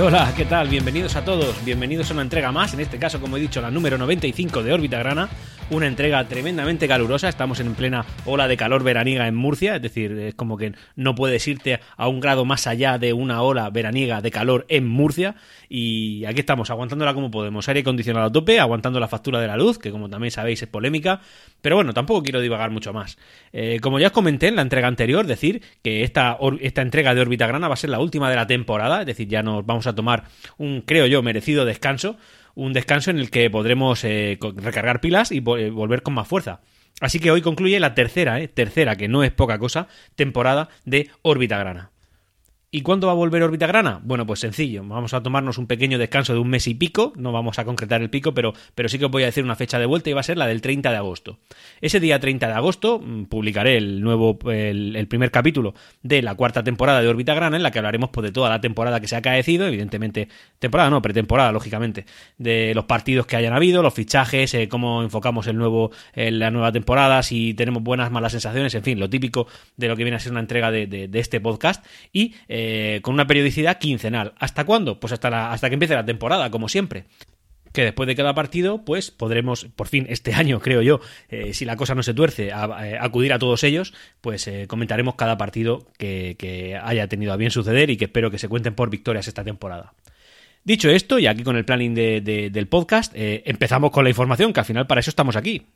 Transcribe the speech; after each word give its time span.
Hola, 0.00 0.32
¿qué 0.36 0.44
tal? 0.44 0.68
Bienvenidos 0.68 1.16
a 1.16 1.24
todos, 1.24 1.64
bienvenidos 1.64 2.08
a 2.10 2.12
una 2.12 2.22
entrega 2.22 2.52
más, 2.52 2.72
en 2.72 2.78
este 2.78 3.00
caso, 3.00 3.20
como 3.20 3.36
he 3.36 3.40
dicho, 3.40 3.60
la 3.60 3.72
número 3.72 3.98
95 3.98 4.62
de 4.62 4.72
Órbita 4.72 4.98
Grana, 4.98 5.28
una 5.70 5.88
entrega 5.88 6.24
tremendamente 6.28 6.86
calurosa, 6.86 7.28
estamos 7.28 7.58
en 7.58 7.74
plena 7.74 8.06
ola 8.24 8.46
de 8.46 8.56
calor 8.56 8.84
veraniega 8.84 9.26
en 9.26 9.34
Murcia, 9.34 9.74
es 9.74 9.82
decir, 9.82 10.12
es 10.12 10.36
como 10.36 10.56
que 10.56 10.72
no 10.94 11.16
puedes 11.16 11.48
irte 11.48 11.80
a 11.96 12.06
un 12.06 12.20
grado 12.20 12.44
más 12.44 12.68
allá 12.68 12.96
de 12.98 13.12
una 13.12 13.42
ola 13.42 13.68
veraniega 13.70 14.20
de 14.20 14.30
calor 14.30 14.66
en 14.68 14.86
Murcia, 14.86 15.34
y 15.68 16.24
aquí 16.24 16.40
estamos, 16.40 16.70
aguantándola 16.70 17.12
como 17.14 17.30
podemos, 17.30 17.68
aire 17.68 17.80
acondicionado 17.80 18.26
a 18.26 18.32
tope, 18.32 18.58
aguantando 18.58 18.98
la 18.98 19.08
factura 19.08 19.40
de 19.40 19.46
la 19.46 19.56
luz, 19.56 19.78
que 19.78 19.90
como 19.90 20.08
también 20.08 20.30
sabéis 20.30 20.62
es 20.62 20.68
polémica, 20.68 21.20
pero 21.60 21.76
bueno, 21.76 21.92
tampoco 21.92 22.22
quiero 22.22 22.40
divagar 22.40 22.70
mucho 22.70 22.92
más. 22.92 23.18
Eh, 23.52 23.78
como 23.80 23.98
ya 23.98 24.08
os 24.08 24.12
comenté 24.12 24.48
en 24.48 24.56
la 24.56 24.62
entrega 24.62 24.88
anterior, 24.88 25.26
decir 25.26 25.62
que 25.82 26.02
esta, 26.02 26.38
esta 26.60 26.82
entrega 26.82 27.14
de 27.14 27.20
Órbita 27.20 27.46
Grana 27.46 27.68
va 27.68 27.74
a 27.74 27.76
ser 27.76 27.90
la 27.90 28.00
última 28.00 28.30
de 28.30 28.36
la 28.36 28.46
temporada, 28.46 29.00
es 29.00 29.06
decir, 29.06 29.28
ya 29.28 29.42
nos 29.42 29.66
vamos 29.66 29.86
a 29.86 29.94
tomar 29.94 30.24
un, 30.56 30.80
creo 30.82 31.06
yo, 31.06 31.22
merecido 31.22 31.64
descanso, 31.64 32.16
un 32.54 32.72
descanso 32.72 33.10
en 33.10 33.18
el 33.18 33.30
que 33.30 33.50
podremos 33.50 34.02
eh, 34.04 34.38
recargar 34.56 35.00
pilas 35.00 35.32
y 35.32 35.40
volver 35.40 36.02
con 36.02 36.14
más 36.14 36.26
fuerza. 36.26 36.60
Así 37.00 37.20
que 37.20 37.30
hoy 37.30 37.42
concluye 37.42 37.78
la 37.78 37.94
tercera, 37.94 38.40
eh, 38.40 38.48
tercera, 38.48 38.96
que 38.96 39.06
no 39.06 39.22
es 39.22 39.30
poca 39.30 39.58
cosa, 39.58 39.86
temporada 40.16 40.68
de 40.84 41.10
Órbita 41.22 41.58
Grana. 41.58 41.92
¿Y 42.70 42.82
cuándo 42.82 43.06
va 43.06 43.14
a 43.14 43.16
volver 43.16 43.42
órbita 43.42 43.66
grana? 43.66 43.98
Bueno, 44.04 44.26
pues 44.26 44.40
sencillo, 44.40 44.84
vamos 44.84 45.14
a 45.14 45.22
tomarnos 45.22 45.56
un 45.56 45.66
pequeño 45.66 45.96
descanso 45.96 46.34
de 46.34 46.38
un 46.38 46.50
mes 46.50 46.66
y 46.66 46.74
pico, 46.74 47.14
no 47.16 47.32
vamos 47.32 47.58
a 47.58 47.64
concretar 47.64 48.02
el 48.02 48.10
pico, 48.10 48.34
pero, 48.34 48.52
pero 48.74 48.90
sí 48.90 48.98
que 48.98 49.06
os 49.06 49.10
voy 49.10 49.22
a 49.22 49.26
decir 49.26 49.42
una 49.42 49.56
fecha 49.56 49.78
de 49.78 49.86
vuelta 49.86 50.10
y 50.10 50.12
va 50.12 50.20
a 50.20 50.22
ser 50.22 50.36
la 50.36 50.46
del 50.46 50.60
30 50.60 50.90
de 50.90 50.96
agosto. 50.98 51.38
Ese 51.80 51.98
día 51.98 52.20
30 52.20 52.46
de 52.46 52.52
agosto 52.52 52.98
mm, 52.98 53.24
publicaré 53.24 53.78
el 53.78 54.02
nuevo, 54.02 54.38
el, 54.50 55.06
primer 55.08 55.30
capítulo 55.30 55.72
de 56.02 56.20
la 56.20 56.34
cuarta 56.34 56.62
temporada 56.62 57.00
de 57.00 57.08
órbita 57.08 57.32
grana, 57.32 57.56
en 57.56 57.62
la 57.62 57.70
que 57.70 57.78
hablaremos 57.78 58.10
pues, 58.10 58.24
de 58.26 58.32
toda 58.32 58.50
la 58.50 58.60
temporada 58.60 59.00
que 59.00 59.08
se 59.08 59.14
ha 59.14 59.20
acaecido, 59.20 59.66
evidentemente, 59.66 60.28
temporada 60.58 60.90
no, 60.90 61.00
pretemporada, 61.00 61.52
lógicamente, 61.52 62.04
de 62.36 62.74
los 62.74 62.84
partidos 62.84 63.24
que 63.24 63.36
hayan 63.36 63.54
habido, 63.54 63.82
los 63.82 63.94
fichajes, 63.94 64.52
eh, 64.52 64.68
cómo 64.68 65.02
enfocamos 65.02 65.46
el 65.46 65.56
nuevo, 65.56 65.90
la 66.14 66.50
nueva 66.50 66.70
temporada, 66.70 67.22
si 67.22 67.54
tenemos 67.54 67.82
buenas, 67.82 68.10
malas 68.10 68.32
sensaciones, 68.32 68.74
en 68.74 68.82
fin, 68.82 69.00
lo 69.00 69.08
típico 69.08 69.46
de 69.78 69.88
lo 69.88 69.96
que 69.96 70.04
viene 70.04 70.16
a 70.16 70.20
ser 70.20 70.32
una 70.32 70.40
entrega 70.40 70.70
de, 70.70 70.86
de, 70.86 71.18
este 71.18 71.40
podcast 71.40 71.84
y 72.12 72.34
eh, 72.48 72.57
con 73.02 73.14
una 73.14 73.26
periodicidad 73.26 73.78
quincenal. 73.78 74.34
¿Hasta 74.38 74.64
cuándo? 74.64 75.00
Pues 75.00 75.12
hasta, 75.12 75.52
hasta 75.52 75.68
que 75.68 75.74
empiece 75.74 75.94
la 75.94 76.04
temporada, 76.04 76.50
como 76.50 76.68
siempre 76.68 77.06
que 77.72 77.84
después 77.84 78.06
de 78.06 78.16
cada 78.16 78.34
partido, 78.34 78.84
pues 78.84 79.10
podremos, 79.10 79.66
por 79.76 79.88
fin, 79.88 80.06
este 80.08 80.34
año, 80.34 80.60
creo 80.60 80.82
yo, 80.82 81.00
eh, 81.28 81.54
si 81.54 81.64
la 81.64 81.76
cosa 81.76 81.94
no 81.94 82.02
se 82.02 82.14
tuerce, 82.14 82.52
a, 82.52 82.64
acudir 83.00 83.32
a 83.32 83.38
todos 83.38 83.64
ellos, 83.64 83.94
pues 84.20 84.46
eh, 84.48 84.66
comentaremos 84.66 85.14
cada 85.14 85.36
partido 85.36 85.86
que, 85.98 86.78
haya 86.82 87.08
tenido 87.08 87.32
a 87.32 87.36
bien 87.36 87.50
suceder 87.50 87.90
y 87.90 87.96
que 87.96 88.06
espero 88.06 88.30
que 88.30 88.38
se 88.38 88.48
cuenten 88.48 88.74
por 88.74 88.90
victorias 88.90 89.28
esta 89.28 89.44
temporada. 89.44 89.94
Dicho 90.64 90.90
esto, 90.90 91.18
y 91.18 91.26
aquí 91.26 91.44
con 91.44 91.56
el 91.56 91.64
planning 91.64 91.94
del 91.94 92.66
podcast, 92.68 93.12
empezamos 93.14 93.90
con 93.90 94.04
la 94.04 94.10
información, 94.10 94.52
que 94.52 94.60
al 94.60 94.66
final 94.66 94.86
para 94.86 95.00
eso 95.00 95.10
estamos 95.10 95.36
aquí. 95.36 95.66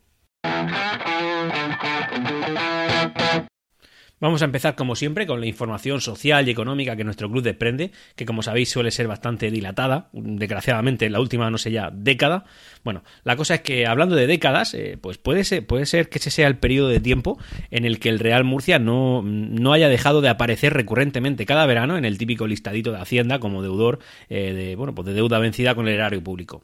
Vamos 4.23 4.41
a 4.41 4.45
empezar, 4.45 4.75
como 4.75 4.95
siempre, 4.95 5.27
con 5.27 5.41
la 5.41 5.47
información 5.47 5.99
social 5.99 6.47
y 6.47 6.51
económica 6.51 6.95
que 6.95 7.03
nuestro 7.03 7.29
club 7.29 7.43
desprende, 7.43 7.91
que 8.15 8.25
como 8.25 8.41
sabéis 8.41 8.69
suele 8.69 8.89
ser 8.89 9.05
bastante 9.05 9.51
dilatada, 9.51 10.07
desgraciadamente 10.13 11.09
la 11.09 11.19
última, 11.19 11.51
no 11.51 11.57
sé 11.57 11.71
ya, 11.71 11.91
década. 11.91 12.45
Bueno, 12.85 13.03
la 13.25 13.35
cosa 13.35 13.55
es 13.55 13.61
que 13.63 13.85
hablando 13.85 14.15
de 14.15 14.25
décadas, 14.25 14.75
eh, 14.75 14.97
pues 15.01 15.17
puede 15.17 15.43
ser, 15.43 15.67
puede 15.67 15.85
ser 15.85 16.07
que 16.07 16.19
ese 16.19 16.31
sea 16.31 16.47
el 16.47 16.55
periodo 16.55 16.87
de 16.87 17.01
tiempo 17.01 17.37
en 17.69 17.83
el 17.83 17.99
que 17.99 18.07
el 18.07 18.19
Real 18.19 18.45
Murcia 18.45 18.79
no, 18.79 19.23
no 19.25 19.73
haya 19.73 19.89
dejado 19.89 20.21
de 20.21 20.29
aparecer 20.29 20.71
recurrentemente 20.71 21.45
cada 21.45 21.65
verano 21.65 21.97
en 21.97 22.05
el 22.05 22.17
típico 22.17 22.47
listadito 22.47 22.93
de 22.93 23.01
Hacienda 23.01 23.39
como 23.39 23.61
deudor 23.61 23.99
eh, 24.29 24.53
de, 24.53 24.77
bueno, 24.77 24.95
pues 24.95 25.05
de 25.05 25.15
deuda 25.15 25.37
vencida 25.39 25.75
con 25.75 25.89
el 25.89 25.95
erario 25.95 26.23
público. 26.23 26.63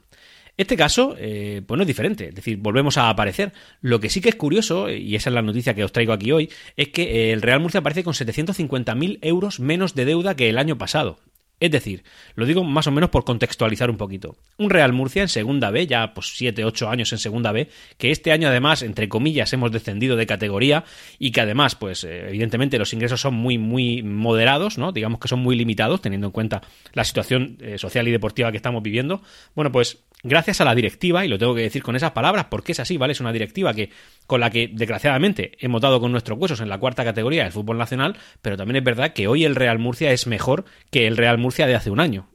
Este 0.60 0.76
caso, 0.76 1.16
eh, 1.18 1.62
pues 1.66 1.78
no 1.78 1.84
es 1.84 1.88
diferente, 1.88 2.28
es 2.28 2.36
decir, 2.36 2.58
volvemos 2.58 2.98
a 2.98 3.10
aparecer. 3.10 3.54
Lo 3.80 4.02
que 4.02 4.10
sí 4.10 4.20
que 4.20 4.28
es 4.28 4.36
curioso, 4.36 4.90
y 4.90 5.16
esa 5.16 5.30
es 5.30 5.34
la 5.34 5.42
noticia 5.42 5.74
que 5.74 5.86
os 5.86 5.94
traigo 5.94 6.12
aquí 6.12 6.34
hoy, 6.34 6.50
es 6.76 6.90
que 6.90 7.32
el 7.32 7.42
Real 7.42 7.62
Murcia 7.62 7.80
aparece 7.80 8.04
con 8.04 8.14
750.000 8.14 9.20
euros 9.22 9.62
menos 9.62 9.96
de 9.96 10.04
deuda 10.04 10.36
que 10.36 10.50
el 10.50 10.58
año 10.58 10.78
pasado. 10.78 11.18
Es 11.60 11.72
decir, 11.72 12.04
lo 12.36 12.46
digo 12.46 12.64
más 12.64 12.88
o 12.88 12.92
menos 12.92 13.10
por 13.10 13.26
contextualizar 13.26 13.90
un 13.90 13.98
poquito. 13.98 14.38
Un 14.58 14.70
Real 14.70 14.94
Murcia 14.94 15.22
en 15.22 15.28
segunda 15.28 15.72
B, 15.72 15.88
ya 15.88 16.14
pues 16.14 16.34
7, 16.36 16.64
8 16.64 16.90
años 16.90 17.12
en 17.12 17.20
segunda 17.20 17.52
B, 17.52 17.70
que 17.98 18.12
este 18.12 18.32
año 18.32 18.48
además, 18.48 18.82
entre 18.82 19.10
comillas, 19.10 19.52
hemos 19.52 19.72
descendido 19.72 20.16
de 20.16 20.26
categoría 20.26 20.86
y 21.18 21.32
que 21.32 21.42
además, 21.42 21.76
pues 21.76 22.04
eh, 22.04 22.30
evidentemente 22.30 22.78
los 22.78 22.94
ingresos 22.94 23.20
son 23.20 23.34
muy, 23.34 23.58
muy 23.58 24.04
moderados, 24.04 24.78
¿no? 24.78 24.92
Digamos 24.92 25.20
que 25.20 25.28
son 25.28 25.40
muy 25.40 25.56
limitados, 25.56 26.02
teniendo 26.02 26.28
en 26.28 26.32
cuenta 26.32 26.62
la 26.94 27.04
situación 27.04 27.58
eh, 27.60 27.78
social 27.78 28.08
y 28.08 28.12
deportiva 28.12 28.52
que 28.52 28.58
estamos 28.58 28.82
viviendo. 28.82 29.22
Bueno, 29.56 29.72
pues 29.72 30.00
gracias 30.24 30.60
a 30.62 30.66
la 30.66 30.76
directiva, 30.76 31.26
y 31.26 31.28
lo 31.28 31.38
tengo 31.38 31.56
que 31.56 31.62
decir 31.62 31.82
con 31.82 31.96
esas 31.96 32.12
palabras, 32.12 32.48
porque 32.50 32.74
es 32.74 32.80
así, 32.80 32.98
¿vale? 32.98 33.14
Es 33.14 33.22
una 33.22 33.32
directiva 33.32 33.74
que, 33.74 33.90
con 34.28 34.42
la 34.42 34.50
que, 34.50 34.70
desgraciadamente, 34.72 35.54
hemos 35.60 35.82
dado 35.82 36.00
con 36.00 36.12
nuestros 36.12 36.38
huesos 36.38 36.62
en 36.62 36.70
la 36.70 36.78
cuarta 36.78 37.04
categoría 37.04 37.44
del 37.44 37.52
fútbol 37.52 37.78
nacional, 37.78 38.18
pero 38.42 38.58
también 38.58 38.78
es 38.78 38.84
verdad 38.84 39.14
que 39.14 39.28
hoy 39.28 39.46
el 39.46 39.56
Real 39.56 39.80
Murcia 39.80 40.12
es 40.12 40.28
mejor 40.28 40.66
que 40.92 41.08
el 41.08 41.18
Real 41.18 41.38
Murcia 41.38 41.49
de 41.58 41.76
hace 41.76 41.92
un 41.92 42.00
año 42.00 42.30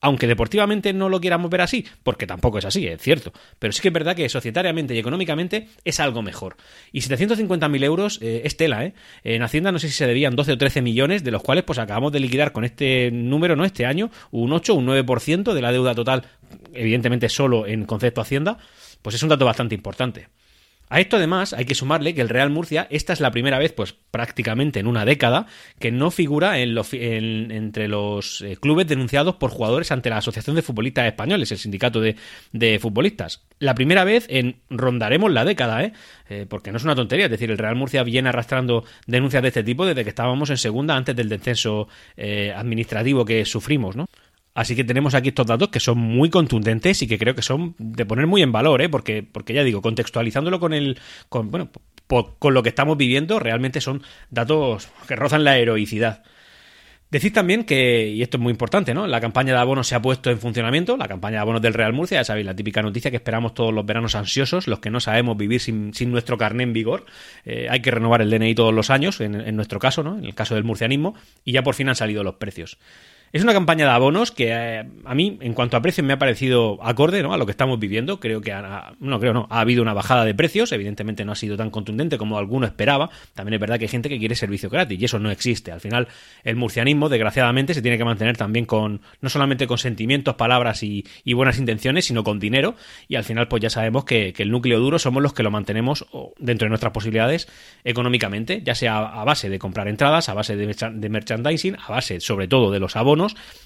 aunque 0.00 0.26
deportivamente 0.26 0.92
no 0.92 1.08
lo 1.08 1.20
quieramos 1.20 1.50
ver 1.50 1.60
así, 1.60 1.84
porque 2.02 2.26
tampoco 2.26 2.58
es 2.58 2.64
así, 2.64 2.86
es 2.86 3.00
cierto, 3.00 3.32
pero 3.58 3.72
sí 3.72 3.80
que 3.82 3.88
es 3.88 3.94
verdad 3.94 4.14
que 4.14 4.28
societariamente 4.28 4.94
y 4.94 4.98
económicamente 4.98 5.68
es 5.84 6.00
algo 6.00 6.22
mejor. 6.22 6.56
Y 6.92 7.00
750.000 7.00 7.84
euros 7.84 8.18
eh, 8.22 8.42
es 8.44 8.56
tela, 8.56 8.84
¿eh? 8.84 8.94
En 9.24 9.42
Hacienda 9.42 9.72
no 9.72 9.78
sé 9.78 9.88
si 9.88 9.94
se 9.94 10.06
debían 10.06 10.36
12 10.36 10.52
o 10.52 10.58
13 10.58 10.82
millones, 10.82 11.24
de 11.24 11.30
los 11.30 11.42
cuales 11.42 11.64
pues 11.64 11.78
acabamos 11.78 12.12
de 12.12 12.20
liquidar 12.20 12.52
con 12.52 12.64
este 12.64 13.10
número, 13.10 13.56
¿no? 13.56 13.64
Este 13.64 13.86
año, 13.86 14.10
un 14.30 14.52
8, 14.52 14.74
un 14.74 14.86
9% 14.86 15.52
de 15.52 15.62
la 15.62 15.72
deuda 15.72 15.94
total, 15.94 16.24
evidentemente 16.72 17.28
solo 17.28 17.66
en 17.66 17.84
concepto 17.84 18.20
Hacienda, 18.20 18.58
pues 19.02 19.16
es 19.16 19.22
un 19.22 19.28
dato 19.28 19.44
bastante 19.44 19.74
importante. 19.74 20.28
A 20.90 21.00
esto 21.00 21.16
además 21.16 21.52
hay 21.52 21.64
que 21.64 21.74
sumarle 21.74 22.14
que 22.14 22.20
el 22.20 22.28
Real 22.28 22.50
Murcia, 22.50 22.86
esta 22.90 23.12
es 23.12 23.20
la 23.20 23.30
primera 23.30 23.58
vez, 23.58 23.72
pues 23.72 23.94
prácticamente 24.10 24.80
en 24.80 24.86
una 24.86 25.04
década, 25.04 25.46
que 25.78 25.92
no 25.92 26.10
figura 26.10 26.58
en 26.58 26.78
entre 27.50 27.88
los 27.88 28.42
eh, 28.42 28.56
clubes 28.56 28.86
denunciados 28.86 29.36
por 29.36 29.50
jugadores 29.50 29.92
ante 29.92 30.10
la 30.10 30.18
Asociación 30.18 30.56
de 30.56 30.62
Futbolistas 30.62 31.06
Españoles, 31.06 31.50
el 31.52 31.58
sindicato 31.58 32.00
de, 32.00 32.16
futbolistas. 32.80 33.44
La 33.58 33.74
primera 33.74 34.04
vez 34.04 34.26
en 34.28 34.56
rondaremos 34.70 35.32
la 35.32 35.44
década, 35.44 35.82
¿eh? 35.82 35.92
¿eh? 36.28 36.46
Porque 36.48 36.70
no 36.70 36.76
es 36.76 36.84
una 36.84 36.94
tontería, 36.94 37.26
es 37.26 37.30
decir, 37.30 37.50
el 37.50 37.58
Real 37.58 37.76
Murcia 37.76 38.02
viene 38.02 38.28
arrastrando 38.28 38.84
denuncias 39.06 39.42
de 39.42 39.48
este 39.48 39.64
tipo 39.64 39.86
desde 39.86 40.04
que 40.04 40.10
estábamos 40.10 40.50
en 40.50 40.58
segunda 40.58 40.96
antes 40.96 41.16
del 41.16 41.28
descenso 41.28 41.88
eh, 42.16 42.52
administrativo 42.56 43.24
que 43.24 43.44
sufrimos, 43.44 43.96
¿no? 43.96 44.06
Así 44.58 44.74
que 44.74 44.82
tenemos 44.82 45.14
aquí 45.14 45.28
estos 45.28 45.46
datos 45.46 45.68
que 45.68 45.78
son 45.78 45.98
muy 45.98 46.30
contundentes 46.30 47.00
y 47.02 47.06
que 47.06 47.16
creo 47.16 47.36
que 47.36 47.42
son 47.42 47.76
de 47.78 48.04
poner 48.04 48.26
muy 48.26 48.42
en 48.42 48.50
valor, 48.50 48.82
¿eh? 48.82 48.88
porque, 48.88 49.22
porque 49.22 49.54
ya 49.54 49.62
digo, 49.62 49.80
contextualizándolo 49.80 50.58
con 50.58 50.72
el. 50.72 50.98
Con, 51.28 51.52
bueno, 51.52 51.70
con 52.08 52.54
lo 52.54 52.64
que 52.64 52.70
estamos 52.70 52.96
viviendo, 52.96 53.38
realmente 53.38 53.80
son 53.80 54.02
datos 54.30 54.88
que 55.06 55.14
rozan 55.14 55.44
la 55.44 55.58
heroicidad. 55.58 56.24
Decir 57.08 57.32
también 57.32 57.62
que, 57.62 58.08
y 58.08 58.20
esto 58.20 58.36
es 58.36 58.42
muy 58.42 58.50
importante, 58.50 58.94
¿no? 58.94 59.06
La 59.06 59.20
campaña 59.20 59.52
de 59.52 59.60
abonos 59.60 59.86
se 59.86 59.94
ha 59.94 60.02
puesto 60.02 60.28
en 60.28 60.40
funcionamiento, 60.40 60.96
la 60.96 61.06
campaña 61.06 61.36
de 61.36 61.42
abonos 61.42 61.62
del 61.62 61.74
Real 61.74 61.92
Murcia, 61.92 62.18
ya 62.18 62.24
sabéis, 62.24 62.44
la 62.44 62.56
típica 62.56 62.82
noticia 62.82 63.12
que 63.12 63.18
esperamos 63.18 63.54
todos 63.54 63.72
los 63.72 63.86
veranos 63.86 64.16
ansiosos, 64.16 64.66
los 64.66 64.80
que 64.80 64.90
no 64.90 64.98
sabemos 64.98 65.36
vivir 65.36 65.60
sin, 65.60 65.92
nuestro 66.10 66.36
carné 66.36 66.64
en 66.64 66.72
vigor. 66.72 67.06
Eh, 67.44 67.68
hay 67.70 67.80
que 67.80 67.92
renovar 67.92 68.22
el 68.22 68.30
DNI 68.30 68.56
todos 68.56 68.74
los 68.74 68.90
años, 68.90 69.20
en, 69.20 69.36
en, 69.36 69.54
nuestro 69.54 69.78
caso, 69.78 70.02
¿no? 70.02 70.18
En 70.18 70.24
el 70.24 70.34
caso 70.34 70.56
del 70.56 70.64
murcianismo, 70.64 71.14
y 71.44 71.52
ya 71.52 71.62
por 71.62 71.76
fin 71.76 71.88
han 71.88 71.94
salido 71.94 72.24
los 72.24 72.34
precios. 72.34 72.76
Es 73.30 73.42
una 73.42 73.52
campaña 73.52 73.84
de 73.84 73.90
abonos 73.90 74.32
que 74.32 74.48
eh, 74.50 74.88
a 75.04 75.14
mí, 75.14 75.38
en 75.42 75.52
cuanto 75.52 75.76
a 75.76 75.82
precios, 75.82 76.06
me 76.06 76.14
ha 76.14 76.18
parecido 76.18 76.78
acorde 76.82 77.20
a 77.20 77.36
lo 77.36 77.44
que 77.44 77.50
estamos 77.50 77.78
viviendo. 77.78 78.20
Creo 78.20 78.40
que 78.40 78.52
ha, 78.52 78.94
no 79.00 79.20
creo 79.20 79.34
no, 79.34 79.46
ha 79.50 79.60
habido 79.60 79.82
una 79.82 79.92
bajada 79.92 80.24
de 80.24 80.34
precios. 80.34 80.72
Evidentemente 80.72 81.26
no 81.26 81.32
ha 81.32 81.36
sido 81.36 81.56
tan 81.56 81.70
contundente 81.70 82.16
como 82.16 82.38
alguno 82.38 82.66
esperaba. 82.66 83.10
También 83.34 83.54
es 83.54 83.60
verdad 83.60 83.78
que 83.78 83.84
hay 83.84 83.90
gente 83.90 84.08
que 84.08 84.18
quiere 84.18 84.34
servicio 84.34 84.70
gratis 84.70 84.98
y 84.98 85.04
eso 85.04 85.18
no 85.18 85.30
existe. 85.30 85.72
Al 85.72 85.80
final, 85.80 86.08
el 86.42 86.56
murcianismo, 86.56 87.10
desgraciadamente, 87.10 87.74
se 87.74 87.82
tiene 87.82 87.98
que 87.98 88.04
mantener 88.04 88.38
también 88.38 88.64
con 88.64 89.02
no 89.20 89.28
solamente 89.28 89.66
con 89.66 89.76
sentimientos, 89.76 90.36
palabras 90.36 90.82
y, 90.82 91.04
buenas 91.34 91.58
intenciones, 91.58 92.06
sino 92.06 92.24
con 92.24 92.40
dinero. 92.40 92.76
Y 93.08 93.16
al 93.16 93.24
final, 93.24 93.46
pues 93.46 93.62
ya 93.62 93.70
sabemos 93.70 94.04
que, 94.04 94.34
el 94.38 94.50
núcleo 94.50 94.78
duro 94.78 94.98
somos 94.98 95.22
los 95.22 95.34
que 95.34 95.42
lo 95.42 95.50
mantenemos 95.50 96.06
dentro 96.38 96.66
de 96.66 96.68
nuestras 96.70 96.92
posibilidades 96.92 97.48
económicamente, 97.84 98.62
ya 98.64 98.74
sea 98.74 98.98
a 98.98 99.24
base 99.24 99.50
de 99.50 99.58
comprar 99.58 99.88
entradas, 99.88 100.28
a 100.28 100.34
base 100.34 100.56
de 100.56 101.08
merchandising, 101.08 101.76
a 101.76 101.90
base 101.90 102.20
sobre 102.20 102.46
todo 102.46 102.70
de 102.70 102.78
los 102.78 102.96
abonos 102.96 103.17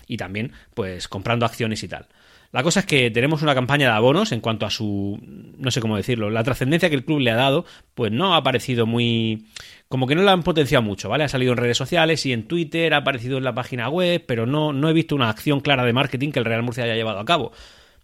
y 0.07 0.17
también 0.17 0.53
pues 0.75 1.09
comprando 1.09 1.45
acciones 1.47 1.83
y 1.83 1.89
tal. 1.89 2.07
La 2.53 2.63
cosa 2.63 2.81
es 2.81 2.87
que 2.87 3.11
tenemos 3.11 3.41
una 3.41 3.55
campaña 3.55 3.89
de 3.89 3.95
abonos 3.95 4.31
en 4.31 4.41
cuanto 4.41 4.67
a 4.67 4.71
su, 4.71 5.19
no 5.57 5.71
sé 5.71 5.81
cómo 5.81 5.97
decirlo, 5.97 6.29
la 6.29 6.45
trascendencia 6.45 6.91
que 6.91 6.97
el 6.97 7.05
club 7.05 7.21
le 7.21 7.31
ha 7.31 7.35
dado, 7.35 7.65
pues 7.95 8.13
no 8.13 8.35
ha 8.35 8.43
parecido 8.43 8.85
muy, 8.85 9.47
como 9.89 10.07
que 10.07 10.15
no 10.15 10.23
la 10.23 10.33
han 10.33 10.43
potenciado 10.43 10.83
mucho, 10.83 11.09
¿vale? 11.09 11.25
Ha 11.25 11.29
salido 11.29 11.53
en 11.53 11.59
redes 11.59 11.79
sociales 11.79 12.27
y 12.27 12.33
en 12.35 12.47
Twitter, 12.47 12.93
ha 12.93 12.99
aparecido 12.99 13.39
en 13.39 13.45
la 13.45 13.55
página 13.55 13.89
web, 13.89 14.23
pero 14.27 14.45
no, 14.45 14.75
no 14.75 14.91
he 14.91 14.93
visto 14.93 15.15
una 15.15 15.31
acción 15.31 15.61
clara 15.61 15.83
de 15.87 15.95
marketing 15.95 16.31
que 16.31 16.41
el 16.41 16.45
Real 16.45 16.63
Murcia 16.63 16.85
haya 16.85 16.95
llevado 16.95 17.21
a 17.21 17.25
cabo. 17.25 17.53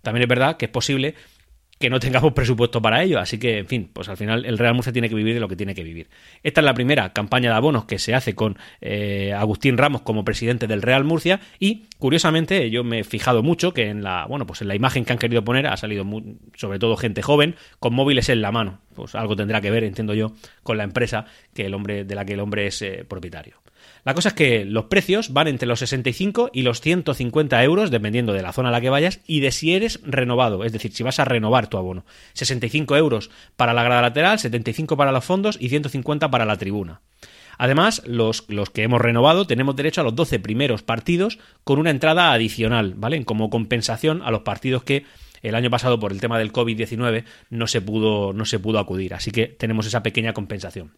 También 0.00 0.22
es 0.22 0.28
verdad 0.28 0.56
que 0.56 0.64
es 0.64 0.70
posible 0.70 1.14
que 1.78 1.90
no 1.90 2.00
tengamos 2.00 2.32
presupuesto 2.32 2.82
para 2.82 3.02
ello. 3.02 3.18
Así 3.18 3.38
que, 3.38 3.58
en 3.58 3.66
fin, 3.66 3.90
pues 3.92 4.08
al 4.08 4.16
final 4.16 4.44
el 4.44 4.58
Real 4.58 4.74
Murcia 4.74 4.92
tiene 4.92 5.08
que 5.08 5.14
vivir 5.14 5.34
de 5.34 5.40
lo 5.40 5.48
que 5.48 5.56
tiene 5.56 5.74
que 5.74 5.84
vivir. 5.84 6.08
Esta 6.42 6.60
es 6.60 6.64
la 6.64 6.74
primera 6.74 7.12
campaña 7.12 7.50
de 7.50 7.56
abonos 7.56 7.84
que 7.84 7.98
se 7.98 8.14
hace 8.14 8.34
con 8.34 8.58
eh, 8.80 9.32
Agustín 9.32 9.78
Ramos 9.78 10.02
como 10.02 10.24
presidente 10.24 10.66
del 10.66 10.82
Real 10.82 11.04
Murcia 11.04 11.40
y, 11.58 11.86
curiosamente, 11.98 12.70
yo 12.70 12.84
me 12.84 13.00
he 13.00 13.04
fijado 13.04 13.42
mucho 13.42 13.72
que 13.72 13.88
en 13.88 14.02
la, 14.02 14.26
bueno, 14.26 14.46
pues 14.46 14.62
en 14.62 14.68
la 14.68 14.74
imagen 14.74 15.04
que 15.04 15.12
han 15.12 15.18
querido 15.18 15.44
poner 15.44 15.66
ha 15.66 15.76
salido 15.76 16.04
sobre 16.54 16.78
todo 16.78 16.96
gente 16.96 17.22
joven 17.22 17.54
con 17.78 17.94
móviles 17.94 18.28
en 18.28 18.42
la 18.42 18.52
mano. 18.52 18.80
Pues 18.94 19.14
algo 19.14 19.36
tendrá 19.36 19.60
que 19.60 19.70
ver, 19.70 19.84
entiendo 19.84 20.14
yo, 20.14 20.32
con 20.62 20.76
la 20.76 20.84
empresa 20.84 21.26
que 21.54 21.66
el 21.66 21.74
hombre, 21.74 22.04
de 22.04 22.14
la 22.14 22.24
que 22.24 22.34
el 22.34 22.40
hombre 22.40 22.66
es 22.66 22.82
eh, 22.82 23.04
propietario. 23.08 23.56
La 24.04 24.14
cosa 24.14 24.30
es 24.30 24.34
que 24.34 24.64
los 24.64 24.86
precios 24.86 25.32
van 25.32 25.48
entre 25.48 25.68
los 25.68 25.80
65 25.80 26.50
y 26.52 26.62
los 26.62 26.80
150 26.80 27.62
euros, 27.62 27.90
dependiendo 27.90 28.32
de 28.32 28.42
la 28.42 28.52
zona 28.52 28.70
a 28.70 28.72
la 28.72 28.80
que 28.80 28.90
vayas 28.90 29.20
y 29.26 29.40
de 29.40 29.52
si 29.52 29.74
eres 29.74 30.00
renovado, 30.04 30.64
es 30.64 30.72
decir, 30.72 30.92
si 30.92 31.02
vas 31.02 31.18
a 31.18 31.24
renovar 31.24 31.68
tu 31.68 31.76
abono. 31.76 32.04
65 32.34 32.96
euros 32.96 33.30
para 33.56 33.74
la 33.74 33.82
grada 33.82 34.02
lateral, 34.02 34.38
75 34.38 34.96
para 34.96 35.12
los 35.12 35.24
fondos 35.24 35.58
y 35.60 35.68
150 35.68 36.30
para 36.30 36.44
la 36.44 36.56
tribuna. 36.56 37.02
Además, 37.58 38.02
los, 38.06 38.44
los, 38.48 38.70
que 38.70 38.84
hemos 38.84 39.00
renovado 39.00 39.46
tenemos 39.46 39.74
derecho 39.74 40.00
a 40.00 40.04
los 40.04 40.14
12 40.14 40.38
primeros 40.38 40.82
partidos 40.82 41.38
con 41.64 41.80
una 41.80 41.90
entrada 41.90 42.32
adicional, 42.32 42.94
¿vale? 42.96 43.24
Como 43.24 43.50
compensación 43.50 44.22
a 44.22 44.30
los 44.30 44.42
partidos 44.42 44.84
que 44.84 45.04
el 45.42 45.54
año 45.54 45.70
pasado 45.70 45.98
por 45.98 46.12
el 46.12 46.20
tema 46.20 46.38
del 46.38 46.52
COVID-19 46.52 47.24
no 47.50 47.58
no 48.32 48.44
se 48.44 48.58
pudo 48.60 48.78
acudir, 48.78 49.14
así 49.14 49.30
que 49.32 49.46
tenemos 49.46 49.86
esa 49.86 50.02
pequeña 50.02 50.32
compensación. 50.32 50.92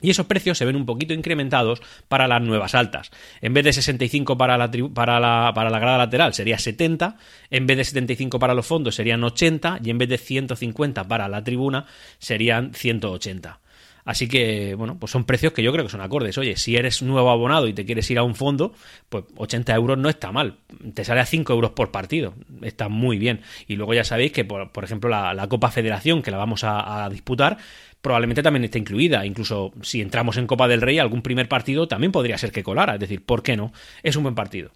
Y 0.00 0.10
esos 0.10 0.26
precios 0.26 0.58
se 0.58 0.64
ven 0.64 0.76
un 0.76 0.86
poquito 0.86 1.14
incrementados 1.14 1.82
para 2.08 2.26
las 2.26 2.40
nuevas 2.42 2.74
altas. 2.74 3.10
En 3.40 3.54
vez 3.54 3.64
de 3.64 3.72
65 3.72 4.36
para 4.38 4.56
la, 4.56 4.70
para 4.94 5.20
la, 5.20 5.52
para 5.54 5.70
la 5.70 5.78
grada 5.78 5.98
lateral 5.98 6.34
sería 6.34 6.58
70, 6.58 7.16
en 7.50 7.66
vez 7.66 7.76
de 7.76 7.84
75 7.84 8.38
para 8.38 8.54
los 8.54 8.66
fondos 8.66 8.94
serían 8.94 9.22
80 9.22 9.80
y 9.84 9.90
en 9.90 9.98
vez 9.98 10.08
de 10.08 10.18
150 10.18 11.04
para 11.04 11.28
la 11.28 11.44
tribuna 11.44 11.86
serían 12.18 12.72
180. 12.74 13.60
Así 14.04 14.28
que, 14.28 14.74
bueno, 14.74 14.98
pues 14.98 15.12
son 15.12 15.24
precios 15.24 15.52
que 15.52 15.62
yo 15.62 15.72
creo 15.72 15.84
que 15.84 15.90
son 15.90 16.00
acordes. 16.00 16.36
Oye, 16.38 16.56
si 16.56 16.76
eres 16.76 17.02
nuevo 17.02 17.30
abonado 17.30 17.68
y 17.68 17.74
te 17.74 17.84
quieres 17.84 18.10
ir 18.10 18.18
a 18.18 18.22
un 18.22 18.34
fondo, 18.34 18.72
pues 19.08 19.24
80 19.36 19.74
euros 19.74 19.98
no 19.98 20.08
está 20.08 20.32
mal. 20.32 20.56
Te 20.94 21.04
sale 21.04 21.20
a 21.20 21.26
5 21.26 21.52
euros 21.52 21.72
por 21.72 21.90
partido. 21.90 22.34
Está 22.62 22.88
muy 22.88 23.18
bien. 23.18 23.42
Y 23.68 23.76
luego 23.76 23.94
ya 23.94 24.04
sabéis 24.04 24.32
que, 24.32 24.44
por, 24.44 24.68
ejemplo, 24.82 25.10
la, 25.10 25.46
Copa 25.48 25.70
Federación, 25.70 26.22
que 26.22 26.30
la 26.30 26.38
vamos 26.38 26.64
a 26.64 27.08
disputar, 27.10 27.58
probablemente 28.00 28.42
también 28.42 28.64
esté 28.64 28.78
incluida. 28.78 29.24
Incluso 29.26 29.72
si 29.82 30.00
entramos 30.00 30.36
en 30.36 30.46
Copa 30.46 30.68
del 30.68 30.80
Rey, 30.80 30.98
algún 30.98 31.22
primer 31.22 31.48
partido 31.48 31.88
también 31.88 32.12
podría 32.12 32.38
ser 32.38 32.52
que 32.52 32.62
colara. 32.62 32.94
Es 32.94 33.00
decir, 33.00 33.24
¿por 33.24 33.42
qué 33.42 33.56
no? 33.56 33.72
Es 34.02 34.16
un 34.16 34.22
buen 34.24 34.34
partido. 34.34 34.70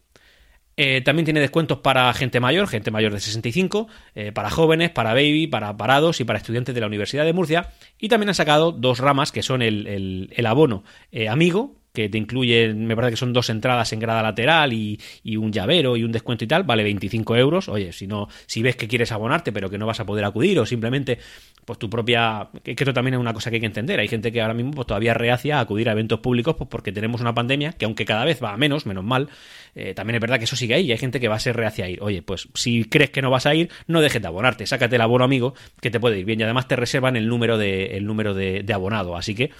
Eh, 0.77 1.03
también 1.03 1.25
tiene 1.25 1.41
descuentos 1.41 1.79
para 1.79 2.13
gente 2.15 2.41
mayor, 2.41 2.67
gente 2.67 2.91
mayor 2.91 3.13
de 3.13 3.21
65, 3.21 3.87
eh, 4.15 4.33
para 4.33 4.51
jóvenes, 4.51 4.91
para 4.91 5.15
baby, 5.15 5.47
para 5.47 5.77
parados 5.77 6.21
y 6.21 6.25
para 6.25 6.39
estudiantes 6.39 6.75
de 6.75 6.81
la 6.81 6.89
Universidad 6.89 7.25
de 7.25 7.33
Murcia. 7.33 7.71
Y 7.99 8.09
también 8.09 8.31
han 8.31 8.35
sacado 8.35 8.73
dos 8.73 8.99
ramas 8.99 9.31
que 9.31 9.43
son 9.43 9.63
el, 9.63 10.31
abono 10.45 10.83
eh, 11.13 11.29
amigo, 11.29 11.77
que 11.95 12.09
te 12.09 12.19
incluye, 12.19 12.75
me 12.75 12.97
parece 12.97 13.13
que 13.13 13.17
son 13.17 13.33
dos 13.33 13.49
entradas 13.51 13.93
en 13.93 14.01
grada 14.01 14.21
lateral 14.21 14.73
y, 14.73 14.99
un 15.37 15.53
llavero 15.53 15.97
y 15.97 16.03
un 16.03 16.11
descuento 16.11 16.45
y 16.45 16.49
tal, 16.49 16.65
vale 16.65 16.83
25 16.83 17.37
euros. 17.37 17.69
Oye, 17.69 17.93
si 17.93 18.09
no, 18.09 18.29
si 18.47 18.63
ves 18.63 18.75
que 18.75 18.89
quieres 18.89 19.13
abonarte 19.13 19.53
pero 19.53 19.71
que 19.71 19.79
no 19.79 19.87
vas 19.87 20.01
a 20.01 20.05
poder 20.05 20.25
acudir 20.25 20.59
o 20.59 20.67
simplemente 20.67 21.19
pues 21.65 21.79
tu 21.79 21.89
propia, 21.89 22.49
que 22.63 22.73
esto 22.73 22.93
también 22.93 23.15
es 23.15 23.21
una 23.21 23.33
cosa 23.33 23.49
que 23.49 23.57
hay 23.57 23.61
que 23.61 23.67
entender. 23.67 24.01
Hay 24.01 24.09
gente 24.09 24.33
que 24.33 24.43
ahora 24.43 24.55
mismo 24.55 24.73
pues, 24.73 24.89
todavía 24.89 25.15
reacia 25.15 25.59
a 25.59 25.61
acudir 25.61 25.89
a 25.89 25.93
eventos 25.93 26.19
públicos 26.19 26.57
pues 26.57 26.69
porque 26.69 26.91
tenemos 26.91 27.21
una 27.21 27.33
pandemia 27.33 27.73
que 27.73 27.85
aunque 27.85 28.05
cada 28.05 28.25
vez 28.25 28.43
va 28.43 28.53
a 28.53 28.57
menos, 28.57 28.87
menos 28.87 29.05
mal, 29.05 29.29
eh, 29.75 29.95
también 29.95 30.17
es 30.17 30.21
verdad 30.21 30.39
que 30.39 30.45
eso 30.45 30.57
sigue 30.57 30.75
ahí 30.75 30.87
y 30.87 30.93
hay 30.93 30.99
gente 30.99 31.21
que 31.21 31.29
va 31.29 31.37
a 31.37 31.41
ser 31.41 31.57
reacia 31.57 31.87
a 31.87 31.89
ir. 31.89 32.03
Oye, 32.03 32.23
pues 32.23 32.49
si 32.55 32.85
crees 32.85 33.11
que 33.11 33.23
no 33.23 33.31
vas 33.31 33.47
a 33.47 33.55
ir, 33.55 33.71
no 33.87 34.01
dejes 34.01 34.23
de 34.23 34.29
abonarte, 34.29 34.67
sácate 34.67 34.97
el 34.97 35.03
abono 35.03 35.25
amigo 35.25 35.55
que 35.81 35.91
te 35.91 36.01
puede 36.01 36.19
ir 36.19 36.25
bien 36.25 36.41
y 36.41 36.45
además 36.45 36.69
te 36.69 36.77
reservan 36.77 37.17
el 37.17 37.29
número 37.29 37.59
de, 37.59 37.97
el 37.97 38.07
número 38.07 38.35
de, 38.35 38.65
abonado. 38.73 39.17
Así 39.17 39.35
que 39.35 39.51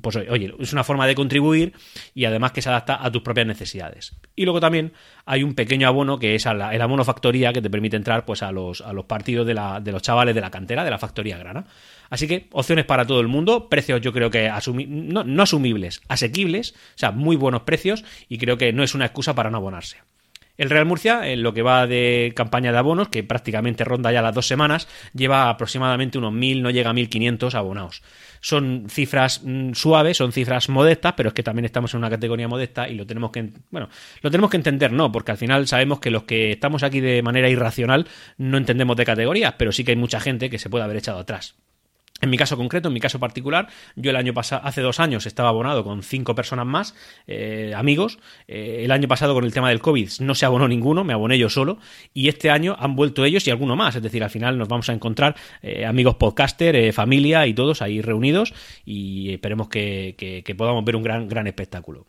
pues 0.00 0.16
oye, 0.16 0.54
es 0.60 0.72
una 0.72 0.82
forma 0.82 1.06
de 1.06 1.14
contribuir 1.14 1.74
y 2.14 2.24
además 2.24 2.52
que 2.52 2.62
se 2.62 2.70
adapta 2.70 3.04
a 3.04 3.12
tus 3.12 3.20
propias 3.20 3.46
necesidades. 3.46 4.16
Y 4.34 4.44
luego 4.44 4.58
también 4.58 4.92
hay 5.26 5.42
un 5.42 5.54
pequeño 5.54 5.86
abono 5.86 6.18
que 6.18 6.34
es 6.34 6.46
el 6.46 6.62
abono 6.62 7.04
factoría 7.04 7.52
que 7.52 7.60
te 7.60 7.68
permite 7.68 7.96
entrar 7.96 8.24
pues 8.24 8.42
a 8.42 8.50
los, 8.50 8.80
a 8.80 8.94
los 8.94 9.04
partidos 9.04 9.46
de, 9.46 9.52
la, 9.52 9.80
de 9.80 9.92
los 9.92 10.00
chavales 10.00 10.34
de 10.34 10.40
la 10.40 10.50
cantera, 10.50 10.84
de 10.84 10.90
la 10.90 10.98
factoría 10.98 11.36
grana. 11.36 11.66
Así 12.10 12.28
que 12.28 12.48
opciones 12.52 12.84
para 12.84 13.06
todo 13.06 13.20
el 13.20 13.28
mundo, 13.28 13.68
precios 13.68 14.00
yo 14.00 14.12
creo 14.12 14.30
que 14.30 14.50
no, 14.86 15.24
no 15.24 15.42
asumibles, 15.42 16.00
asequibles, 16.08 16.74
o 16.94 16.98
sea, 16.98 17.10
muy 17.10 17.36
buenos 17.36 17.62
precios 17.62 18.04
y 18.28 18.38
creo 18.38 18.56
que 18.56 18.72
no 18.72 18.82
es 18.82 18.94
una 18.94 19.06
excusa 19.06 19.34
para 19.34 19.50
abonarse. 19.54 19.98
El 20.56 20.70
Real 20.70 20.86
Murcia, 20.86 21.28
en 21.28 21.42
lo 21.42 21.52
que 21.52 21.62
va 21.62 21.86
de 21.88 22.32
campaña 22.36 22.70
de 22.70 22.78
abonos, 22.78 23.08
que 23.08 23.24
prácticamente 23.24 23.82
ronda 23.82 24.12
ya 24.12 24.22
las 24.22 24.34
dos 24.34 24.46
semanas, 24.46 24.86
lleva 25.12 25.50
aproximadamente 25.50 26.16
unos 26.16 26.32
1.000, 26.32 26.62
no 26.62 26.70
llega 26.70 26.90
a 26.90 26.94
1.500 26.94 27.54
abonados. 27.54 28.02
Son 28.40 28.86
cifras 28.88 29.40
mm, 29.42 29.72
suaves, 29.72 30.18
son 30.18 30.30
cifras 30.30 30.68
modestas, 30.68 31.14
pero 31.16 31.28
es 31.28 31.34
que 31.34 31.42
también 31.42 31.64
estamos 31.64 31.92
en 31.94 31.98
una 31.98 32.10
categoría 32.10 32.46
modesta 32.46 32.88
y 32.88 32.94
lo 32.94 33.04
tenemos 33.04 33.32
que, 33.32 33.50
bueno, 33.70 33.88
lo 34.22 34.30
tenemos 34.30 34.48
que 34.50 34.56
entender, 34.56 34.92
¿no? 34.92 35.10
Porque 35.10 35.32
al 35.32 35.38
final 35.38 35.66
sabemos 35.66 35.98
que 35.98 36.12
los 36.12 36.22
que 36.22 36.52
estamos 36.52 36.84
aquí 36.84 37.00
de 37.00 37.22
manera 37.22 37.48
irracional 37.48 38.06
no 38.38 38.56
entendemos 38.56 38.96
de 38.96 39.04
categorías, 39.04 39.54
pero 39.58 39.72
sí 39.72 39.82
que 39.82 39.90
hay 39.90 39.96
mucha 39.96 40.20
gente 40.20 40.50
que 40.50 40.60
se 40.60 40.70
puede 40.70 40.84
haber 40.84 40.98
echado 40.98 41.18
atrás. 41.18 41.56
En 42.20 42.30
mi 42.30 42.36
caso 42.38 42.56
concreto, 42.56 42.88
en 42.88 42.94
mi 42.94 43.00
caso 43.00 43.18
particular, 43.18 43.68
yo 43.96 44.10
el 44.10 44.16
año 44.16 44.32
pasado, 44.32 44.62
hace 44.64 44.80
dos 44.80 45.00
años 45.00 45.26
estaba 45.26 45.48
abonado 45.48 45.82
con 45.82 46.02
cinco 46.02 46.34
personas 46.34 46.64
más, 46.64 46.94
eh, 47.26 47.72
amigos. 47.76 48.18
Eh, 48.46 48.82
el 48.84 48.92
año 48.92 49.08
pasado 49.08 49.34
con 49.34 49.44
el 49.44 49.52
tema 49.52 49.68
del 49.68 49.80
COVID 49.80 50.08
no 50.20 50.34
se 50.34 50.46
abonó 50.46 50.68
ninguno, 50.68 51.02
me 51.02 51.12
aboné 51.12 51.38
yo 51.38 51.50
solo. 51.50 51.78
Y 52.14 52.28
este 52.28 52.50
año 52.50 52.76
han 52.78 52.94
vuelto 52.94 53.24
ellos 53.24 53.46
y 53.46 53.50
alguno 53.50 53.74
más. 53.74 53.96
Es 53.96 54.02
decir, 54.02 54.22
al 54.22 54.30
final 54.30 54.56
nos 54.56 54.68
vamos 54.68 54.88
a 54.88 54.92
encontrar 54.92 55.34
eh, 55.60 55.84
amigos 55.84 56.14
podcaster, 56.14 56.92
familia 56.92 57.46
y 57.48 57.52
todos 57.52 57.82
ahí 57.82 58.00
reunidos 58.00 58.54
y 58.84 59.32
esperemos 59.32 59.68
que, 59.68 60.14
que 60.44 60.54
podamos 60.54 60.84
ver 60.84 60.96
un 60.96 61.02
gran, 61.02 61.28
gran 61.28 61.46
espectáculo. 61.48 62.06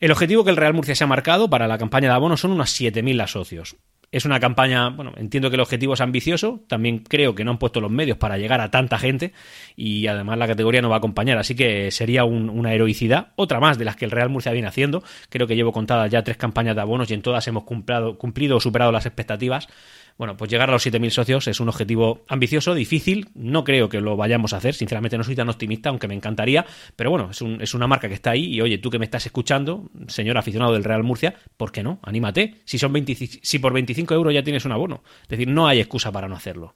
El 0.00 0.10
objetivo 0.10 0.42
que 0.42 0.50
el 0.50 0.56
Real 0.56 0.74
Murcia 0.74 0.96
se 0.96 1.04
ha 1.04 1.06
marcado 1.06 1.48
para 1.48 1.68
la 1.68 1.78
campaña 1.78 2.08
de 2.08 2.14
abonos 2.14 2.40
son 2.40 2.50
unos 2.50 2.78
7.000 2.78 3.22
asocios. 3.22 3.76
Es 4.12 4.26
una 4.26 4.38
campaña, 4.38 4.90
bueno, 4.90 5.14
entiendo 5.16 5.48
que 5.48 5.56
el 5.56 5.62
objetivo 5.62 5.94
es 5.94 6.02
ambicioso, 6.02 6.60
también 6.68 6.98
creo 6.98 7.34
que 7.34 7.44
no 7.44 7.52
han 7.52 7.58
puesto 7.58 7.80
los 7.80 7.90
medios 7.90 8.18
para 8.18 8.36
llegar 8.36 8.60
a 8.60 8.70
tanta 8.70 8.98
gente 8.98 9.32
y 9.74 10.06
además 10.06 10.36
la 10.36 10.46
categoría 10.46 10.82
no 10.82 10.90
va 10.90 10.96
a 10.96 10.98
acompañar, 10.98 11.38
así 11.38 11.54
que 11.54 11.90
sería 11.90 12.24
una 12.24 12.74
heroicidad, 12.74 13.28
otra 13.36 13.58
más 13.58 13.78
de 13.78 13.86
las 13.86 13.96
que 13.96 14.04
el 14.04 14.10
Real 14.10 14.28
Murcia 14.28 14.52
viene 14.52 14.68
haciendo. 14.68 15.02
Creo 15.30 15.46
que 15.46 15.56
llevo 15.56 15.72
contadas 15.72 16.10
ya 16.10 16.22
tres 16.22 16.36
campañas 16.36 16.76
de 16.76 16.82
abonos 16.82 17.10
y 17.10 17.14
en 17.14 17.22
todas 17.22 17.48
hemos 17.48 17.64
cumplido 17.64 18.56
o 18.56 18.60
superado 18.60 18.92
las 18.92 19.06
expectativas. 19.06 19.66
Bueno, 20.18 20.36
pues 20.36 20.50
llegar 20.50 20.68
a 20.68 20.72
los 20.72 20.86
7.000 20.86 21.10
socios 21.10 21.48
es 21.48 21.60
un 21.60 21.68
objetivo 21.68 22.24
ambicioso, 22.28 22.74
difícil. 22.74 23.28
No 23.34 23.64
creo 23.64 23.88
que 23.88 24.00
lo 24.00 24.16
vayamos 24.16 24.52
a 24.52 24.58
hacer. 24.58 24.74
Sinceramente, 24.74 25.18
no 25.18 25.24
soy 25.24 25.34
tan 25.34 25.48
optimista, 25.48 25.88
aunque 25.88 26.08
me 26.08 26.14
encantaría. 26.14 26.64
Pero 26.96 27.10
bueno, 27.10 27.30
es, 27.30 27.42
es 27.60 27.74
una 27.74 27.86
marca 27.86 28.08
que 28.08 28.14
está 28.14 28.30
ahí. 28.30 28.44
Y 28.54 28.60
oye, 28.60 28.78
tú 28.78 28.90
que 28.90 28.98
me 28.98 29.04
estás 29.04 29.26
escuchando, 29.26 29.90
señor 30.08 30.38
aficionado 30.38 30.72
del 30.72 30.84
Real 30.84 31.02
Murcia, 31.02 31.34
¿por 31.56 31.72
qué 31.72 31.82
no? 31.82 32.00
Anímate. 32.02 32.60
Si, 32.64 32.78
son 32.78 32.92
si 33.06 33.58
por 33.58 33.72
25 33.72 34.14
euros 34.14 34.34
ya 34.34 34.42
tienes 34.42 34.64
un 34.64 34.72
abono. 34.72 35.02
Es 35.22 35.28
decir, 35.28 35.48
no 35.48 35.66
hay 35.66 35.80
excusa 35.80 36.12
para 36.12 36.28
no 36.28 36.36
hacerlo. 36.36 36.74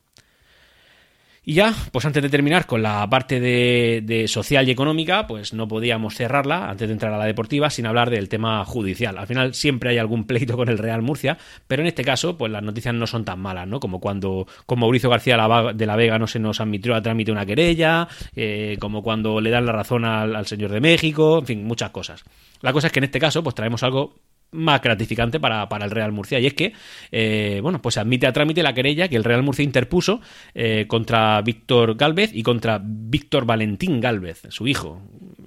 Y 1.48 1.54
ya, 1.54 1.72
pues 1.92 2.04
antes 2.04 2.24
de 2.24 2.28
terminar 2.28 2.66
con 2.66 2.82
la 2.82 3.08
parte 3.08 3.38
de, 3.38 4.24
social 4.26 4.66
y 4.66 4.72
económica, 4.72 5.28
pues 5.28 5.52
no 5.52 5.68
podíamos 5.68 6.16
cerrarla 6.16 6.68
antes 6.68 6.88
de 6.88 6.92
entrar 6.92 7.14
a 7.14 7.18
la 7.18 7.24
deportiva 7.24 7.70
sin 7.70 7.86
hablar 7.86 8.10
del 8.10 8.28
tema 8.28 8.64
judicial. 8.64 9.16
Al 9.16 9.28
final 9.28 9.54
siempre 9.54 9.90
hay 9.90 9.98
algún 9.98 10.24
pleito 10.26 10.56
con 10.56 10.68
el 10.68 10.76
Real 10.76 11.02
Murcia, 11.02 11.38
pero 11.68 11.82
en 11.82 11.86
este 11.86 12.02
caso, 12.02 12.36
pues 12.36 12.50
las 12.50 12.64
noticias 12.64 12.92
no 12.96 13.06
son 13.06 13.24
tan 13.24 13.38
malas, 13.38 13.68
¿no? 13.68 13.78
Como 13.78 14.00
cuando 14.00 14.48
con 14.66 14.80
Mauricio 14.80 15.08
García 15.08 15.36
de 15.72 15.86
la 15.86 15.94
Vega 15.94 16.18
no 16.18 16.26
se 16.26 16.40
nos 16.40 16.60
admitió 16.60 16.96
a 16.96 17.00
trámite 17.00 17.30
una 17.30 17.46
querella, 17.46 18.08
eh, 18.34 18.76
como 18.80 19.04
cuando 19.04 19.40
le 19.40 19.50
dan 19.50 19.66
la 19.66 19.72
razón 19.72 20.04
al, 20.04 20.34
al 20.34 20.46
señor 20.48 20.72
de 20.72 20.80
México, 20.80 21.38
en 21.38 21.46
fin, 21.46 21.64
muchas 21.64 21.90
cosas. 21.90 22.24
La 22.60 22.72
cosa 22.72 22.88
es 22.88 22.92
que 22.92 22.98
en 22.98 23.04
este 23.04 23.20
caso, 23.20 23.44
pues 23.44 23.54
traemos 23.54 23.84
algo 23.84 24.16
más 24.56 24.82
gratificante 24.82 25.38
para, 25.38 25.68
el 25.84 25.90
Real 25.90 26.12
Murcia. 26.12 26.40
Y 26.40 26.46
es 26.46 26.54
que, 26.54 26.72
eh, 27.12 27.60
bueno, 27.62 27.80
pues 27.80 27.96
admite 27.98 28.26
a 28.26 28.32
trámite 28.32 28.62
la 28.62 28.74
querella 28.74 29.08
que 29.08 29.16
el 29.16 29.24
Real 29.24 29.42
Murcia 29.42 29.62
interpuso 29.62 30.20
eh, 30.54 30.86
contra 30.88 31.40
Víctor 31.42 31.96
Galvez 31.96 32.30
y 32.34 32.42
contra 32.42 32.80
Víctor 32.82 33.46
Valentín 33.46 34.00
Galvez, 34.00 34.42
su 34.48 34.66
hijo. 34.66 35.02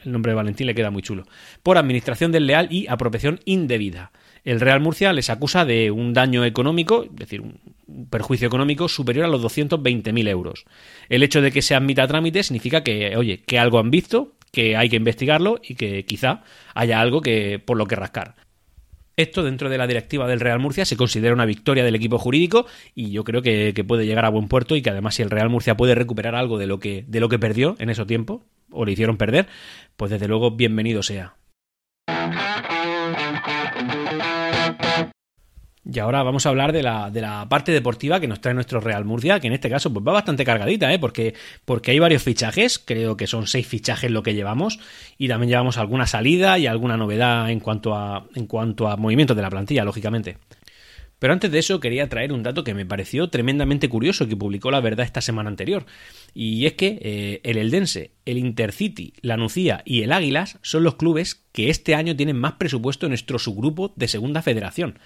El 0.06 0.12
nombre 0.12 0.32
de 0.32 0.36
Valentín 0.36 0.68
le 0.68 0.76
queda 0.76 0.92
muy 0.92 1.02
chulo. 1.02 1.26
Por 1.64 1.78
administración 1.78 2.32
del 2.32 2.48
leal 2.48 2.68
y 2.72 2.88
apropiación 2.88 3.40
indebida. 3.46 4.12
El 4.46 4.62
Real 4.62 4.80
Murcia 4.80 5.12
les 5.12 5.30
acusa 5.30 5.66
de 5.66 5.92
un 5.92 6.14
daño 6.14 6.46
económico, 6.46 7.04
es 7.04 7.16
decir, 7.16 7.42
un 7.42 7.60
perjuicio 8.10 8.48
económico 8.48 8.88
superior 8.88 9.26
a 9.26 9.28
los 9.28 9.44
220.000 9.44 10.30
euros. 10.30 10.66
El 11.10 11.24
hecho 11.24 11.42
de 11.42 11.52
que 11.52 11.62
se 11.62 11.76
admita 11.76 12.04
a 12.04 12.08
trámite 12.08 12.44
significa 12.44 12.84
que, 12.84 13.18
oye, 13.18 13.42
que 13.46 13.60
algo 13.60 13.80
han 13.80 13.92
visto, 13.92 14.34
que 14.52 14.78
hay 14.78 14.90
que 14.90 14.96
investigarlo 14.96 15.60
y 15.64 15.76
que 15.76 16.06
quizá 16.06 16.44
haya 16.74 17.02
algo 17.02 17.22
que 17.22 17.60
por 17.64 17.78
lo 17.78 17.86
que 17.86 17.96
rascar. 17.96 18.36
Esto 19.20 19.44
dentro 19.44 19.70
de 19.70 19.78
la 19.78 19.86
directiva 19.86 20.30
del 20.30 20.40
Real 20.40 20.60
Murcia 20.60 20.86
se 20.86 20.96
considera 20.96 21.34
una 21.34 21.46
victoria 21.46 21.84
del 21.84 21.94
equipo 21.94 22.18
jurídico 22.18 22.68
y 22.96 23.12
yo 23.12 23.26
creo 23.26 23.42
que, 23.42 23.74
puede 23.86 24.06
llegar 24.06 24.24
a 24.24 24.30
buen 24.30 24.48
puerto 24.48 24.78
y 24.78 24.82
que 24.82 24.92
además 24.92 25.16
si 25.16 25.24
el 25.24 25.30
Real 25.30 25.50
Murcia 25.50 25.76
puede 25.76 25.94
recuperar 25.94 26.36
algo 26.36 26.58
de 26.58 26.68
lo 26.68 26.80
que, 26.80 27.04
de 27.06 27.20
lo 27.20 27.28
que 27.28 27.38
perdió 27.38 27.76
en 27.80 27.90
ese 27.90 28.06
tiempo 28.06 28.46
o 28.72 28.86
le 28.86 28.94
hicieron 28.94 29.18
perder, 29.18 29.48
pues 29.98 30.10
desde 30.10 30.30
luego 30.30 30.52
bienvenido 30.52 31.04
sea. 31.04 31.36
Y 35.92 35.98
ahora 36.00 36.22
vamos 36.22 36.46
a 36.46 36.50
hablar 36.50 36.72
de 36.72 36.84
la, 36.84 37.10
de 37.10 37.22
la, 37.22 37.48
parte 37.50 37.72
deportiva 37.72 38.20
que 38.20 38.28
nos 38.28 38.42
trae 38.42 38.54
nuestro 38.54 38.80
Real 38.80 39.06
Murcia, 39.06 39.40
que 39.40 39.48
en 39.48 39.54
este 39.54 39.70
caso 39.70 39.92
pues 39.92 40.06
va 40.06 40.14
bastante 40.14 40.46
cargadita, 40.46 40.94
¿eh? 40.94 41.00
porque, 41.00 41.34
porque 41.66 41.92
hay 41.92 42.00
varios 42.00 42.22
fichajes, 42.22 42.78
creo 42.80 43.18
que 43.18 43.26
son 43.26 43.48
seis 43.48 43.66
fichajes 43.66 44.12
lo 44.12 44.22
que 44.22 44.36
llevamos, 44.36 44.80
y 45.18 45.28
también 45.28 45.50
llevamos 45.50 45.78
alguna 45.78 46.06
salida 46.06 46.60
y 46.60 46.68
alguna 46.68 46.98
novedad 46.98 47.50
en 47.50 47.60
cuanto 47.60 47.96
a, 47.96 48.28
en 48.36 48.46
cuanto 48.46 48.88
a 48.88 48.98
movimientos 48.98 49.36
de 49.36 49.42
la 49.42 49.50
plantilla, 49.50 49.84
lógicamente. 49.84 50.38
Pero 51.18 51.34
antes 51.34 51.52
de 51.52 51.60
eso 51.60 51.82
quería 51.82 52.08
traer 52.08 52.32
un 52.32 52.44
dato 52.44 52.64
que 52.64 52.74
me 52.74 52.86
pareció 52.86 53.30
tremendamente 53.30 53.90
curioso 53.90 54.28
que 54.28 54.38
publicó 54.38 54.72
la 54.72 54.80
verdad 54.80 55.06
esta 55.06 55.20
semana 55.20 55.50
anterior. 55.50 55.86
Y 56.34 56.66
es 56.66 56.74
que 56.74 56.98
eh, 57.02 57.42
el 57.44 57.58
Eldense, 57.58 58.12
el 58.26 58.38
Intercity, 58.38 59.14
la 59.22 59.36
Nucía 59.36 59.82
y 59.86 60.02
el 60.04 60.14
Águilas 60.14 60.60
son 60.62 60.84
los 60.84 60.96
clubes 60.96 61.44
que 61.52 61.70
este 61.70 61.94
año 61.94 62.16
tienen 62.16 62.38
más 62.38 62.54
presupuesto 62.54 63.06
en 63.06 63.12
nuestro 63.12 63.38
subgrupo 63.38 63.92
de 63.98 64.08
Segunda 64.08 64.42
Federación. 64.42 64.98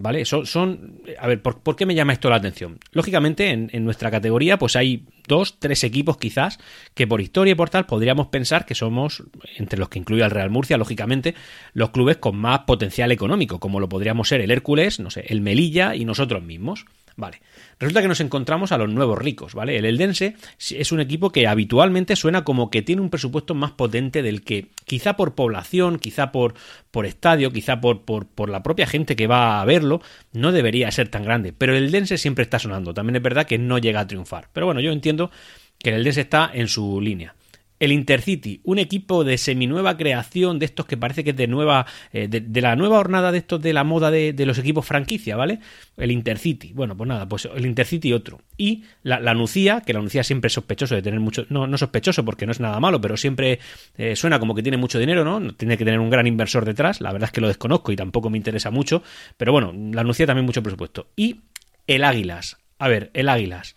¿Vale? 0.00 0.24
Son, 0.24 1.02
a 1.18 1.26
ver, 1.26 1.42
¿por, 1.42 1.76
qué 1.76 1.84
me 1.84 1.94
llama 1.94 2.14
esto 2.14 2.30
la 2.30 2.36
atención? 2.36 2.78
Lógicamente, 2.92 3.50
en, 3.50 3.68
en, 3.72 3.84
nuestra 3.84 4.10
categoría, 4.10 4.58
pues 4.58 4.74
hay 4.76 5.04
dos, 5.28 5.58
tres 5.58 5.84
equipos 5.84 6.16
quizás 6.16 6.58
que 6.94 7.06
por 7.06 7.20
historia 7.20 7.52
y 7.52 7.54
por 7.54 7.68
tal 7.68 7.86
podríamos 7.86 8.28
pensar 8.28 8.64
que 8.64 8.74
somos, 8.74 9.22
entre 9.56 9.78
los 9.78 9.90
que 9.90 9.98
incluye 9.98 10.22
al 10.22 10.30
Real 10.30 10.50
Murcia, 10.50 10.78
lógicamente, 10.78 11.34
los 11.74 11.90
clubes 11.90 12.16
con 12.16 12.36
más 12.36 12.60
potencial 12.60 13.12
económico, 13.12 13.60
como 13.60 13.78
lo 13.78 13.88
podríamos 13.88 14.28
ser 14.28 14.40
el 14.40 14.50
Hércules, 14.50 15.00
no 15.00 15.10
sé, 15.10 15.24
el 15.28 15.42
Melilla 15.42 15.94
y 15.94 16.04
nosotros 16.04 16.42
mismos. 16.42 16.86
Vale. 17.16 17.40
Resulta 17.78 18.02
que 18.02 18.08
nos 18.08 18.20
encontramos 18.20 18.72
a 18.72 18.78
los 18.78 18.88
nuevos 18.88 19.18
ricos, 19.18 19.54
¿vale? 19.54 19.76
El 19.76 19.84
Eldense 19.84 20.36
es 20.58 20.92
un 20.92 21.00
equipo 21.00 21.30
que 21.30 21.46
habitualmente 21.46 22.16
suena 22.16 22.44
como 22.44 22.70
que 22.70 22.82
tiene 22.82 23.02
un 23.02 23.10
presupuesto 23.10 23.54
más 23.54 23.72
potente 23.72 24.22
del 24.22 24.42
que, 24.42 24.68
quizá 24.84 25.16
por 25.16 25.34
población, 25.34 25.98
quizá 25.98 26.32
por, 26.32 26.54
por 26.90 27.06
estadio, 27.06 27.52
quizá 27.52 27.80
por, 27.80 28.02
por, 28.02 28.26
por 28.26 28.48
la 28.48 28.62
propia 28.62 28.86
gente 28.86 29.16
que 29.16 29.26
va 29.26 29.60
a 29.60 29.64
verlo, 29.64 30.00
no 30.32 30.52
debería 30.52 30.90
ser 30.90 31.08
tan 31.08 31.24
grande. 31.24 31.52
Pero 31.52 31.76
el 31.76 31.84
Eldense 31.84 32.18
siempre 32.18 32.42
está 32.42 32.58
sonando. 32.58 32.94
También 32.94 33.16
es 33.16 33.22
verdad 33.22 33.46
que 33.46 33.58
no 33.58 33.78
llega 33.78 34.00
a 34.00 34.06
triunfar. 34.06 34.48
Pero 34.52 34.66
bueno, 34.66 34.80
yo 34.80 34.92
entiendo 34.92 35.30
que 35.78 35.90
el 35.90 35.96
Eldense 35.96 36.22
está 36.22 36.50
en 36.52 36.68
su 36.68 37.00
línea. 37.00 37.34
El 37.80 37.92
Intercity, 37.92 38.60
un 38.62 38.78
equipo 38.78 39.24
de 39.24 39.38
seminueva 39.38 39.96
creación, 39.96 40.58
de 40.58 40.66
estos 40.66 40.86
que 40.86 40.96
parece 40.96 41.24
que 41.24 41.30
es 41.30 41.36
de 41.36 41.46
nueva, 41.46 41.86
eh, 42.12 42.28
de, 42.28 42.60
la 42.60 42.76
nueva 42.76 42.98
jornada 42.98 43.32
de 43.32 43.38
estos 43.38 43.60
de 43.60 43.72
la 43.72 43.84
moda 43.84 44.10
de, 44.10 44.34
los 44.46 44.58
equipos 44.58 44.86
franquicia, 44.86 45.34
¿vale? 45.34 45.60
El 45.96 46.10
Intercity, 46.10 46.72
bueno, 46.74 46.96
pues 46.96 47.08
nada, 47.08 47.26
pues 47.26 47.48
el 47.52 47.64
Intercity 47.64 48.12
otro. 48.12 48.40
Y 48.56 48.84
la, 49.02 49.18
la 49.18 49.34
Nucía, 49.34 49.80
que 49.80 49.92
la 49.92 50.00
Nucía 50.00 50.22
siempre 50.22 50.48
es 50.48 50.52
sospechoso 50.52 50.94
de 50.94 51.02
tener 51.02 51.20
mucho, 51.20 51.46
no, 51.48 51.66
no 51.66 51.78
sospechoso 51.78 52.24
porque 52.24 52.46
no 52.46 52.52
es 52.52 52.60
nada 52.60 52.78
malo, 52.80 53.00
pero 53.00 53.16
siempre 53.16 53.58
eh, 53.96 54.14
suena 54.14 54.38
como 54.38 54.54
que 54.54 54.62
tiene 54.62 54.76
mucho 54.76 54.98
dinero, 54.98 55.24
¿no? 55.24 55.54
Tiene 55.54 55.76
que 55.76 55.84
tener 55.84 56.00
un 56.00 56.10
gran 56.10 56.26
inversor 56.26 56.64
detrás, 56.64 57.00
la 57.00 57.12
verdad 57.12 57.28
es 57.28 57.32
que 57.32 57.40
lo 57.40 57.48
desconozco 57.48 57.92
y 57.92 57.96
tampoco 57.96 58.28
me 58.28 58.36
interesa 58.36 58.70
mucho, 58.70 59.02
pero 59.36 59.52
bueno, 59.52 59.72
la 59.74 60.04
Nucía 60.04 60.26
también 60.26 60.44
mucho 60.44 60.62
presupuesto. 60.62 61.08
Y 61.16 61.40
el 61.86 62.04
Águilas, 62.04 62.58
a 62.78 62.88
ver, 62.88 63.10
el 63.14 63.28
Águilas. 63.28 63.74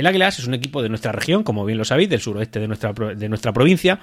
El 0.00 0.06
Águilas 0.06 0.38
es 0.38 0.46
un 0.46 0.54
equipo 0.54 0.82
de 0.82 0.88
nuestra 0.88 1.12
región, 1.12 1.42
como 1.42 1.62
bien 1.66 1.76
lo 1.76 1.84
sabéis, 1.84 2.08
del 2.08 2.22
suroeste 2.22 2.58
de 2.58 2.68
nuestra, 2.68 2.94
de 2.94 3.28
nuestra 3.28 3.52
provincia, 3.52 4.00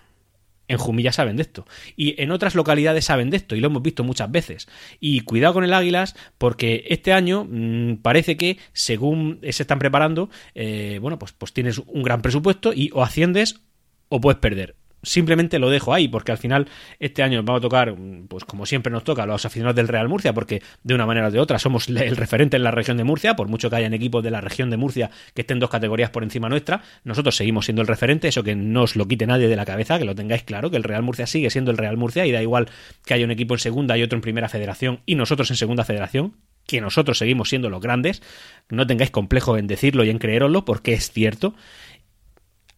En 0.68 0.78
Jumilla 0.78 1.12
saben 1.12 1.36
de 1.36 1.42
esto. 1.42 1.66
Y 1.96 2.20
en 2.22 2.30
otras 2.30 2.54
localidades 2.54 3.06
saben 3.06 3.30
de 3.30 3.38
esto, 3.38 3.56
y 3.56 3.60
lo 3.60 3.66
hemos 3.66 3.82
visto 3.82 4.04
muchas 4.04 4.30
veces. 4.30 4.68
Y 5.00 5.20
cuidado 5.20 5.54
con 5.54 5.64
el 5.64 5.74
Águilas, 5.74 6.14
porque 6.38 6.84
este 6.88 7.12
año 7.12 7.46
mmm, 7.48 7.96
parece 7.96 8.36
que, 8.36 8.58
según 8.72 9.40
se 9.42 9.62
están 9.62 9.78
preparando, 9.78 10.30
eh, 10.54 10.98
bueno, 11.00 11.18
pues, 11.18 11.32
pues 11.32 11.52
tienes 11.52 11.78
un 11.78 12.02
gran 12.02 12.22
presupuesto 12.22 12.72
y 12.72 12.90
o 12.92 13.02
asciendes 13.02 13.60
o 14.08 14.20
puedes 14.20 14.38
perder 14.38 14.77
simplemente 15.02 15.58
lo 15.58 15.70
dejo 15.70 15.94
ahí, 15.94 16.08
porque 16.08 16.32
al 16.32 16.38
final 16.38 16.68
este 16.98 17.22
año 17.22 17.42
vamos 17.42 17.60
a 17.60 17.62
tocar, 17.62 17.94
pues 18.28 18.44
como 18.44 18.66
siempre 18.66 18.92
nos 18.92 19.04
toca, 19.04 19.26
los 19.26 19.44
aficionados 19.44 19.76
del 19.76 19.88
Real 19.88 20.08
Murcia, 20.08 20.32
porque 20.32 20.62
de 20.82 20.94
una 20.94 21.06
manera 21.06 21.28
o 21.28 21.30
de 21.30 21.40
otra 21.40 21.58
somos 21.58 21.88
el 21.88 22.16
referente 22.16 22.56
en 22.56 22.64
la 22.64 22.70
región 22.70 22.96
de 22.96 23.04
Murcia, 23.04 23.36
por 23.36 23.48
mucho 23.48 23.70
que 23.70 23.76
hayan 23.76 23.94
equipos 23.94 24.22
de 24.22 24.30
la 24.30 24.40
región 24.40 24.70
de 24.70 24.76
Murcia 24.76 25.10
que 25.34 25.42
estén 25.42 25.58
dos 25.58 25.70
categorías 25.70 26.10
por 26.10 26.22
encima 26.22 26.48
nuestra, 26.48 26.82
nosotros 27.04 27.36
seguimos 27.36 27.66
siendo 27.66 27.82
el 27.82 27.88
referente, 27.88 28.28
eso 28.28 28.42
que 28.42 28.54
no 28.54 28.82
os 28.82 28.96
lo 28.96 29.06
quite 29.06 29.26
nadie 29.26 29.48
de 29.48 29.56
la 29.56 29.64
cabeza, 29.64 29.98
que 29.98 30.04
lo 30.04 30.14
tengáis 30.14 30.42
claro, 30.42 30.70
que 30.70 30.76
el 30.76 30.84
Real 30.84 31.02
Murcia 31.02 31.26
sigue 31.26 31.50
siendo 31.50 31.70
el 31.70 31.78
Real 31.78 31.96
Murcia 31.96 32.26
y 32.26 32.32
da 32.32 32.42
igual 32.42 32.68
que 33.04 33.14
haya 33.14 33.24
un 33.24 33.30
equipo 33.30 33.54
en 33.54 33.60
segunda 33.60 33.96
y 33.96 34.02
otro 34.02 34.16
en 34.16 34.22
primera 34.22 34.48
federación 34.48 35.00
y 35.06 35.14
nosotros 35.14 35.50
en 35.50 35.56
segunda 35.56 35.84
federación, 35.84 36.34
que 36.66 36.80
nosotros 36.82 37.16
seguimos 37.18 37.48
siendo 37.48 37.70
los 37.70 37.80
grandes, 37.80 38.22
no 38.68 38.86
tengáis 38.86 39.10
complejo 39.10 39.56
en 39.56 39.66
decirlo 39.66 40.04
y 40.04 40.10
en 40.10 40.18
creeroslo, 40.18 40.66
porque 40.66 40.92
es 40.92 41.10
cierto 41.10 41.54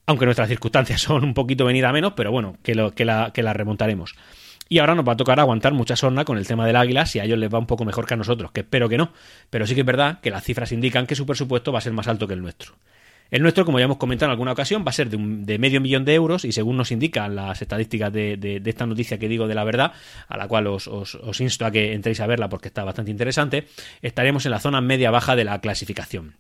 aunque 0.07 0.25
nuestras 0.25 0.49
circunstancias 0.49 1.01
son 1.03 1.25
un 1.25 1.35
poquito 1.35 1.65
venida 1.65 1.93
menos, 1.93 2.15
pero 2.15 2.33
bueno, 2.33 2.57
que, 2.63 2.75
lo, 2.75 2.93
que, 2.93 3.05
la, 3.05 3.31
remontaremos. 3.53 4.15
Y 4.69 4.79
ahora 4.79 4.95
nos 4.95 5.07
va 5.07 5.15
a 5.15 5.17
tocar 5.17 5.41
aguantar 5.41 5.73
mucha 5.73 5.97
sorna 5.97 6.25
con 6.25 6.39
el 6.39 6.47
tema 6.47 6.67
del 6.67 6.77
águila 6.77 7.05
si 7.05 7.19
a 7.19 7.25
ellos 7.25 7.39
les 7.39 7.53
va 7.53 7.59
un 7.59 7.67
poco 7.67 7.85
mejor 7.85 8.07
que 8.07 8.15
a 8.15 8.17
nosotros, 8.17 8.53
que 8.53 8.61
espero 8.61 8.89
que 8.89 8.99
no. 8.99 9.13
Pero 9.51 9.67
sí 9.67 9.75
que 9.75 9.81
es 9.81 9.87
verdad 9.87 10.21
que 10.21 10.31
las 10.31 10.45
cifras 10.45 10.71
indican 10.71 11.07
que 11.07 11.17
su 11.17 11.27
presupuesto 11.27 11.73
va 11.73 11.79
a 11.79 11.83
ser 11.83 11.93
más 11.93 12.07
alto 12.07 12.29
que 12.29 12.35
el 12.35 12.43
nuestro. 12.43 12.75
El 13.31 13.43
nuestro, 13.43 13.65
como 13.65 13.79
ya 13.79 13.85
hemos 13.85 13.97
comentado 13.97 14.29
en 14.29 14.33
alguna 14.33 14.53
ocasión, 14.53 14.85
va 14.85 14.91
a 14.91 14.93
ser 14.93 15.09
de, 15.09 15.59
medio 15.59 15.81
millón 15.81 16.05
de 16.05 16.15
euros 16.15 16.45
y 16.45 16.53
según 16.53 16.77
nos 16.77 16.91
indican 16.91 17.37
las 17.37 17.63
estadísticas 17.63 18.13
de, 18.13 18.61
esta 18.65 18.87
noticia 18.87 19.19
que 19.19 19.29
digo 19.29 19.47
de 19.47 19.55
la 19.55 19.65
verdad, 19.65 19.93
a 20.29 20.37
la 20.37 20.49
cual 20.49 20.67
os, 20.67 20.89
os 20.89 21.41
insto 21.41 21.65
a 21.65 21.71
que 21.71 21.93
entréis 21.93 22.21
a 22.21 22.27
verla 22.27 22.49
porque 22.49 22.69
está 22.69 22.83
bastante 22.83 23.11
interesante, 23.13 23.69
estaremos 24.03 24.45
en 24.47 24.51
la 24.51 24.59
zona 24.59 24.81
media-baja 24.81 25.37
de 25.37 25.45
la 25.45 25.61
clasificación. 25.61 26.35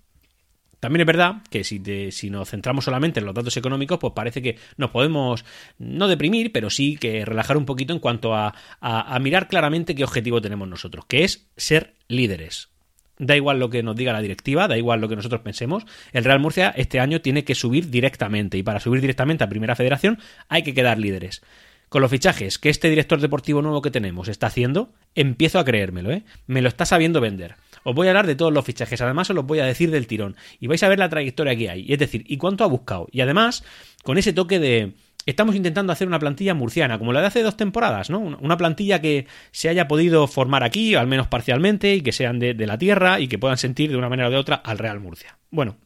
También 0.81 1.03
es 1.03 1.07
verdad 1.07 1.43
que 1.51 1.63
si, 1.63 1.81
si, 2.11 2.31
nos 2.31 2.51
centramos 2.51 2.87
solamente 2.87 3.21
en 3.21 3.27
los 3.27 3.35
datos 3.35 3.57
económicos, 3.57 3.99
pues 3.99 4.15
parece 4.15 4.43
que 4.43 4.57
nos 4.77 4.91
podemos 4.91 5.45
no 5.79 6.09
deprimir, 6.09 6.53
pero 6.53 6.71
sí 6.71 6.97
que 6.97 7.25
relajar 7.25 7.57
un 7.57 7.67
poquito 7.67 7.93
en 7.93 7.99
cuanto 7.99 8.35
a, 8.35 8.55
a 8.81 9.19
mirar 9.19 9.49
claramente 9.49 9.95
qué 9.95 10.05
objetivo 10.05 10.41
tenemos 10.41 10.67
nosotros, 10.67 11.05
que 11.07 11.25
es 11.25 11.49
ser 11.57 11.95
líderes. 12.09 12.71
Da 13.19 13.37
igual 13.37 13.59
lo 13.59 13.69
que 13.69 13.83
nos 13.83 13.97
diga 13.97 14.15
la 14.15 14.23
directiva, 14.23 14.67
da 14.67 14.79
igual 14.79 15.03
lo 15.03 15.09
que 15.09 15.17
nosotros 15.17 15.43
pensemos. 15.43 15.85
El 16.13 16.25
Real 16.25 16.41
Murcia 16.41 16.73
este 16.75 17.01
año 17.01 17.21
tiene 17.21 17.45
que 17.45 17.55
subir 17.55 17.91
directamente 17.91 18.57
y 18.57 18.63
para 18.63 18.81
subir 18.81 19.03
directamente 19.03 19.45
a 19.45 19.49
Primera 19.51 19.77
Federación 19.77 20.19
hay 20.49 20.63
que 20.63 20.73
quedar 20.73 20.99
líderes. 20.99 21.43
Con 21.91 22.01
los 22.01 22.11
fichajes 22.11 22.59
que 22.59 22.71
este 22.71 22.89
director 22.89 23.21
deportivo 23.21 23.61
nuevo 23.61 23.83
que 23.83 23.91
tenemos 23.91 24.29
está 24.29 24.47
haciendo, 24.47 24.95
empiezo 25.15 25.59
a 25.59 25.65
creérmelo, 25.67 26.13
¿eh? 26.13 26.23
Me 26.47 26.63
lo 26.63 26.69
está 26.69 26.87
sabiendo 26.87 27.21
vender. 27.21 27.57
Os 27.85 27.95
voy 27.95 28.07
a 28.07 28.11
hablar 28.11 28.27
de 28.27 28.35
todos 28.35 28.53
los 28.53 28.65
fichajes, 28.65 29.01
además 29.01 29.31
os 29.31 29.37
los 29.37 29.47
voy 29.47 29.61
a 29.61 29.65
decir 29.65 29.91
del 29.91 30.07
tirón. 30.07 30.37
Y 30.59 30.67
vais 30.67 30.83
a 30.83 30.89
ver 30.89 30.99
la 30.99 31.09
trayectoria 31.09 31.57
que 31.57 31.71
hay. 31.71 31.93
Es 31.93 31.99
decir, 31.99 32.25
y 32.27 32.37
cuánto 32.37 32.65
ha 32.65 32.67
buscado. 32.67 33.09
Y 33.11 33.21
además, 33.21 33.65
con 34.03 34.19
ese 34.19 34.33
toque 34.33 34.59
de 34.59 34.93
estamos 35.27 35.55
intentando 35.55 35.93
hacer 35.93 36.09
una 36.09 36.19
plantilla 36.19 36.55
murciana, 36.55 36.99
como 36.99 37.13
la 37.13 37.21
de 37.21 37.27
hace 37.27 37.43
dos 37.43 37.57
temporadas, 37.57 38.11
¿no? 38.11 38.19
Una 38.19 38.57
plantilla 38.57 39.01
que 39.01 39.27
se 39.51 39.69
haya 39.69 39.89
podido 39.89 40.27
formar 40.27 40.65
aquí, 40.65 40.95
al 40.95 41.07
menos 41.07 41.29
parcialmente, 41.29 41.95
y 41.95 42.01
que 42.03 42.13
sean 42.13 42.39
de, 42.39 42.55
la 42.55 42.79
tierra 42.79 43.21
y 43.21 43.29
que 43.29 43.39
puedan 43.39 43.59
sentir 43.59 43.91
de 43.91 43.97
una 43.97 44.09
manera 44.09 44.29
o 44.29 44.31
de 44.31 44.37
otra 44.37 44.57
al 44.57 44.79
Real 44.79 45.01
Murcia. 45.01 45.39
Bueno, 45.51 45.77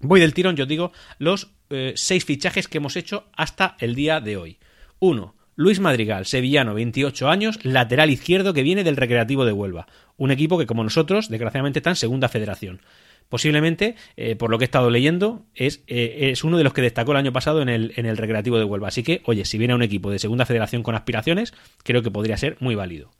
voy 0.00 0.20
del 0.20 0.34
tirón, 0.34 0.56
yo 0.56 0.66
digo, 0.66 0.92
los 1.18 1.50
eh, 1.70 1.92
seis 1.96 2.24
fichajes 2.24 2.68
que 2.68 2.78
hemos 2.78 2.96
hecho 2.96 3.28
hasta 3.36 3.76
el 3.80 3.94
día 3.94 4.20
de 4.20 4.36
hoy. 4.36 4.58
Uno, 4.98 5.34
Luis 5.58 5.80
Madrigal, 5.80 6.24
sevillano, 6.24 6.72
28 6.74 7.28
años, 7.28 7.58
lateral 7.64 8.10
izquierdo 8.10 8.54
que 8.54 8.62
viene 8.62 8.84
del 8.84 8.96
Recreativo 8.96 9.44
de 9.44 9.50
Huelva. 9.50 9.88
Un 10.16 10.30
equipo 10.30 10.56
que, 10.56 10.66
como 10.66 10.84
nosotros, 10.84 11.28
desgraciadamente 11.28 11.80
está 11.80 11.90
en 11.90 11.96
segunda 11.96 12.28
federación 12.28 12.80
posiblemente, 13.28 13.96
eh, 14.16 14.36
por 14.36 14.50
lo 14.50 14.56
que 14.56 14.64
he 14.64 14.66
estado 14.66 14.88
leyendo, 14.88 15.44
es, 15.54 15.82
eh, 15.86 16.30
es, 16.32 16.44
uno 16.44 16.56
de 16.56 16.64
los 16.64 16.72
que 16.72 16.80
destacó 16.80 17.10
el 17.10 17.18
año 17.18 17.32
pasado 17.32 17.60
en 17.60 17.68
el, 17.68 17.92
en 17.96 18.06
el 18.06 18.16
Recreativo 18.16 18.56
de 18.56 18.64
Huelva. 18.64 18.88
Así 18.88 19.02
que, 19.02 19.20
oye, 19.26 19.44
si 19.44 19.58
viene 19.58 19.72
a 19.72 19.76
un 19.76 19.82
equipo 19.82 20.10
de 20.10 20.18
segunda 20.18 20.46
federación 20.46 20.82
con 20.82 20.94
aspiraciones, 20.94 21.52
creo 21.82 22.02
que 22.02 22.10
podría 22.10 22.38
ser 22.38 22.56
muy 22.60 22.74
válido. 22.74 23.10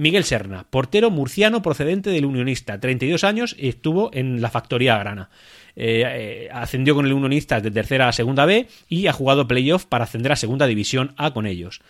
Miguel 0.00 0.24
Serna, 0.24 0.64
portero 0.70 1.10
murciano 1.10 1.60
procedente 1.60 2.08
del 2.08 2.24
Unionista, 2.24 2.80
32 2.80 3.22
años, 3.22 3.54
y 3.58 3.68
estuvo 3.68 4.08
en 4.14 4.40
la 4.40 4.48
Factoría 4.48 4.96
Grana. 4.96 5.28
Eh, 5.76 6.48
ascendió 6.54 6.94
con 6.94 7.04
el 7.04 7.12
Unionista 7.12 7.60
de 7.60 7.70
tercera 7.70 8.08
a 8.08 8.12
segunda 8.12 8.46
B 8.46 8.66
y 8.88 9.08
ha 9.08 9.12
jugado 9.12 9.46
playoff 9.46 9.84
para 9.84 10.04
ascender 10.04 10.32
a 10.32 10.36
segunda 10.36 10.66
división 10.66 11.12
A 11.18 11.34
con 11.34 11.46
ellos. 11.46 11.82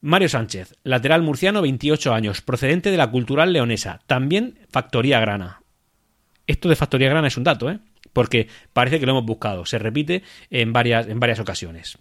Mario 0.00 0.28
Sánchez, 0.28 0.76
lateral 0.84 1.22
murciano, 1.22 1.60
28 1.60 2.14
años, 2.14 2.40
procedente 2.40 2.92
de 2.92 2.96
la 2.96 3.10
Cultural 3.10 3.52
Leonesa, 3.52 4.00
también 4.06 4.60
Factoría 4.70 5.18
Grana. 5.18 5.60
Esto 6.46 6.68
de 6.68 6.76
Factoría 6.76 7.08
Grana 7.08 7.26
es 7.26 7.36
un 7.36 7.42
dato, 7.42 7.68
¿eh? 7.68 7.80
porque 8.12 8.46
parece 8.72 9.00
que 9.00 9.06
lo 9.06 9.12
hemos 9.12 9.26
buscado. 9.26 9.66
Se 9.66 9.80
repite 9.80 10.22
en 10.50 10.72
varias, 10.72 11.08
en 11.08 11.18
varias 11.18 11.40
ocasiones. 11.40 11.98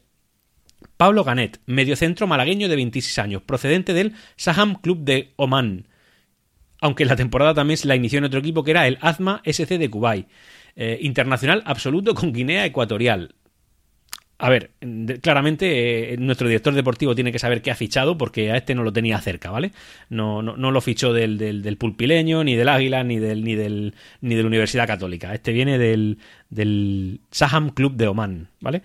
Pablo 1.00 1.24
Ganet, 1.24 1.62
mediocentro 1.65 2.27
malagueño 2.27 2.68
de 2.68 2.75
26 2.75 3.20
años, 3.20 3.41
procedente 3.41 3.94
del 3.94 4.15
Saham 4.36 4.75
Club 4.75 5.06
de 5.06 5.32
Oman. 5.38 5.88
Aunque 6.82 7.06
la 7.06 7.15
temporada 7.15 7.53
también 7.53 7.77
se 7.77 7.88
la 7.88 7.96
inició 7.96 8.18
en 8.18 8.25
otro 8.25 8.41
equipo 8.41 8.65
que 8.65 8.72
era 8.72 8.86
el 8.86 8.98
Azma 9.00 9.41
SC 9.46 9.77
de 9.77 9.89
Kuwait. 9.89 10.27
Eh, 10.75 11.00
internacional 11.01 11.63
absoluto 11.65 12.13
con 12.13 12.34
Guinea 12.34 12.65
Ecuatorial. 12.65 13.34
A 14.41 14.50
ver, 14.50 14.72
claramente 15.22 16.13
eh, 16.13 16.18
nuestro 16.18 16.48
director 16.48 16.74
deportivo 16.74 17.13
tiene 17.13 17.34
que 17.34 17.39
saber 17.39 17.62
qué 17.62 17.72
ha 17.72 17.75
fichado 17.75 18.18
porque 18.18 18.51
a 18.51 18.58
este 18.58 18.74
no 18.74 18.84
lo 18.84 18.94
tenía 18.94 19.20
cerca, 19.20 19.51
¿vale? 19.51 19.74
No, 20.10 20.41
no, 20.41 20.56
no 20.56 20.72
lo 20.72 20.79
fichó 20.79 21.12
del, 21.12 21.38
del, 21.38 21.77
Pulpileño, 21.77 22.46
ni 22.46 22.56
del 22.56 22.70
Águila, 22.70 23.03
ni 23.03 23.20
del, 23.20 23.44
ni 23.44 23.56
del 23.56 23.96
ni 24.22 24.36
de 24.36 24.41
la 24.41 24.48
Universidad 24.48 24.88
Católica. 24.88 25.34
Este 25.34 25.51
viene 25.51 25.77
del, 25.77 26.20
del 26.50 27.20
Saham 27.32 27.72
Club 27.72 27.96
de 27.98 28.08
Oman, 28.08 28.48
¿vale? 28.62 28.82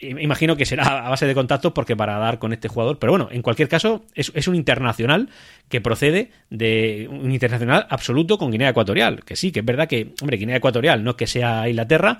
Imagino 0.00 0.56
que 0.56 0.64
será 0.64 1.06
a 1.06 1.10
base 1.10 1.26
de 1.26 1.34
contactos 1.34 1.72
porque 1.72 1.96
para 1.96 2.18
dar 2.18 2.38
con 2.38 2.52
este 2.52 2.68
jugador, 2.68 2.98
pero 2.98 3.12
bueno, 3.12 3.28
en 3.30 3.42
cualquier 3.42 3.68
caso 3.68 4.04
es, 4.14 4.48
un 4.48 4.54
internacional 4.54 5.28
que 5.68 5.80
procede 5.80 6.30
de 6.50 7.08
un 7.10 7.32
internacional 7.32 7.86
absoluto 7.90 8.38
con 8.38 8.50
Guinea 8.50 8.70
Ecuatorial, 8.70 9.24
que 9.24 9.34
sí, 9.34 9.50
que 9.50 9.60
es 9.60 9.66
verdad 9.66 9.88
que, 9.88 10.14
hombre, 10.20 10.36
Guinea 10.36 10.56
Ecuatorial 10.56 11.02
no 11.02 11.10
es 11.10 11.16
que 11.16 11.26
sea 11.26 11.68
Inglaterra, 11.68 12.18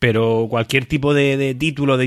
pero 0.00 0.46
cualquier 0.48 0.86
tipo 0.86 1.14
de, 1.14 1.54
título 1.54 1.96
de, 1.96 2.06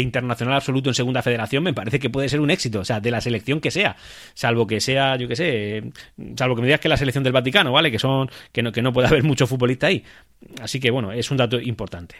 internacional 0.00 0.54
absoluto 0.54 0.90
en 0.90 0.94
segunda 0.94 1.22
federación 1.22 1.64
me 1.64 1.72
parece 1.72 1.98
que 1.98 2.10
puede 2.10 2.28
ser 2.28 2.40
un 2.40 2.50
éxito, 2.50 2.80
o 2.80 2.84
sea, 2.84 3.00
de 3.00 3.10
la 3.10 3.20
selección 3.20 3.60
que 3.60 3.70
sea, 3.70 3.96
salvo 4.34 4.66
que 4.66 4.80
sea, 4.80 5.16
yo 5.16 5.26
que 5.26 5.36
sé, 5.36 5.82
salvo 6.36 6.54
que 6.54 6.60
me 6.60 6.68
digas 6.68 6.80
que 6.80 6.88
la 6.90 6.98
selección 6.98 7.24
del 7.24 7.32
Vaticano, 7.32 7.72
¿vale? 7.72 7.90
Que 7.90 7.98
son 7.98 8.30
que 8.52 8.62
no, 8.62 8.70
que 8.70 8.82
no 8.82 8.92
puede 8.92 9.08
haber 9.08 9.24
mucho 9.24 9.46
futbolista 9.46 9.86
ahí. 9.86 10.04
Así 10.60 10.78
que 10.78 10.90
bueno, 10.90 11.12
es 11.12 11.30
un 11.30 11.38
dato 11.38 11.58
importante. 11.58 12.16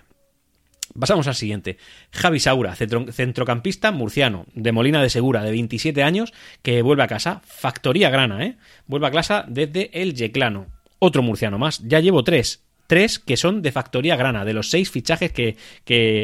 Pasamos 0.98 1.26
al 1.26 1.34
siguiente. 1.34 1.78
Javi 2.12 2.40
Saura, 2.40 2.74
centrocampista 2.74 3.92
murciano, 3.92 4.46
de 4.54 4.72
Molina 4.72 5.02
de 5.02 5.10
Segura, 5.10 5.42
de 5.42 5.50
27 5.52 6.02
años, 6.02 6.32
que 6.62 6.82
vuelve 6.82 7.02
a 7.02 7.08
casa. 7.08 7.42
Factoría 7.44 8.10
grana, 8.10 8.44
¿eh? 8.44 8.56
Vuelve 8.86 9.06
a 9.06 9.12
casa 9.12 9.44
desde 9.48 9.90
el 10.00 10.14
Yeclano. 10.14 10.66
Otro 10.98 11.22
murciano 11.22 11.58
más. 11.58 11.80
Ya 11.86 12.00
llevo 12.00 12.24
tres 12.24 12.64
tres 12.90 13.20
que 13.20 13.36
son 13.36 13.62
de 13.62 13.70
factoría 13.70 14.16
grana, 14.16 14.44
de 14.44 14.52
los 14.52 14.68
seis 14.68 14.90
fichajes 14.90 15.30
que, 15.30 15.56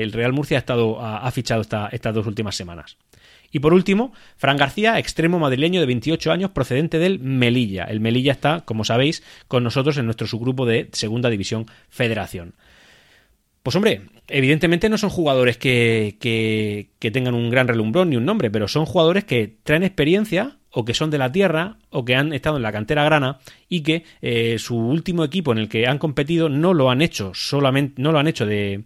el 0.03 0.11
Real 0.11 0.33
Murcia 0.33 0.57
ha, 0.57 0.59
estado, 0.59 1.01
ha, 1.01 1.31
fichado 1.31 1.63
estas 1.63 2.13
dos 2.13 2.27
últimas 2.27 2.57
semanas. 2.57 2.97
Y 3.53 3.61
por 3.61 3.73
último, 3.73 4.13
Fran 4.37 4.57
García, 4.57 4.99
extremo 4.99 5.39
madrileño 5.39 5.79
de 5.79 5.87
28 5.87 6.33
años, 6.33 6.51
procedente 6.51 6.99
del 6.99 7.21
Melilla. 7.21 7.85
El 7.85 8.01
Melilla 8.01 8.33
está, 8.33 8.63
como 8.63 8.85
sabéis, 8.85 9.23
con 9.47 9.63
nosotros 9.63 9.97
en 9.97 10.07
nuestro 10.07 10.27
subgrupo 10.27 10.67
de 10.67 10.89
Segunda 10.91 11.31
División 11.31 11.67
Federación. 11.89 12.55
Pues 13.63 13.77
hombre, 13.77 14.03
evidentemente 14.29 14.89
no 14.89 14.99
son 14.99 15.11
jugadores 15.11 15.57
que, 15.57 16.17
que, 16.21 16.91
que, 16.99 17.11
tengan 17.11 17.35
un 17.35 17.51
gran 17.51 17.69
relumbrón 17.69 18.11
ni 18.11 18.17
un 18.17 18.25
nombre, 18.25 18.51
pero 18.51 18.69
son 18.69 18.87
jugadores 18.87 19.25
que 19.25 19.57
traen 19.63 19.83
experiencia 19.83 20.59
o 20.71 20.85
que 20.85 20.95
son 20.95 21.11
de 21.11 21.19
la 21.19 21.33
tierra 21.33 21.79
o 21.91 22.05
que 22.05 22.15
han 22.17 22.33
estado 22.33 22.57
en 22.57 22.63
la 22.63 22.73
cantera 22.73 23.05
grana 23.05 23.39
y 23.69 23.81
que 23.81 24.05
eh, 24.21 24.59
su 24.59 24.77
último 24.77 25.25
equipo 25.25 25.53
en 25.53 25.59
el 25.59 25.69
que 25.69 25.87
han 25.87 25.99
competido 25.99 26.49
no 26.49 26.75
lo 26.75 26.91
han 26.91 27.01
hecho 27.01 27.33
solamente 27.35 28.03
no 28.03 28.13
lo 28.13 28.19
han 28.19 28.27
hecho 28.27 28.45
de, 28.45 28.85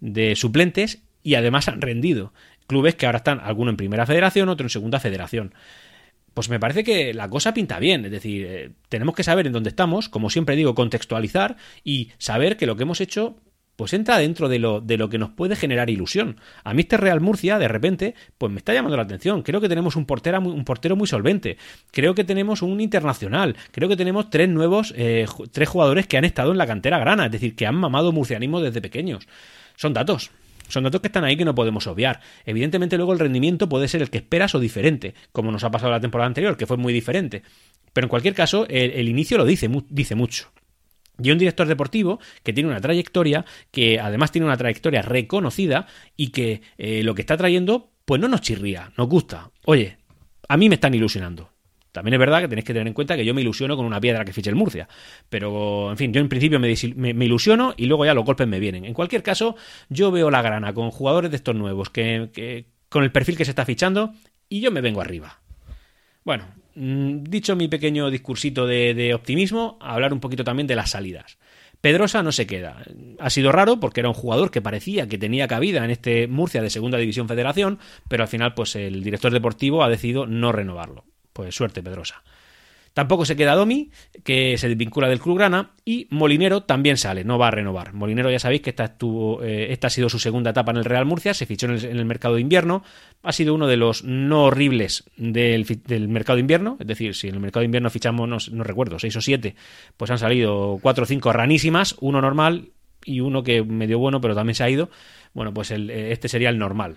de 0.00 0.34
suplentes 0.34 1.02
y 1.22 1.34
además 1.34 1.68
han 1.68 1.82
rendido 1.82 2.32
clubes 2.66 2.94
que 2.94 3.04
ahora 3.04 3.18
están 3.18 3.40
alguno 3.40 3.70
en 3.70 3.76
primera 3.76 4.06
federación 4.06 4.48
otro 4.48 4.64
en 4.64 4.70
segunda 4.70 4.98
federación 4.98 5.52
pues 6.32 6.50
me 6.50 6.60
parece 6.60 6.84
que 6.84 7.14
la 7.14 7.30
cosa 7.30 7.54
pinta 7.54 7.78
bien. 7.78 8.04
Es 8.04 8.10
decir, 8.10 8.44
eh, 8.46 8.70
tenemos 8.90 9.14
que 9.14 9.22
saber 9.22 9.46
en 9.46 9.54
dónde 9.54 9.70
estamos, 9.70 10.10
como 10.10 10.28
siempre 10.28 10.54
digo, 10.54 10.74
contextualizar 10.74 11.56
y 11.82 12.10
saber 12.18 12.58
que 12.58 12.66
lo 12.66 12.76
que 12.76 12.82
hemos 12.82 13.00
hecho 13.00 13.38
pues 13.76 13.92
entra 13.92 14.18
dentro 14.18 14.48
de 14.48 14.58
lo, 14.58 14.80
de 14.80 14.96
lo 14.96 15.08
que 15.08 15.18
nos 15.18 15.30
puede 15.30 15.54
generar 15.54 15.90
ilusión. 15.90 16.36
A 16.64 16.74
mí 16.74 16.80
este 16.80 16.96
Real 16.96 17.20
Murcia, 17.20 17.58
de 17.58 17.68
repente, 17.68 18.14
pues 18.38 18.50
me 18.50 18.58
está 18.58 18.72
llamando 18.72 18.96
la 18.96 19.02
atención. 19.02 19.42
Creo 19.42 19.60
que 19.60 19.68
tenemos 19.68 19.96
un, 19.96 20.06
portero 20.06 20.40
muy, 20.40 20.52
un 20.52 20.64
portero 20.64 20.96
muy 20.96 21.06
solvente. 21.06 21.58
Creo 21.92 22.14
que 22.14 22.24
tenemos 22.24 22.62
un 22.62 22.80
internacional. 22.80 23.56
Creo 23.70 23.88
que 23.88 23.96
tenemos 23.96 24.30
tres 24.30 24.48
nuevos, 24.48 24.94
eh, 24.96 25.26
tres 25.52 25.68
jugadores 25.68 26.06
que 26.06 26.16
han 26.16 26.24
estado 26.24 26.52
en 26.52 26.58
la 26.58 26.66
cantera 26.66 26.98
grana, 26.98 27.26
es 27.26 27.32
decir, 27.32 27.54
que 27.54 27.66
han 27.66 27.76
mamado 27.76 28.12
murcianismo 28.12 28.60
desde 28.60 28.80
pequeños. 28.80 29.28
Son 29.76 29.92
datos. 29.92 30.30
Son 30.68 30.82
datos 30.82 31.00
que 31.00 31.08
están 31.08 31.24
ahí 31.24 31.36
que 31.36 31.44
no 31.44 31.54
podemos 31.54 31.86
obviar. 31.86 32.20
Evidentemente 32.44 32.96
luego 32.96 33.12
el 33.12 33.18
rendimiento 33.18 33.68
puede 33.68 33.88
ser 33.88 34.02
el 34.02 34.10
que 34.10 34.18
esperas 34.18 34.54
o 34.54 34.58
diferente, 34.58 35.14
como 35.32 35.52
nos 35.52 35.64
ha 35.64 35.70
pasado 35.70 35.92
la 35.92 36.00
temporada 36.00 36.26
anterior, 36.26 36.56
que 36.56 36.66
fue 36.66 36.76
muy 36.76 36.92
diferente. 36.92 37.42
Pero 37.92 38.06
en 38.06 38.08
cualquier 38.10 38.34
caso, 38.34 38.66
el, 38.68 39.08
inicio 39.08 39.38
lo 39.38 39.44
dice, 39.44 39.70
dice 39.88 40.14
mucho. 40.14 40.50
Y 41.22 41.30
un 41.30 41.38
director 41.38 41.66
deportivo 41.66 42.20
que 42.42 42.52
tiene 42.52 42.68
una 42.68 42.80
trayectoria, 42.80 43.44
que 43.70 43.98
además 44.00 44.32
tiene 44.32 44.46
una 44.46 44.56
trayectoria 44.56 45.02
reconocida 45.02 45.86
y 46.16 46.28
que 46.28 46.62
eh, 46.78 47.02
lo 47.02 47.14
que 47.14 47.22
está 47.22 47.36
trayendo, 47.36 47.90
pues 48.04 48.20
no 48.20 48.28
nos 48.28 48.42
chirría, 48.42 48.92
nos 48.96 49.08
gusta. 49.08 49.50
Oye, 49.64 49.98
a 50.48 50.56
mí 50.56 50.68
me 50.68 50.74
están 50.74 50.94
ilusionando. 50.94 51.50
También 51.96 52.12
es 52.12 52.20
verdad 52.20 52.42
que 52.42 52.48
tenéis 52.48 52.66
que 52.66 52.74
tener 52.74 52.86
en 52.86 52.92
cuenta 52.92 53.16
que 53.16 53.24
yo 53.24 53.32
me 53.32 53.40
ilusiono 53.40 53.74
con 53.74 53.86
una 53.86 53.98
piedra 53.98 54.22
que 54.22 54.34
fiche 54.34 54.50
el 54.50 54.54
Murcia. 54.54 54.86
Pero, 55.30 55.90
en 55.90 55.96
fin, 55.96 56.12
yo 56.12 56.20
en 56.20 56.28
principio 56.28 56.60
me, 56.60 56.68
ilusiono 57.24 57.72
y 57.74 57.86
luego 57.86 58.04
ya 58.04 58.12
los 58.12 58.22
golpes 58.22 58.46
me 58.46 58.60
vienen. 58.60 58.84
En 58.84 58.92
cualquier 58.92 59.22
caso, 59.22 59.56
yo 59.88 60.10
veo 60.10 60.30
la 60.30 60.42
grana 60.42 60.74
con 60.74 60.90
jugadores 60.90 61.30
de 61.30 61.38
estos 61.38 61.54
nuevos, 61.54 61.88
que, 61.88 62.66
con 62.90 63.02
el 63.02 63.12
perfil 63.12 63.38
que 63.38 63.46
se 63.46 63.52
está 63.52 63.64
fichando, 63.64 64.12
y 64.46 64.60
yo 64.60 64.70
me 64.70 64.82
vengo 64.82 65.00
arriba. 65.00 65.40
Bueno, 66.22 66.44
dicho 66.76 67.56
mi 67.56 67.68
pequeño 67.68 68.10
discursito 68.10 68.66
de, 68.66 69.12
optimismo, 69.14 69.78
hablar 69.80 70.12
un 70.12 70.20
poquito 70.20 70.44
también 70.44 70.66
de 70.66 70.76
las 70.76 70.90
salidas. 70.90 71.38
Pedrosa 71.80 72.22
no 72.22 72.32
se 72.32 72.46
queda. 72.46 72.82
Ha 73.18 73.30
sido 73.30 73.52
raro 73.52 73.80
porque 73.80 74.00
era 74.00 74.08
un 74.08 74.14
jugador 74.14 74.50
que 74.50 74.62
parecía 74.62 75.08
que 75.08 75.18
tenía 75.18 75.48
cabida 75.48 75.84
en 75.84 75.90
este 75.90 76.26
Murcia 76.26 76.62
de 76.62 76.70
Segunda 76.70 76.98
División 76.98 77.28
Federación, 77.28 77.78
pero 78.08 78.24
al 78.24 78.28
final 78.28 78.54
pues 78.54 78.76
el 78.76 79.02
director 79.02 79.32
deportivo 79.32 79.82
ha 79.82 79.88
decidido 79.88 80.26
no 80.26 80.52
renovarlo. 80.52 81.04
Pues 81.32 81.54
suerte, 81.54 81.82
Pedrosa. 81.82 82.22
Tampoco 82.96 83.26
se 83.26 83.36
queda 83.36 83.54
Domi, 83.54 83.90
que 84.24 84.56
se 84.56 84.70
desvincula 84.70 85.06
del 85.06 85.20
Club 85.20 85.36
Grana, 85.36 85.72
y 85.84 86.06
Molinero 86.08 86.62
también 86.62 86.96
sale, 86.96 87.24
no 87.24 87.36
va 87.36 87.48
a 87.48 87.50
renovar. 87.50 87.92
Molinero 87.92 88.30
ya 88.30 88.38
sabéis 88.38 88.62
que 88.62 88.70
esta, 88.70 88.84
estuvo, 88.84 89.42
eh, 89.42 89.70
esta 89.70 89.88
ha 89.88 89.90
sido 89.90 90.08
su 90.08 90.18
segunda 90.18 90.52
etapa 90.52 90.70
en 90.70 90.78
el 90.78 90.86
Real 90.86 91.04
Murcia, 91.04 91.34
se 91.34 91.44
fichó 91.44 91.66
en 91.66 91.74
el, 91.74 92.04
mercado 92.06 92.36
de 92.36 92.40
invierno, 92.40 92.82
ha 93.22 93.32
sido 93.32 93.52
uno 93.52 93.66
de 93.66 93.76
los 93.76 94.02
no 94.02 94.44
horribles 94.44 95.04
del, 95.18 95.66
mercado 96.08 96.36
de 96.36 96.40
invierno, 96.40 96.78
es 96.80 96.86
decir, 96.86 97.14
si 97.14 97.28
en 97.28 97.34
el 97.34 97.40
mercado 97.40 97.60
de 97.60 97.66
invierno 97.66 97.90
fichamos, 97.90 98.50
no, 98.50 98.64
recuerdo, 98.64 98.98
seis 98.98 99.14
o 99.14 99.20
siete, 99.20 99.56
pues 99.98 100.10
han 100.10 100.18
salido 100.18 100.78
cuatro 100.80 101.04
o 101.04 101.06
cinco 101.06 101.34
ranísimas, 101.34 101.96
uno 102.00 102.22
normal 102.22 102.70
y 103.04 103.20
uno 103.20 103.42
que 103.42 103.62
medio 103.62 103.98
bueno, 103.98 104.22
pero 104.22 104.34
también 104.34 104.54
se 104.54 104.64
ha 104.64 104.70
ido. 104.70 104.88
Bueno, 105.34 105.52
pues 105.52 105.70
este 105.70 106.30
sería 106.30 106.48
el 106.48 106.58
normal 106.58 106.96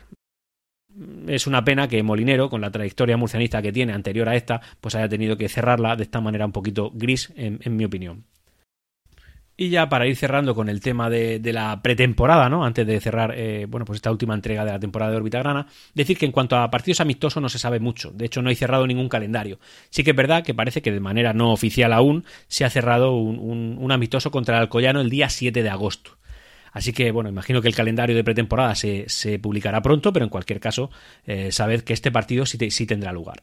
es 1.27 1.47
una 1.47 1.63
pena 1.63 1.87
que 1.87 2.01
Molinero, 2.03 2.49
con 2.49 2.61
la 2.61 2.71
trayectoria 2.71 3.17
murcianista 3.17 3.61
que 3.61 3.71
tiene 3.71 3.93
anterior 3.93 4.27
a 4.29 4.35
esta, 4.35 4.61
pues 4.81 4.95
haya 4.95 5.07
tenido 5.07 5.37
que 5.37 5.49
cerrarla 5.49 5.95
de 5.95 6.03
esta 6.03 6.21
manera 6.21 6.45
un 6.45 6.51
poquito 6.51 6.91
gris, 6.93 7.31
en, 7.35 7.59
mi 7.75 7.85
opinión. 7.85 8.25
Y 9.55 9.69
ya 9.69 9.89
para 9.89 10.07
ir 10.07 10.15
cerrando 10.15 10.55
con 10.55 10.69
el 10.69 10.79
tema 10.79 11.09
de, 11.09 11.41
la 11.51 11.81
pretemporada, 11.81 12.47
¿no? 12.47 12.63
Antes 12.63 12.87
de 12.87 12.99
cerrar, 13.01 13.33
eh, 13.35 13.65
bueno, 13.67 13.85
pues 13.85 13.97
esta 13.97 14.09
última 14.09 14.33
entrega 14.33 14.63
de 14.63 14.71
la 14.71 14.79
temporada 14.79 15.11
de 15.11 15.17
Órbita 15.17 15.39
Grana, 15.39 15.67
decir 15.93 16.17
que 16.17 16.25
en 16.25 16.31
cuanto 16.31 16.55
a 16.55 16.71
partidos 16.71 17.01
amistosos 17.01 17.43
no 17.43 17.49
se 17.49 17.59
sabe 17.59 17.79
mucho. 17.79 18.11
De 18.11 18.25
hecho, 18.25 18.41
no 18.41 18.49
hay 18.49 18.55
cerrado 18.55 18.87
ningún 18.87 19.09
calendario. 19.09 19.59
Sí 19.89 20.03
que 20.03 20.11
es 20.11 20.15
verdad 20.15 20.43
que 20.43 20.53
parece 20.53 20.81
que 20.81 20.93
de 20.93 21.01
manera 21.01 21.33
no 21.33 21.51
oficial 21.51 21.91
aún 21.91 22.23
se 22.47 22.63
ha 22.63 22.69
cerrado 22.69 23.11
un, 23.15 23.77
un 23.77 23.91
amistoso 23.91 24.31
contra 24.31 24.55
el 24.55 24.61
Alcoyano 24.61 25.01
el 25.01 25.09
día 25.09 25.29
7 25.29 25.61
de 25.61 25.69
agosto. 25.69 26.19
Así 26.71 26.93
que, 26.93 27.11
bueno, 27.11 27.29
imagino 27.29 27.61
que 27.61 27.67
el 27.67 27.75
calendario 27.75 28.15
de 28.15 28.23
pretemporada 28.23 28.75
se, 28.75 29.05
se 29.07 29.39
publicará 29.39 29.81
pronto, 29.81 30.13
pero 30.13 30.25
en 30.25 30.29
cualquier 30.29 30.59
caso, 30.59 30.91
eh, 31.25 31.51
sabed 31.51 31.81
que 31.81 31.93
este 31.93 32.11
partido 32.11 32.45
sí, 32.45 32.57
sí 32.71 32.85
tendrá 32.85 33.11
lugar. 33.11 33.41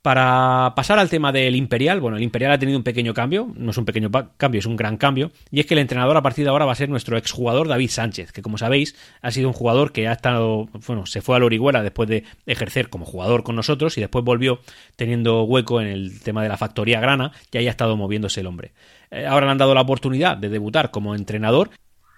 Para 0.00 0.74
pasar 0.76 1.00
al 1.00 1.10
tema 1.10 1.32
del 1.32 1.56
Imperial, 1.56 2.00
bueno, 2.00 2.16
el 2.16 2.22
Imperial 2.22 2.52
ha 2.52 2.58
tenido 2.58 2.78
un 2.78 2.84
pequeño 2.84 3.12
cambio, 3.12 3.52
no 3.56 3.72
es 3.72 3.76
un 3.78 3.84
pequeño 3.84 4.10
cambio, 4.36 4.60
es 4.60 4.64
un 4.64 4.76
gran 4.76 4.96
cambio, 4.96 5.32
y 5.50 5.58
es 5.58 5.66
que 5.66 5.74
el 5.74 5.80
entrenador 5.80 6.16
a 6.16 6.22
partir 6.22 6.44
de 6.44 6.50
ahora 6.50 6.64
va 6.64 6.72
a 6.72 6.76
ser 6.76 6.88
nuestro 6.88 7.18
exjugador 7.18 7.66
David 7.66 7.90
Sánchez, 7.90 8.30
que 8.30 8.40
como 8.40 8.58
sabéis 8.58 8.94
ha 9.22 9.32
sido 9.32 9.48
un 9.48 9.54
jugador 9.54 9.90
que 9.90 10.06
ha 10.06 10.12
estado, 10.12 10.68
bueno, 10.86 11.04
se 11.04 11.20
fue 11.20 11.34
a 11.34 11.40
la 11.40 11.46
Orihuela 11.46 11.82
después 11.82 12.08
de 12.08 12.22
ejercer 12.46 12.90
como 12.90 13.06
jugador 13.06 13.42
con 13.42 13.56
nosotros 13.56 13.98
y 13.98 14.00
después 14.00 14.24
volvió 14.24 14.60
teniendo 14.94 15.42
hueco 15.42 15.80
en 15.80 15.88
el 15.88 16.20
tema 16.20 16.44
de 16.44 16.48
la 16.48 16.56
factoría 16.56 17.00
grana 17.00 17.32
y 17.50 17.58
ahí 17.58 17.66
ha 17.66 17.70
estado 17.70 17.96
moviéndose 17.96 18.40
el 18.40 18.46
hombre. 18.46 18.72
Eh, 19.10 19.26
ahora 19.26 19.46
le 19.46 19.52
han 19.52 19.58
dado 19.58 19.74
la 19.74 19.80
oportunidad 19.80 20.36
de 20.36 20.48
debutar 20.48 20.92
como 20.92 21.16
entrenador 21.16 21.70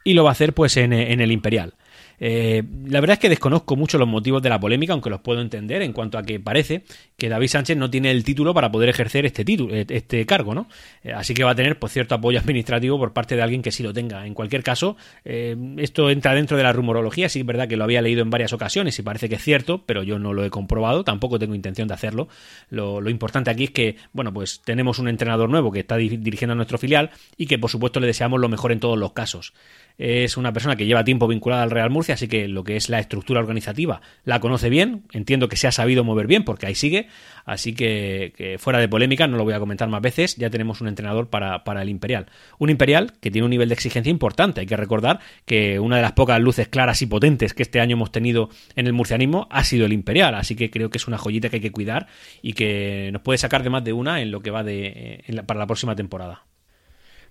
y 0.04 0.14
lo 0.14 0.24
va 0.24 0.30
a 0.30 0.32
hacer 0.32 0.52
pues 0.54 0.76
en, 0.76 0.92
en 0.92 1.20
el 1.20 1.32
Imperial. 1.32 1.74
Eh, 2.20 2.62
la 2.84 3.00
verdad 3.00 3.14
es 3.14 3.18
que 3.18 3.28
desconozco 3.30 3.76
mucho 3.76 3.96
los 3.96 4.06
motivos 4.06 4.42
de 4.42 4.50
la 4.50 4.60
polémica, 4.60 4.92
aunque 4.92 5.08
los 5.08 5.20
puedo 5.20 5.40
entender 5.40 5.80
en 5.80 5.94
cuanto 5.94 6.18
a 6.18 6.22
que 6.22 6.38
parece 6.38 6.84
que 7.16 7.30
David 7.30 7.48
Sánchez 7.48 7.78
no 7.78 7.90
tiene 7.90 8.10
el 8.10 8.22
título 8.24 8.52
para 8.52 8.70
poder 8.70 8.90
ejercer 8.90 9.24
este 9.24 9.44
título, 9.44 9.74
eh, 9.74 9.86
este 9.88 10.24
cargo, 10.26 10.54
¿no? 10.54 10.68
Eh, 11.02 11.12
así 11.12 11.32
que 11.32 11.42
va 11.42 11.52
a 11.52 11.54
tener 11.54 11.78
pues, 11.78 11.92
cierto 11.92 12.14
apoyo 12.14 12.38
administrativo 12.38 12.98
por 12.98 13.14
parte 13.14 13.36
de 13.36 13.42
alguien 13.42 13.62
que 13.62 13.72
sí 13.72 13.82
lo 13.82 13.94
tenga. 13.94 14.26
En 14.26 14.34
cualquier 14.34 14.62
caso, 14.62 14.96
esto 15.24 16.10
entra 16.10 16.34
dentro 16.34 16.56
de 16.56 16.62
la 16.62 16.72
rumorología, 16.72 17.28
sí 17.28 17.40
es 17.40 17.46
verdad 17.46 17.68
que 17.68 17.76
lo 17.76 17.84
había 17.84 18.02
leído 18.02 18.22
en 18.22 18.30
varias 18.30 18.52
ocasiones 18.52 18.98
y 18.98 19.02
parece 19.02 19.28
que 19.28 19.36
es 19.36 19.42
cierto, 19.42 19.84
pero 19.86 20.02
yo 20.02 20.18
no 20.18 20.34
lo 20.34 20.44
he 20.44 20.50
comprobado, 20.50 21.04
tampoco 21.04 21.38
tengo 21.38 21.54
intención 21.54 21.88
de 21.88 21.94
hacerlo. 21.94 22.28
Lo, 22.68 23.00
lo 23.00 23.08
importante 23.08 23.50
aquí 23.50 23.64
es 23.64 23.70
que, 23.70 23.96
bueno, 24.12 24.32
pues 24.32 24.60
tenemos 24.62 24.98
un 24.98 25.08
entrenador 25.08 25.48
nuevo 25.48 25.72
que 25.72 25.80
está 25.80 25.96
dirigiendo 25.96 26.52
a 26.52 26.56
nuestro 26.56 26.78
filial 26.78 27.10
y 27.36 27.46
que 27.46 27.58
por 27.58 27.70
supuesto 27.70 28.00
le 28.00 28.06
deseamos 28.06 28.40
lo 28.40 28.48
mejor 28.48 28.72
en 28.72 28.80
todos 28.80 28.98
los 28.98 29.12
casos 29.12 29.52
es 30.00 30.38
una 30.38 30.52
persona 30.52 30.76
que 30.76 30.86
lleva 30.86 31.04
tiempo 31.04 31.28
vinculada 31.28 31.62
al 31.62 31.70
Real 31.70 31.90
Murcia, 31.90 32.09
así 32.12 32.28
que 32.28 32.48
lo 32.48 32.64
que 32.64 32.76
es 32.76 32.88
la 32.88 32.98
estructura 32.98 33.40
organizativa 33.40 34.00
la 34.24 34.40
conoce 34.40 34.68
bien, 34.68 35.04
entiendo 35.12 35.48
que 35.48 35.56
se 35.56 35.66
ha 35.66 35.72
sabido 35.72 36.04
mover 36.04 36.26
bien 36.26 36.44
porque 36.44 36.66
ahí 36.66 36.74
sigue, 36.74 37.08
así 37.44 37.74
que, 37.74 38.56
fuera 38.58 38.78
de 38.78 38.88
polémica, 38.88 39.26
no 39.26 39.36
lo 39.36 39.44
voy 39.44 39.54
a 39.54 39.58
comentar 39.58 39.88
más 39.88 40.02
veces, 40.02 40.36
ya 40.36 40.50
tenemos 40.50 40.80
un 40.80 40.88
entrenador 40.88 41.28
para, 41.28 41.64
para, 41.64 41.82
el 41.82 41.88
Imperial. 41.88 42.26
Un 42.58 42.70
Imperial 42.70 43.12
que 43.20 43.30
tiene 43.30 43.44
un 43.44 43.50
nivel 43.50 43.68
de 43.68 43.74
exigencia 43.74 44.10
importante, 44.10 44.60
hay 44.60 44.66
que 44.66 44.76
recordar 44.76 45.20
que 45.44 45.78
una 45.78 45.96
de 45.96 46.02
las 46.02 46.12
pocas 46.12 46.40
luces 46.40 46.68
claras 46.68 47.02
y 47.02 47.06
potentes 47.06 47.54
que 47.54 47.62
este 47.62 47.80
año 47.80 47.94
hemos 47.94 48.12
tenido 48.12 48.50
en 48.76 48.86
el 48.86 48.92
murcianismo 48.92 49.48
ha 49.50 49.64
sido 49.64 49.86
el 49.86 49.92
Imperial, 49.92 50.34
así 50.34 50.56
que 50.56 50.70
creo 50.70 50.90
que 50.90 50.98
es 50.98 51.08
una 51.08 51.18
joyita 51.18 51.48
que 51.48 51.56
hay 51.56 51.62
que 51.62 51.72
cuidar 51.72 52.06
y 52.42 52.52
que 52.52 53.10
nos 53.12 53.22
puede 53.22 53.38
sacar 53.38 53.62
de 53.62 53.70
más 53.70 53.84
de 53.84 53.92
una 53.92 54.20
en 54.20 54.30
lo 54.30 54.40
que 54.40 54.50
va 54.50 54.62
de, 54.62 55.24
para 55.46 55.60
la 55.60 55.66
próxima 55.66 55.96
temporada. 55.96 56.44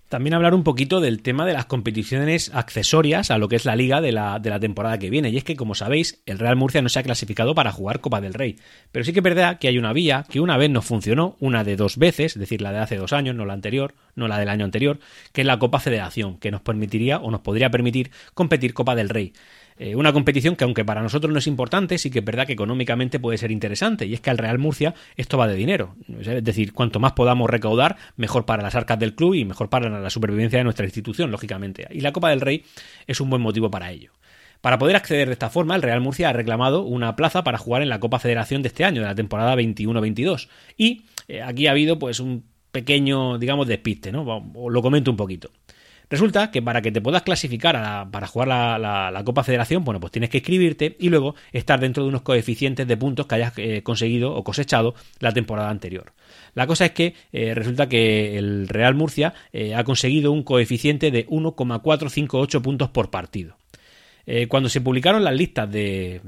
También 0.09 0.33
hablar 0.33 0.55
un 0.55 0.63
poquito 0.63 1.01
del 1.01 1.21
tema 1.21 1.45
de 1.45 1.53
las 1.53 1.65
competiciones 1.65 2.49
accesorias 2.55 3.29
a 3.29 3.37
lo 3.37 3.47
que 3.47 3.55
es 3.55 3.65
la 3.65 3.75
liga 3.75 4.01
de 4.01 4.11
la, 4.11 4.39
de 4.39 4.49
la, 4.49 4.59
temporada 4.59 4.97
que 4.97 5.11
viene. 5.11 5.29
Y 5.29 5.37
es 5.37 5.43
que, 5.43 5.55
como 5.55 5.75
sabéis, 5.75 6.23
el 6.25 6.39
Real 6.39 6.55
Murcia 6.55 6.81
no 6.81 6.89
se 6.89 6.97
ha 6.97 7.03
clasificado 7.03 7.53
para 7.53 7.71
jugar 7.71 8.01
Copa 8.01 8.19
del 8.19 8.33
Rey. 8.33 8.55
Pero 8.91 9.05
sí 9.05 9.13
que 9.13 9.19
es 9.19 9.23
verdad 9.23 9.59
que 9.59 9.67
hay 9.67 9.77
una 9.77 9.93
vía 9.93 10.25
que 10.27 10.39
una 10.39 10.57
vez 10.57 10.71
no 10.71 10.81
funcionó, 10.81 11.37
una 11.39 11.63
de 11.63 11.75
dos 11.75 11.97
veces, 11.97 12.35
es 12.35 12.39
decir, 12.39 12.59
la 12.59 12.71
de 12.71 12.79
hace 12.79 12.97
dos 12.97 13.13
años, 13.13 13.35
no 13.35 13.45
la 13.45 13.53
anterior, 13.53 13.93
no 14.15 14.27
la 14.27 14.39
del 14.39 14.49
año 14.49 14.65
anterior, 14.65 14.99
que 15.31 15.41
es 15.41 15.47
la 15.47 15.59
Copa 15.59 15.79
Federación, 15.79 16.39
que 16.39 16.49
nos 16.49 16.61
permitiría 16.61 17.19
o 17.19 17.29
nos 17.29 17.41
podría 17.41 17.69
permitir 17.69 18.09
competir 18.33 18.73
Copa 18.73 18.95
del 18.95 19.09
Rey. 19.09 19.33
Eh, 19.81 19.95
una 19.95 20.11
competición 20.11 20.57
que 20.57 20.65
aunque 20.65 20.83
para 20.83 21.01
nosotros 21.01 21.31
no 21.31 21.39
es 21.39 21.47
importante, 21.47 21.97
sí 21.97 22.11
que 22.11 22.19
es 22.19 22.25
verdad 22.25 22.45
que 22.45 22.51
económicamente 22.51 23.17
puede 23.17 23.37
ser 23.37 23.49
interesante. 23.49 24.05
Y 24.05 24.13
es 24.13 24.19
que 24.19 24.29
al 24.29 24.37
Real 24.37 24.59
Murcia 24.59 24.93
esto 25.15 25.37
va 25.37 25.47
de 25.47 25.55
dinero. 25.55 25.95
Es 26.19 26.43
decir, 26.43 26.73
cuanto 26.73 26.99
más 26.99 27.13
podamos 27.13 27.49
recaudar, 27.49 27.95
mejor 28.17 28.45
para 28.45 28.61
las 28.61 28.75
arcas 28.75 28.99
del 28.99 29.15
club 29.15 29.35
y 29.35 29.45
mejor 29.45 29.69
para 29.69 29.89
la 29.89 30.09
supervivencia 30.09 30.59
de 30.59 30.65
nuestra 30.65 30.85
institución, 30.85 31.31
lógicamente. 31.31 31.87
Y 31.91 32.01
la 32.01 32.11
Copa 32.11 32.29
del 32.29 32.41
Rey 32.41 32.65
es 33.07 33.21
un 33.21 33.29
buen 33.29 33.41
motivo 33.41 33.71
para 33.71 33.89
ello. 33.89 34.11
Para 34.59 34.77
poder 34.77 34.97
acceder 34.97 35.27
de 35.27 35.33
esta 35.33 35.49
forma, 35.49 35.77
el 35.77 35.81
Real 35.81 36.01
Murcia 36.01 36.27
ha 36.27 36.33
reclamado 36.33 36.83
una 36.83 37.15
plaza 37.15 37.45
para 37.45 37.57
jugar 37.57 37.81
en 37.81 37.87
la 37.87 38.01
Copa 38.01 38.19
Federación 38.19 38.61
de 38.61 38.67
este 38.67 38.83
año, 38.83 38.99
de 38.99 39.07
la 39.07 39.15
temporada 39.15 39.55
21-22. 39.55 40.49
Y 40.75 41.03
eh, 41.29 41.41
aquí 41.41 41.67
ha 41.67 41.71
habido 41.71 41.97
pues 41.97 42.19
un 42.19 42.43
pequeño, 42.73 43.37
digamos, 43.37 43.65
despiste, 43.65 44.11
¿no? 44.11 44.51
Lo 44.69 44.81
comento 44.81 45.09
un 45.09 45.17
poquito. 45.17 45.51
Resulta 46.09 46.49
que 46.49 46.61
para 46.61 46.81
que 46.81 46.91
te 46.91 47.01
puedas 47.01 47.21
clasificar 47.21 48.09
para 48.09 48.27
jugar 48.27 48.47
la, 48.47 49.21
Copa 49.23 49.43
Federación, 49.43 49.83
bueno, 49.83 49.99
pues 49.99 50.11
tienes 50.11 50.31
que 50.31 50.39
inscribirte 50.39 50.95
y 50.99 51.09
luego 51.09 51.35
estar 51.51 51.79
dentro 51.79 52.03
de 52.03 52.09
unos 52.09 52.23
coeficientes 52.23 52.87
de 52.87 52.97
puntos 52.97 53.27
que 53.27 53.35
hayas 53.35 53.53
eh, 53.57 53.83
conseguido 53.83 54.33
o 54.33 54.43
cosechado 54.43 54.95
la 55.19 55.31
temporada 55.33 55.69
anterior. 55.69 56.13
La 56.55 56.65
cosa 56.65 56.85
es 56.85 56.91
que 56.91 57.13
eh, 57.31 57.53
resulta 57.53 57.87
que 57.87 58.39
el 58.39 58.67
Real 58.67 58.95
Murcia 58.95 59.35
eh, 59.53 59.75
ha 59.75 59.83
conseguido 59.83 60.31
un 60.31 60.41
coeficiente 60.41 61.11
de 61.11 61.27
1,458 61.27 62.61
puntos 62.61 62.89
por 62.89 63.11
partido. 63.11 63.57
cuando 64.47 64.69
se 64.69 64.81
publicaron 64.81 65.23
las 65.23 65.33
listas 65.33 65.71
de, 65.71 66.21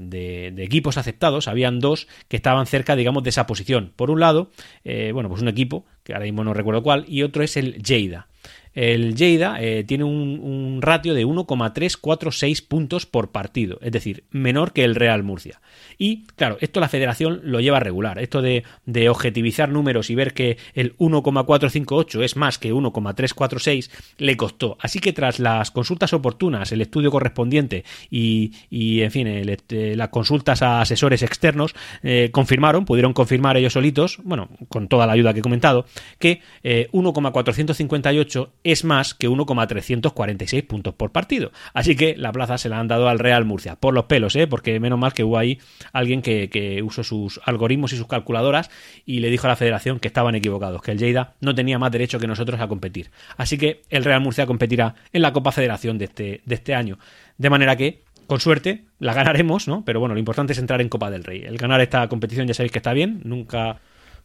equipos 0.58 0.96
aceptados, 0.96 1.46
habían 1.46 1.78
dos 1.78 2.08
que 2.28 2.36
estaban 2.36 2.66
cerca, 2.66 2.96
digamos, 2.96 3.22
de 3.22 3.30
esa 3.30 3.46
posición. 3.46 3.92
Por 3.94 4.10
un 4.10 4.18
lado, 4.18 4.50
bueno, 4.84 5.28
pues 5.28 5.40
un 5.40 5.48
equipo, 5.48 5.84
que 6.02 6.12
ahora 6.12 6.24
mismo 6.24 6.42
no 6.42 6.52
recuerdo 6.52 6.82
cuál, 6.82 7.04
y 7.06 7.22
otro 7.22 7.44
es 7.44 7.56
el 7.56 7.80
Lleida. 7.80 8.26
El 8.74 9.14
Lleida 9.14 9.60
eh, 9.60 9.84
tiene 9.84 10.04
un, 10.04 10.80
ratio 10.80 11.14
de 11.14 11.24
1,346 11.24 12.62
puntos 12.62 13.06
por 13.06 13.30
partido, 13.30 13.78
es 13.82 13.92
decir, 13.92 14.24
menor 14.30 14.72
que 14.72 14.84
el 14.84 14.94
Real 14.94 15.22
Murcia. 15.22 15.60
Y 15.98 16.24
claro, 16.36 16.56
esto 16.60 16.80
la 16.80 16.88
federación 16.88 17.40
lo 17.44 17.60
lleva 17.60 17.76
a 17.76 17.80
regular. 17.80 18.18
Esto 18.18 18.42
de, 18.42 18.64
objetivizar 19.08 19.68
números 19.68 20.10
y 20.10 20.14
ver 20.14 20.32
que 20.32 20.56
el 20.74 20.94
1,458 20.98 22.22
es 22.22 22.36
más 22.36 22.58
que 22.58 22.72
1,346 22.72 23.90
le 24.18 24.36
costó. 24.36 24.76
Así 24.80 25.00
que 25.00 25.12
tras 25.12 25.38
las 25.38 25.70
consultas 25.70 26.12
oportunas, 26.12 26.72
el 26.72 26.80
estudio 26.80 27.10
correspondiente 27.10 27.84
y, 28.10 28.52
en 28.70 29.10
fin, 29.10 29.26
este, 29.26 29.96
las 29.96 30.08
consultas 30.08 30.62
a 30.62 30.80
asesores 30.80 31.22
externos, 31.22 31.74
eh, 32.02 32.30
confirmaron, 32.32 32.84
pudieron 32.84 33.12
confirmar 33.12 33.56
ellos 33.56 33.74
solitos, 33.74 34.18
bueno, 34.24 34.48
con 34.68 34.88
toda 34.88 35.06
la 35.06 35.12
ayuda 35.12 35.34
que 35.34 35.40
he 35.40 35.42
comentado, 35.42 35.84
que 36.18 36.40
1,458 36.92 38.42
eh, 38.42 38.61
es 38.64 38.84
más 38.84 39.14
que 39.14 39.28
1,346 39.28 40.62
puntos 40.64 40.94
por 40.94 41.12
partido. 41.12 41.52
Así 41.74 41.96
que 41.96 42.16
la 42.16 42.32
plaza 42.32 42.58
se 42.58 42.68
la 42.68 42.78
han 42.78 42.88
dado 42.88 43.08
al 43.08 43.18
Real 43.18 43.44
Murcia, 43.44 43.76
por 43.76 43.94
los 43.94 44.04
pelos, 44.04 44.36
¿eh? 44.36 44.46
porque 44.46 44.78
menos 44.80 44.98
mal 44.98 45.12
que 45.12 45.24
hubo 45.24 45.38
ahí 45.38 45.58
alguien 45.92 46.22
que, 46.22 46.82
usó 46.84 47.04
sus 47.04 47.40
algoritmos 47.44 47.92
y 47.92 47.96
sus 47.96 48.06
calculadoras 48.06 48.70
y 49.04 49.20
le 49.20 49.30
dijo 49.30 49.46
a 49.46 49.50
la 49.50 49.56
federación 49.56 50.00
que 50.00 50.08
estaban 50.08 50.34
equivocados, 50.34 50.82
que 50.82 50.92
el 50.92 50.98
Lleida 50.98 51.34
no 51.40 51.54
tenía 51.54 51.78
más 51.78 51.92
derecho 51.92 52.18
que 52.18 52.26
nosotros 52.26 52.60
a 52.60 52.68
competir. 52.68 53.10
Así 53.36 53.58
que 53.58 53.82
el 53.90 54.04
Real 54.04 54.20
Murcia 54.20 54.46
competirá 54.46 54.94
en 55.12 55.22
la 55.22 55.32
Copa 55.32 55.52
Federación 55.52 55.98
de 55.98 56.06
este, 56.06 56.40
de 56.44 56.54
este 56.54 56.74
año. 56.74 56.98
De 57.38 57.50
manera 57.50 57.76
que 57.76 58.02
con 58.26 58.40
suerte 58.40 58.84
la 58.98 59.14
ganaremos, 59.14 59.68
¿no? 59.68 59.84
Pero 59.84 60.00
bueno, 60.00 60.14
lo 60.14 60.18
importante 60.18 60.52
es 60.52 60.58
entrar 60.58 60.80
en 60.80 60.88
Copa 60.88 61.10
del 61.10 61.24
Rey. 61.24 61.42
El 61.42 61.58
ganar 61.58 61.80
esta 61.80 62.08
competición 62.08 62.46
ya 62.46 62.54
sabéis 62.54 62.72
que 62.72 62.78
está 62.78 62.92
bien, 62.92 63.20
nunca 63.24 63.80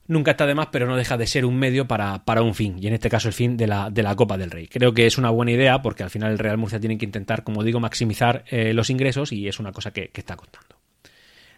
nunca 0.07 0.31
está 0.31 0.45
de 0.45 0.55
más, 0.55 0.67
pero 0.71 0.87
no 0.87 0.95
deja 0.95 1.17
de 1.17 1.27
ser 1.27 1.45
un 1.45 1.57
medio 1.57 1.87
para, 1.87 2.23
para 2.25 2.41
un 2.41 2.55
fin, 2.55 2.77
y 2.79 2.87
en 2.87 2.93
este 2.93 3.09
caso 3.09 3.27
el 3.27 3.33
fin 3.33 3.57
de 3.57 3.67
la, 3.67 3.89
de 3.89 4.03
la, 4.03 4.15
Copa 4.15 4.37
del 4.37 4.51
Rey. 4.51 4.67
Creo 4.67 4.93
que 4.93 5.05
es 5.05 5.17
una 5.17 5.29
buena 5.29 5.51
idea 5.51 5.81
porque 5.81 6.03
al 6.03 6.09
final 6.09 6.31
el 6.31 6.39
Real 6.39 6.57
Murcia 6.57 6.79
tiene 6.79 6.97
que 6.97 7.05
intentar, 7.05 7.43
como 7.43 7.63
digo, 7.63 7.79
maximizar 7.79 8.43
eh, 8.49 8.73
los 8.73 8.89
ingresos 8.89 9.31
y 9.31 9.47
es 9.47 9.59
una 9.59 9.71
cosa 9.71 9.91
que, 9.91 10.09
está 10.13 10.35
contando. 10.35 10.75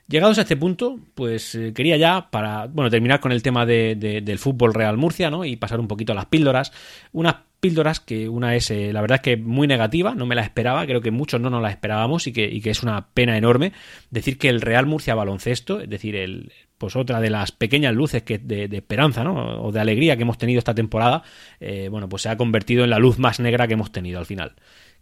Llegados 0.08 0.40
a 0.40 0.42
este 0.42 0.58
punto, 0.58 1.00
pues 1.16 1.56
eh, 1.56 1.72
quería 1.74 1.96
ya, 1.96 2.30
para 2.32 2.66
bueno, 2.66 2.90
terminar 2.90 3.20
con 3.20 3.32
el 3.32 3.44
tema 3.44 3.66
de, 3.66 3.96
del 3.96 4.40
fútbol 4.40 4.74
Real 4.74 4.98
Murcia, 4.98 5.30
¿no? 5.30 5.46
Y 5.46 5.56
pasar 5.56 5.80
un 5.80 5.88
poquito 5.88 6.12
a 6.12 6.16
las 6.16 6.26
píldoras. 6.26 6.74
Unas 7.14 7.36
píldoras 7.60 8.00
que 8.00 8.28
una 8.28 8.56
es, 8.56 8.72
eh, 8.72 8.92
la 8.92 9.02
verdad 9.02 9.18
es 9.18 9.22
que 9.22 9.38
muy 9.38 9.68
negativa, 9.68 10.16
no 10.16 10.26
me 10.26 10.36
la 10.36 10.42
esperaba, 10.42 10.86
creo 10.86 11.02
que 11.02 11.12
muchos 11.12 11.40
no 11.40 11.50
nos 11.50 11.62
la 11.62 11.70
esperábamos 11.70 12.26
y 12.28 12.34
que, 12.34 12.46
y 12.46 12.60
que 12.62 12.72
es 12.72 12.82
una 12.84 13.08
pena 13.14 13.38
enorme 13.38 13.72
decir 14.10 14.38
que 14.38 14.50
el 14.50 14.62
Real 14.62 14.86
Murcia 14.86 15.14
baloncesto, 15.14 15.82
es 15.82 15.90
decir, 15.90 16.16
el 16.16 16.52
pues 16.80 16.96
otra 16.96 17.22
de 17.22 17.30
las 17.30 17.52
pequeñas 17.52 17.94
luces 17.94 18.24
que 18.24 18.40
de, 18.40 18.66
esperanza, 18.76 19.24
¿no? 19.24 19.62
O 19.62 19.72
de 19.72 19.80
alegría 19.80 20.16
que 20.16 20.24
hemos 20.24 20.40
tenido 20.40 20.58
esta 20.58 20.74
temporada, 20.74 21.22
eh, 21.60 21.90
bueno, 21.92 22.10
pues 22.10 22.24
se 22.24 22.30
ha 22.30 22.38
convertido 22.38 22.84
en 22.84 22.90
la 22.90 22.98
luz 22.98 23.20
más 23.20 23.40
negra 23.40 23.68
que 23.68 23.74
hemos 23.74 23.92
tenido 23.92 24.18
al 24.18 24.26
final. 24.26 24.54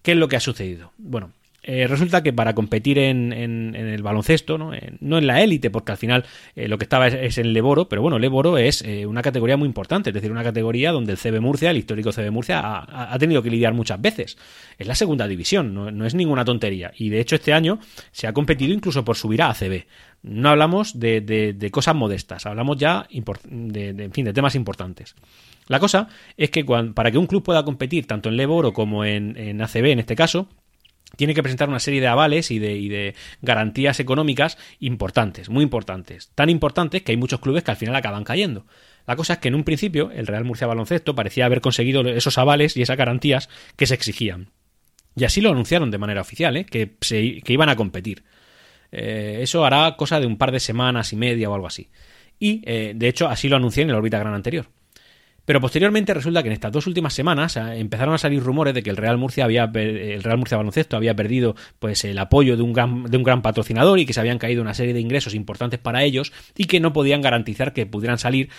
¿Qué 0.02 0.12
es 0.12 0.18
lo 0.18 0.28
que 0.28 0.36
ha 0.36 0.42
sucedido? 0.42 0.92
Bueno, 0.98 1.32
eh, 1.70 1.86
resulta 1.86 2.24
que 2.24 2.32
para 2.32 2.56
competir 2.56 2.98
en, 2.98 3.34
el 3.34 4.02
baloncesto, 4.02 4.58
no 4.58 4.74
en, 4.74 4.98
no 5.02 5.18
en 5.18 5.28
la 5.28 5.44
élite, 5.44 5.70
porque 5.70 5.92
al 5.92 5.98
final 5.98 6.24
eh, 6.56 6.70
lo 6.70 6.78
que 6.78 6.86
estaba 6.86 7.08
es, 7.08 7.38
en 7.38 7.52
Leboro, 7.52 7.90
pero 7.90 8.02
bueno, 8.02 8.20
Leboro 8.20 8.58
es 8.58 8.82
eh, 8.84 9.06
una 9.06 9.22
categoría 9.22 9.58
muy 9.58 9.68
importante, 9.68 10.12
es 10.12 10.14
decir, 10.14 10.32
una 10.32 10.46
categoría 10.46 10.94
donde 10.94 11.12
el 11.12 11.18
CB 11.18 11.42
Murcia, 11.42 11.72
el 11.72 11.78
histórico 11.78 12.14
CB 12.14 12.32
Murcia, 12.32 12.62
ha, 12.64 13.20
tenido 13.20 13.44
que 13.44 13.50
lidiar 13.50 13.74
muchas 13.74 14.00
veces. 14.00 14.38
Es 14.78 14.88
la 14.88 14.96
segunda 14.96 15.28
división, 15.28 15.74
no, 15.74 16.06
es 16.06 16.16
ninguna 16.16 16.46
tontería. 16.46 16.94
Y 16.98 17.10
de 17.10 17.20
hecho 17.20 17.36
este 17.36 17.52
año 17.52 17.80
se 18.14 18.28
ha 18.28 18.34
competido 18.34 18.74
incluso 18.74 19.04
por 19.04 19.18
subir 19.18 19.42
a 19.42 19.50
ACB. 19.50 19.84
No 20.28 20.50
hablamos 20.50 21.00
de, 21.00 21.70
cosas 21.72 21.96
modestas, 21.96 22.46
hablamos 22.46 22.78
ya 22.78 23.08
de, 23.10 23.90
en 23.90 24.12
fin, 24.12 24.26
de 24.26 24.34
temas 24.34 24.56
importantes. 24.56 25.16
La 25.68 25.80
cosa 25.80 26.08
es 26.38 26.50
que 26.50 26.64
para 26.66 27.12
que 27.12 27.18
un 27.18 27.28
club 27.28 27.44
pueda 27.44 27.64
competir 27.64 28.08
tanto 28.08 28.30
en 28.30 28.38
Leboro 28.38 28.74
como 28.74 29.06
en, 29.06 29.38
en 29.38 29.62
ACB, 29.62 29.86
en 29.88 30.00
este 30.00 30.16
caso, 30.16 30.48
tiene 31.16 31.34
que 31.34 31.42
presentar 31.42 31.70
una 31.70 31.80
serie 31.80 32.02
de 32.02 32.08
avales 32.08 32.52
y 32.52 32.60
de, 32.60 33.16
garantías 33.42 34.00
económicas 34.00 34.58
importantes, 34.80 35.50
muy 35.50 35.64
importantes. 35.64 36.32
Tan 36.36 36.50
importantes 36.50 37.04
que 37.04 37.12
hay 37.14 37.18
muchos 37.18 37.40
clubes 37.40 37.64
que 37.64 37.72
al 37.72 37.78
final 37.78 37.96
acaban 37.96 38.24
cayendo. 38.24 38.66
La 39.06 39.16
cosa 39.16 39.34
es 39.34 39.40
que 39.40 39.48
en 39.48 39.56
un 39.56 39.64
principio 39.64 40.12
el 40.12 40.28
Real 40.28 40.44
Murcia 40.44 40.68
Baloncesto 40.68 41.16
parecía 41.16 41.46
haber 41.46 41.62
conseguido 41.62 42.02
esos 42.08 42.38
avales 42.38 42.76
y 42.76 42.82
esas 42.82 42.98
garantías 42.98 43.50
que 43.78 43.88
se 43.88 43.94
exigían. 43.94 44.50
Y 45.16 45.24
así 45.24 45.42
lo 45.42 45.50
anunciaron 45.50 45.90
de 45.90 45.98
manera 45.98 46.22
oficial, 46.22 46.58
¿eh? 46.58 46.66
que, 46.66 46.96
se, 47.02 47.42
que 47.42 47.54
iban 47.54 47.70
a 47.70 47.76
competir. 47.76 48.24
Eh, 48.92 49.40
eso 49.42 49.66
hará 49.66 49.96
cosa 49.96 50.20
de 50.20 50.26
un 50.26 50.38
par 50.38 50.52
de 50.52 50.60
semanas 50.60 51.14
y 51.14 51.16
media 51.16 51.50
o 51.50 51.54
algo 51.54 51.68
así. 51.68 51.90
Y, 52.40 52.62
eh, 52.66 52.94
de 52.96 53.08
hecho, 53.08 53.28
así 53.28 53.50
lo 53.50 53.56
anuncié 53.56 53.84
en 53.84 53.90
el 53.90 53.96
órbita 53.96 54.20
gran 54.20 54.34
anterior. 54.34 54.68
Pero 55.46 55.62
posteriormente 55.62 56.14
resulta 56.14 56.44
que 56.44 56.50
en 56.50 56.54
estas 56.54 56.74
dos 56.74 56.88
últimas 56.88 57.14
semanas 57.14 57.56
eh, 57.56 57.80
empezaron 57.80 58.14
a 58.14 58.18
salir 58.18 58.44
rumores 58.44 58.74
de 58.74 58.84
que 58.84 58.90
el 58.90 58.98
Real 58.98 59.18
Murcia 59.18 59.46
había 59.46 59.72
el 59.74 60.22
Real 60.22 60.38
Murcia 60.38 60.58
Baloncesto 60.58 60.98
había 60.98 61.16
perdido 61.16 61.56
pues 61.80 62.04
el 62.04 62.18
apoyo 62.18 62.58
de 62.58 62.64
un 62.64 62.74
gran, 62.74 63.04
de 63.04 63.16
un 63.16 63.24
gran 63.24 63.42
patrocinador 63.42 63.98
y 63.98 64.06
que 64.06 64.14
se 64.14 64.20
habían 64.20 64.40
caído 64.40 64.62
una 64.62 64.74
serie 64.74 64.94
de 64.94 65.00
ingresos 65.00 65.34
importantes 65.34 65.80
para 65.80 66.04
ellos 66.04 66.34
y 66.58 66.66
que 66.66 66.82
no 66.82 66.92
podían 66.92 67.22
garantizar 67.22 67.72
que 67.72 67.86
pudieran 67.86 68.18
salir 68.18 68.50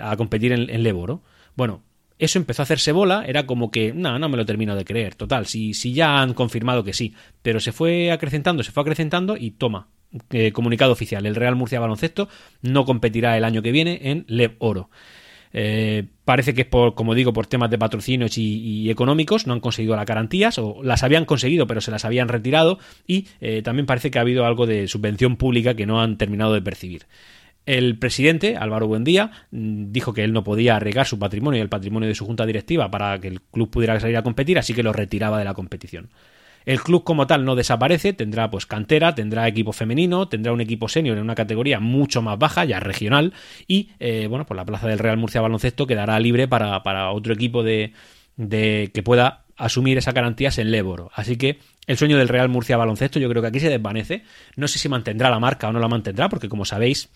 a 0.00 0.16
competir 0.16 0.52
en, 0.52 0.70
en 0.70 0.84
Leboro. 0.84 1.22
Bueno, 1.56 1.82
eso 2.20 2.38
empezó 2.38 2.62
a 2.62 2.64
hacerse 2.64 2.92
bola, 2.92 3.24
era 3.26 3.46
como 3.46 3.70
que, 3.70 3.92
no, 3.92 4.18
no 4.18 4.28
me 4.28 4.36
lo 4.36 4.46
termino 4.46 4.76
de 4.76 4.84
creer, 4.84 5.14
total, 5.14 5.46
si, 5.46 5.74
si 5.74 5.92
ya 5.92 6.20
han 6.20 6.34
confirmado 6.34 6.84
que 6.84 6.92
sí, 6.92 7.14
pero 7.42 7.60
se 7.60 7.72
fue 7.72 8.12
acrecentando, 8.12 8.62
se 8.62 8.72
fue 8.72 8.82
acrecentando 8.82 9.36
y 9.36 9.52
toma, 9.52 9.88
eh, 10.30 10.52
comunicado 10.52 10.92
oficial, 10.92 11.24
el 11.26 11.34
Real 11.34 11.56
Murcia 11.56 11.80
Baloncesto 11.80 12.28
no 12.62 12.84
competirá 12.84 13.36
el 13.36 13.44
año 13.44 13.62
que 13.62 13.72
viene 13.72 14.00
en 14.02 14.24
Lev 14.28 14.56
Oro. 14.58 14.90
Eh, 15.52 16.04
parece 16.24 16.54
que 16.54 16.62
es 16.62 16.66
por, 16.66 16.94
como 16.94 17.14
digo, 17.14 17.32
por 17.32 17.46
temas 17.46 17.70
de 17.70 17.78
patrocinios 17.78 18.38
y, 18.38 18.88
económicos, 18.90 19.46
no 19.46 19.52
han 19.52 19.60
conseguido 19.60 19.96
las 19.96 20.06
garantías, 20.06 20.58
o 20.58 20.80
las 20.82 21.02
habían 21.02 21.24
conseguido, 21.24 21.66
pero 21.66 21.80
se 21.80 21.90
las 21.90 22.04
habían 22.04 22.28
retirado, 22.28 22.78
y 23.06 23.26
eh, 23.40 23.62
también 23.62 23.86
parece 23.86 24.10
que 24.10 24.18
ha 24.18 24.22
habido 24.22 24.44
algo 24.46 24.66
de 24.66 24.86
subvención 24.88 25.36
pública 25.36 25.74
que 25.74 25.86
no 25.86 26.00
han 26.00 26.18
terminado 26.18 26.54
de 26.54 26.62
percibir. 26.62 27.06
El 27.66 27.98
presidente, 27.98 28.56
Álvaro 28.56 28.86
Buendía, 28.88 29.30
mm, 29.50 29.92
dijo 29.92 30.12
que 30.12 30.24
él 30.24 30.32
no 30.32 30.42
podía 30.44 30.76
arriesgar 30.76 31.06
su 31.06 31.18
patrimonio 31.18 31.58
y 31.58 31.62
el 31.62 31.68
patrimonio 31.68 32.08
de 32.08 32.14
su 32.14 32.26
junta 32.26 32.46
directiva 32.46 32.90
para 32.90 33.18
que 33.20 33.28
el 33.28 33.40
club 33.42 33.70
pudiera 33.70 33.98
salir 34.00 34.16
a 34.16 34.22
competir, 34.22 34.58
así 34.58 34.74
que 34.74 34.82
lo 34.82 34.92
retiraba 34.92 35.38
de 35.38 35.44
la 35.44 35.54
competición. 35.54 36.10
El 36.66 36.80
club 36.80 37.04
como 37.04 37.26
tal 37.26 37.44
no 37.44 37.56
desaparece, 37.56 38.12
tendrá 38.12 38.50
pues 38.50 38.66
cantera, 38.66 39.14
tendrá 39.14 39.48
equipo 39.48 39.72
femenino, 39.72 40.28
tendrá 40.28 40.52
un 40.52 40.60
equipo 40.60 40.88
senior 40.88 41.16
en 41.16 41.24
una 41.24 41.34
categoría 41.34 41.80
mucho 41.80 42.22
más 42.22 42.38
baja, 42.38 42.64
ya 42.64 42.80
regional, 42.80 43.32
y 43.66 43.90
eh, 43.98 44.26
bueno, 44.28 44.46
pues 44.46 44.56
la 44.56 44.64
plaza 44.64 44.86
del 44.86 44.98
Real 44.98 45.16
Murcia 45.16 45.40
Baloncesto 45.40 45.86
quedará 45.86 46.18
libre 46.20 46.48
para, 46.48 46.82
para 46.82 47.12
otro 47.12 47.32
equipo 47.32 47.62
de, 47.62 47.92
de 48.36 48.90
que 48.92 49.02
pueda 49.02 49.44
asumir 49.56 49.98
esas 49.98 50.14
garantías 50.14 50.58
en 50.58 50.70
Léboro. 50.70 51.10
Así 51.14 51.36
que 51.36 51.58
el 51.86 51.96
sueño 51.96 52.16
del 52.16 52.28
Real 52.28 52.48
Murcia 52.48 52.76
Baloncesto 52.76 53.18
yo 53.18 53.28
creo 53.28 53.42
que 53.42 53.48
aquí 53.48 53.60
se 53.60 53.68
desvanece. 53.68 54.24
No 54.56 54.68
sé 54.68 54.78
si 54.78 54.88
mantendrá 54.88 55.28
la 55.30 55.38
marca 55.38 55.68
o 55.68 55.72
no 55.72 55.80
la 55.80 55.88
mantendrá, 55.88 56.28
porque 56.28 56.48
como 56.48 56.64
sabéis, 56.64 57.10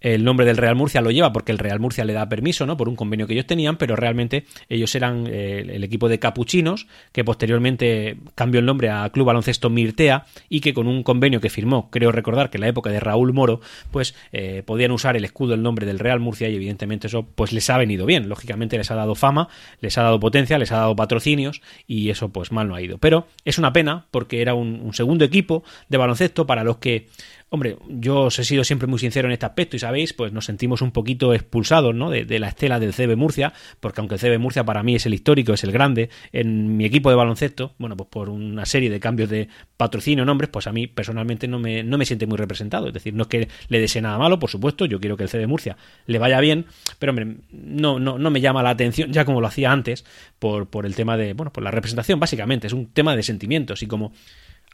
el 0.00 0.24
nombre 0.24 0.46
del 0.46 0.56
Real 0.56 0.76
Murcia 0.76 1.00
lo 1.00 1.10
lleva 1.10 1.32
porque 1.32 1.52
el 1.52 1.58
Real 1.58 1.80
Murcia 1.80 2.04
le 2.04 2.12
da 2.12 2.28
permiso, 2.28 2.66
¿no? 2.66 2.76
Por 2.76 2.88
un 2.88 2.96
convenio 2.96 3.26
que 3.26 3.32
ellos 3.32 3.46
tenían, 3.46 3.76
pero 3.76 3.96
realmente 3.96 4.44
ellos 4.68 4.94
eran 4.94 5.26
eh, 5.26 5.64
el 5.68 5.84
equipo 5.84 6.08
de 6.08 6.18
capuchinos, 6.18 6.86
que 7.12 7.24
posteriormente 7.24 8.16
cambió 8.34 8.60
el 8.60 8.66
nombre 8.66 8.90
a 8.90 9.08
Club 9.10 9.26
Baloncesto 9.26 9.70
Mirtea 9.70 10.26
y 10.48 10.60
que 10.60 10.74
con 10.74 10.86
un 10.86 11.02
convenio 11.02 11.40
que 11.40 11.50
firmó, 11.50 11.90
creo 11.90 12.12
recordar 12.12 12.50
que 12.50 12.58
en 12.58 12.62
la 12.62 12.68
época 12.68 12.90
de 12.90 13.00
Raúl 13.00 13.32
Moro, 13.32 13.60
pues 13.90 14.14
eh, 14.32 14.62
podían 14.64 14.92
usar 14.92 15.16
el 15.16 15.24
escudo, 15.24 15.54
el 15.54 15.62
nombre 15.62 15.86
del 15.86 15.98
Real 15.98 16.20
Murcia 16.20 16.48
y 16.48 16.54
evidentemente 16.54 17.08
eso 17.08 17.26
pues 17.34 17.52
les 17.52 17.68
ha 17.70 17.78
venido 17.78 18.06
bien. 18.06 18.28
Lógicamente 18.28 18.78
les 18.78 18.90
ha 18.90 18.94
dado 18.94 19.14
fama, 19.14 19.48
les 19.80 19.98
ha 19.98 20.02
dado 20.02 20.20
potencia, 20.20 20.58
les 20.58 20.72
ha 20.72 20.78
dado 20.78 20.96
patrocinios 20.96 21.62
y 21.86 22.10
eso 22.10 22.28
pues 22.30 22.52
mal 22.52 22.68
no 22.68 22.74
ha 22.74 22.82
ido. 22.82 22.98
Pero 22.98 23.26
es 23.44 23.58
una 23.58 23.72
pena 23.72 24.06
porque 24.10 24.42
era 24.42 24.54
un 24.54 24.92
segundo 24.94 25.24
equipo 25.24 25.64
de 25.88 25.98
baloncesto 25.98 26.46
para 26.46 26.64
los 26.64 26.78
que 26.78 27.08
Hombre, 27.50 27.78
yo 27.88 28.24
os 28.24 28.38
he 28.38 28.44
sido 28.44 28.62
siempre 28.62 28.86
muy 28.86 28.98
sincero 28.98 29.26
en 29.26 29.32
este 29.32 29.46
aspecto 29.46 29.74
y 29.74 29.78
sabéis, 29.78 30.12
pues 30.12 30.34
nos 30.34 30.44
sentimos 30.44 30.82
un 30.82 30.90
poquito 30.90 31.32
expulsados 31.32 31.94
¿no? 31.94 32.10
de, 32.10 32.38
la 32.38 32.48
estela 32.48 32.78
del 32.78 32.92
CB 32.92 33.16
Murcia, 33.16 33.54
porque 33.80 34.02
aunque 34.02 34.16
el 34.16 34.20
CB 34.20 34.38
Murcia 34.38 34.64
para 34.64 34.82
mí 34.82 34.96
es 34.96 35.06
el 35.06 35.14
histórico, 35.14 35.54
es 35.54 35.64
el 35.64 35.72
grande, 35.72 36.10
en 36.32 36.76
mi 36.76 36.84
equipo 36.84 37.08
de 37.08 37.16
baloncesto, 37.16 37.72
bueno, 37.78 37.96
pues 37.96 38.10
por 38.10 38.28
una 38.28 38.66
serie 38.66 38.90
de 38.90 39.00
cambios 39.00 39.30
de 39.30 39.48
patrocinio, 39.78 40.26
nombres, 40.26 40.50
pues 40.50 40.66
a 40.66 40.72
mí 40.72 40.88
personalmente 40.88 41.48
no 41.48 41.58
me, 41.58 41.82
no 41.82 41.96
me 41.96 42.04
siente 42.04 42.26
muy 42.26 42.36
representado. 42.36 42.88
Es 42.88 42.92
decir, 42.92 43.14
no 43.14 43.22
es 43.22 43.28
que 43.28 43.48
le 43.68 43.80
desee 43.80 44.02
nada 44.02 44.18
malo, 44.18 44.38
por 44.38 44.50
supuesto, 44.50 44.84
yo 44.84 45.00
quiero 45.00 45.16
que 45.16 45.22
el 45.22 45.30
CB 45.30 45.46
Murcia 45.46 45.78
le 46.04 46.18
vaya 46.18 46.40
bien, 46.40 46.66
pero 46.98 47.10
hombre, 47.10 47.36
no, 47.50 47.98
no, 47.98 48.18
no 48.18 48.30
me 48.30 48.42
llama 48.42 48.62
la 48.62 48.70
atención, 48.70 49.10
ya 49.10 49.24
como 49.24 49.40
lo 49.40 49.46
hacía 49.46 49.72
antes, 49.72 50.04
por, 50.38 50.68
por 50.68 50.84
el 50.84 50.94
tema 50.94 51.16
de, 51.16 51.32
bueno, 51.32 51.50
por 51.50 51.62
la 51.62 51.70
representación, 51.70 52.20
básicamente, 52.20 52.66
es 52.66 52.74
un 52.74 52.88
tema 52.88 53.16
de 53.16 53.22
sentimientos 53.22 53.82
y 53.82 53.86
como 53.86 54.12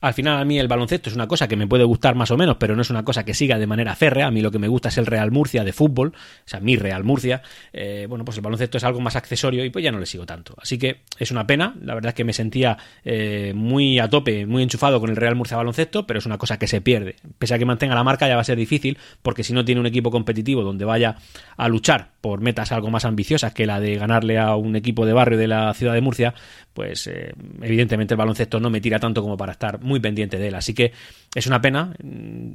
al 0.05 0.13
final 0.13 0.39
a 0.39 0.45
mí 0.45 0.59
el 0.59 0.69
baloncesto 0.69 1.09
es 1.09 1.17
una 1.17 1.27
cosa 1.27 1.49
que 1.49 1.57
me 1.57 1.67
puede 1.67 1.85
gustar 1.85 2.15
más 2.15 2.31
o 2.31 2.37
menos, 2.37 2.59
pero 2.59 2.77
no 2.77 2.83
es 2.83 2.91
una 2.91 3.05
cosa 3.05 3.25
que 3.25 3.33
siga 3.33 3.59
de 3.59 3.67
manera 3.67 3.97
férrea. 3.97 4.27
A 4.27 4.31
mí 4.31 4.43
lo 4.43 4.51
que 4.51 4.59
me 4.59 4.69
gusta 4.69 4.91
es 4.91 4.99
el 4.99 5.07
Real 5.07 5.31
Murcia 5.31 5.65
de 5.65 5.73
fútbol, 5.73 6.09
o 6.09 6.49
sea, 6.49 6.61
mi 6.61 6.77
Real 6.77 7.05
Murcia. 7.05 7.41
Eh, 7.73 8.05
bueno, 8.07 8.23
pues 8.25 8.37
el 8.37 8.43
baloncesto 8.43 8.77
es 8.77 8.85
algo 8.85 9.01
más 9.01 9.17
accesorio 9.17 9.65
y 9.65 9.71
pues 9.71 9.83
ya 9.83 9.91
no 9.93 9.99
le 9.99 10.05
sigo 10.05 10.27
tanto. 10.27 10.55
Así 10.61 10.77
que 10.77 11.01
es 11.19 11.31
una 11.31 11.47
pena. 11.47 11.75
La 11.81 11.95
verdad 11.95 12.11
es 12.11 12.15
que 12.15 12.25
me 12.25 12.35
sentía 12.35 12.77
eh, 13.03 13.53
muy 13.55 13.99
a 13.99 14.11
tope, 14.11 14.45
muy 14.45 14.63
enchufado 14.63 15.01
con 15.01 15.09
el 15.09 15.17
Real 15.17 15.37
Murcia 15.37 15.57
baloncesto, 15.57 16.07
pero 16.07 16.19
es 16.19 16.27
una 16.27 16.37
cosa 16.37 16.59
que 16.59 16.67
se 16.67 16.83
pierde. 16.83 17.17
Pese 17.39 17.55
a 17.55 17.59
que 17.59 17.65
mantenga 17.65 17.95
la 17.95 18.05
marca 18.05 18.29
ya 18.29 18.35
va 18.35 18.43
a 18.43 18.45
ser 18.45 18.59
difícil, 18.59 18.99
porque 19.23 19.43
si 19.43 19.55
no 19.55 19.65
tiene 19.65 19.81
un 19.81 19.87
equipo 19.87 20.11
competitivo 20.11 20.63
donde 20.63 20.85
vaya 20.85 21.17
a 21.57 21.69
luchar 21.69 22.11
por 22.21 22.41
metas 22.41 22.73
algo 22.73 22.91
más 22.91 23.05
ambiciosas 23.05 23.55
que 23.55 23.67
la 23.67 23.81
de 23.81 23.97
ganarle 23.97 24.39
a 24.39 24.55
un 24.57 24.77
equipo 24.77 25.07
de 25.07 25.13
barrio 25.13 25.39
de 25.39 25.49
la 25.49 25.73
ciudad 25.75 25.95
de 25.95 26.01
Murcia, 26.01 26.35
pues 26.73 27.07
eh, 27.07 27.33
evidentemente 27.63 28.15
el 28.15 28.19
baloncesto 28.19 28.61
no 28.61 28.71
me 28.71 28.81
tira 28.81 28.99
tanto 28.99 29.23
como 29.23 29.37
para 29.37 29.53
estar 29.53 29.81
muy 29.81 29.94
pendiente 30.01 30.39
de 30.39 30.49
él. 30.49 30.55
Así 30.55 30.75
que 30.75 30.93
es 31.35 31.47
una 31.47 31.61
pena. 31.61 31.95
Mm, 32.03 32.55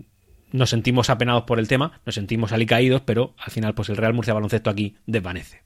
nos 0.52 0.72
sentimos 0.72 1.10
apenados 1.10 1.44
por 1.44 1.60
el 1.60 1.68
tema, 1.68 2.02
nos 2.06 2.16
sentimos 2.16 2.52
alicaídos, 2.52 3.02
pero 3.02 3.36
al 3.38 3.52
final, 3.52 3.76
pues 3.76 3.90
el 3.90 3.98
Real 3.98 4.14
Murcia 4.14 4.34
Baloncesto 4.34 4.70
aquí 4.70 4.96
desvanece. 5.06 5.62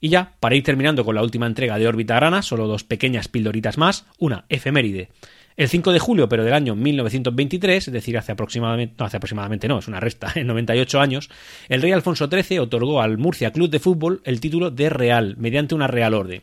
Y 0.00 0.08
ya, 0.08 0.34
para 0.40 0.56
ir 0.56 0.64
terminando 0.64 1.04
con 1.04 1.14
la 1.14 1.22
última 1.22 1.46
entrega 1.46 1.78
de 1.78 1.86
Órbita 1.86 2.16
Grana, 2.16 2.42
solo 2.42 2.66
dos 2.66 2.84
pequeñas 2.84 3.28
pildoritas 3.28 3.78
más. 3.78 4.06
Una, 4.18 4.46
efeméride. 4.48 5.10
El 5.56 5.68
5 5.68 5.92
de 5.92 5.98
julio, 5.98 6.28
pero 6.28 6.44
del 6.44 6.54
año 6.54 6.74
1923, 6.74 7.88
es 7.88 7.92
decir, 7.92 8.16
hace 8.16 8.32
aproximadamente, 8.32 8.96
no, 8.98 9.04
hace 9.04 9.18
aproximadamente 9.18 9.68
no, 9.68 9.78
es 9.78 9.86
una 9.86 10.00
resta, 10.00 10.32
en 10.34 10.46
98 10.46 11.00
años, 11.00 11.30
el 11.68 11.82
rey 11.82 11.92
Alfonso 11.92 12.28
XIII 12.28 12.58
otorgó 12.58 13.02
al 13.02 13.18
Murcia 13.18 13.52
Club 13.52 13.70
de 13.70 13.78
Fútbol 13.78 14.22
el 14.24 14.40
título 14.40 14.70
de 14.70 14.88
Real, 14.88 15.36
mediante 15.38 15.74
una 15.74 15.86
Real 15.86 16.14
Orden. 16.14 16.42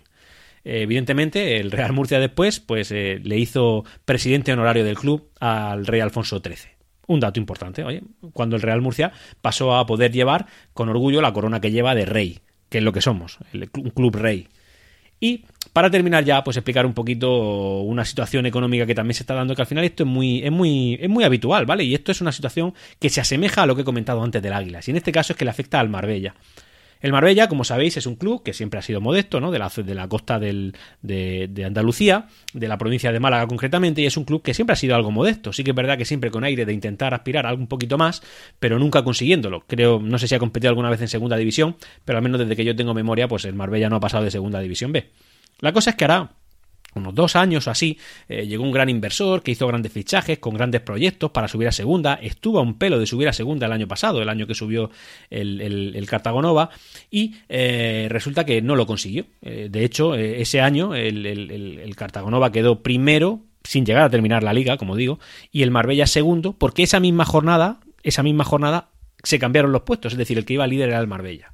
Eh, 0.63 0.81
evidentemente, 0.81 1.59
el 1.59 1.71
Real 1.71 1.93
Murcia 1.93 2.19
después 2.19 2.59
pues, 2.59 2.91
eh, 2.91 3.19
le 3.23 3.37
hizo 3.37 3.85
presidente 4.05 4.53
honorario 4.53 4.83
del 4.83 4.97
club 4.97 5.29
al 5.39 5.85
rey 5.85 6.01
Alfonso 6.01 6.41
XIII. 6.43 6.71
Un 7.07 7.19
dato 7.19 7.39
importante, 7.39 7.83
oye, 7.83 8.03
cuando 8.33 8.55
el 8.55 8.61
Real 8.61 8.81
Murcia 8.81 9.11
pasó 9.41 9.75
a 9.75 9.85
poder 9.85 10.11
llevar 10.11 10.45
con 10.73 10.89
orgullo 10.89 11.21
la 11.21 11.33
corona 11.33 11.59
que 11.59 11.71
lleva 11.71 11.95
de 11.95 12.05
rey, 12.05 12.39
que 12.69 12.77
es 12.77 12.83
lo 12.83 12.93
que 12.93 13.01
somos, 13.01 13.39
un 13.53 13.89
club 13.89 14.15
rey. 14.15 14.47
Y 15.19 15.45
para 15.73 15.89
terminar 15.89 16.23
ya, 16.23 16.43
pues 16.43 16.57
explicar 16.57 16.85
un 16.85 16.93
poquito 16.93 17.81
una 17.81 18.05
situación 18.05 18.45
económica 18.45 18.85
que 18.85 18.95
también 18.95 19.15
se 19.15 19.23
está 19.23 19.33
dando, 19.33 19.55
que 19.55 19.61
al 19.61 19.67
final 19.67 19.83
esto 19.83 20.03
es 20.03 20.09
muy, 20.09 20.43
es 20.43 20.51
muy, 20.51 20.97
es 21.01 21.09
muy 21.09 21.23
habitual, 21.23 21.65
¿vale? 21.65 21.83
Y 21.83 21.93
esto 21.93 22.11
es 22.11 22.21
una 22.21 22.31
situación 22.31 22.73
que 22.99 23.09
se 23.09 23.21
asemeja 23.21 23.63
a 23.63 23.65
lo 23.65 23.75
que 23.75 23.81
he 23.81 23.85
comentado 23.85 24.23
antes 24.23 24.41
del 24.41 24.53
Águila. 24.53 24.79
Y 24.85 24.91
en 24.91 24.97
este 24.97 25.11
caso 25.11 25.33
es 25.33 25.37
que 25.37 25.45
le 25.45 25.51
afecta 25.51 25.79
al 25.79 25.89
Marbella. 25.89 26.35
El 27.01 27.13
Marbella, 27.13 27.47
como 27.47 27.63
sabéis, 27.63 27.95
es 27.95 28.05
un 28.05 28.15
club 28.15 28.43
que 28.43 28.53
siempre 28.53 28.79
ha 28.79 28.81
sido 28.81 28.99
modesto, 28.99 29.39
¿no? 29.39 29.51
De 29.51 29.59
la, 29.59 29.69
de 29.69 29.95
la 29.95 30.07
costa 30.09 30.37
del, 30.37 30.75
de, 31.01 31.63
Andalucía, 31.65 32.27
de 32.53 32.67
la 32.67 32.77
provincia 32.77 33.11
de 33.11 33.19
Málaga 33.19 33.47
concretamente, 33.47 34.01
y 34.01 34.05
es 34.05 34.17
un 34.17 34.25
club 34.25 34.41
que 34.41 34.53
siempre 34.53 34.73
ha 34.73 34.75
sido 34.75 34.95
algo 34.95 35.09
modesto. 35.09 35.53
Sí 35.53 35.63
que 35.63 35.71
es 35.71 35.75
verdad 35.75 35.97
que 35.97 36.03
siempre 36.03 36.29
con 36.29 36.43
aire 36.43 36.65
de 36.65 36.73
intentar 36.73 37.13
aspirar 37.13 37.45
a 37.45 37.49
algo 37.49 37.61
un 37.61 37.67
poquito 37.67 37.97
más, 37.97 38.21
pero 38.59 38.79
nunca 38.79 39.03
consiguiéndolo. 39.03 39.63
Creo, 39.65 39.99
no 39.99 40.17
sé 40.19 40.27
si 40.27 40.35
ha 40.35 40.39
competido 40.39 40.69
alguna 40.69 40.89
vez 40.89 41.01
en 41.01 41.07
segunda 41.07 41.37
división, 41.37 41.77
pero 42.03 42.17
al 42.17 42.23
menos 42.23 42.39
desde 42.39 42.55
que 42.55 42.65
yo 42.65 42.75
tengo 42.75 42.93
memoria, 42.93 43.27
pues 43.29 43.45
el 43.45 43.53
Marbella 43.53 43.89
no 43.89 43.95
ha 43.95 44.01
pasado 44.01 44.25
de 44.25 44.31
segunda 44.31 44.59
división 44.59 44.91
B. 44.91 45.09
La 45.59 45.71
cosa 45.71 45.91
es 45.91 45.95
que 45.95 46.05
hará 46.05 46.31
unos 46.95 47.13
dos 47.13 47.35
años 47.35 47.67
o 47.67 47.71
así, 47.71 47.97
eh, 48.27 48.45
llegó 48.47 48.63
un 48.63 48.71
gran 48.71 48.89
inversor 48.89 49.43
que 49.43 49.51
hizo 49.51 49.67
grandes 49.67 49.91
fichajes 49.91 50.39
con 50.39 50.53
grandes 50.53 50.81
proyectos 50.81 51.31
para 51.31 51.47
subir 51.47 51.67
a 51.67 51.71
segunda. 51.71 52.15
Estuvo 52.15 52.59
a 52.59 52.61
un 52.61 52.77
pelo 52.77 52.99
de 52.99 53.05
subir 53.05 53.27
a 53.27 53.33
segunda 53.33 53.67
el 53.67 53.71
año 53.71 53.87
pasado, 53.87 54.21
el 54.21 54.29
año 54.29 54.47
que 54.47 54.55
subió 54.55 54.89
el, 55.29 55.61
el, 55.61 56.05
Cartagonova, 56.07 56.69
y 57.11 57.35
eh, 57.47 58.07
resulta 58.09 58.45
que 58.45 58.61
no 58.61 58.75
lo 58.75 58.87
consiguió. 58.87 59.25
Eh, 59.41 59.67
de 59.69 59.83
hecho, 59.83 60.15
ese 60.15 60.61
año 60.61 60.95
el, 60.95 61.25
el 61.25 61.95
Cartagonova 61.95 62.51
quedó 62.51 62.81
primero, 62.81 63.41
sin 63.63 63.85
llegar 63.85 64.03
a 64.03 64.09
terminar 64.09 64.43
la 64.43 64.53
liga, 64.53 64.77
como 64.77 64.95
digo, 64.95 65.19
y 65.51 65.61
el 65.61 65.71
Marbella 65.71 66.07
segundo, 66.07 66.53
porque 66.53 66.83
esa 66.83 66.99
misma 66.99 67.25
jornada, 67.25 67.79
esa 68.03 68.23
misma 68.23 68.43
jornada 68.43 68.89
se 69.23 69.39
cambiaron 69.39 69.71
los 69.71 69.81
puestos, 69.81 70.13
es 70.13 70.17
decir, 70.17 70.37
el 70.37 70.45
que 70.45 70.53
iba 70.53 70.65
líder 70.65 70.89
era 70.89 70.99
el 70.99 71.07
Marbella. 71.07 71.51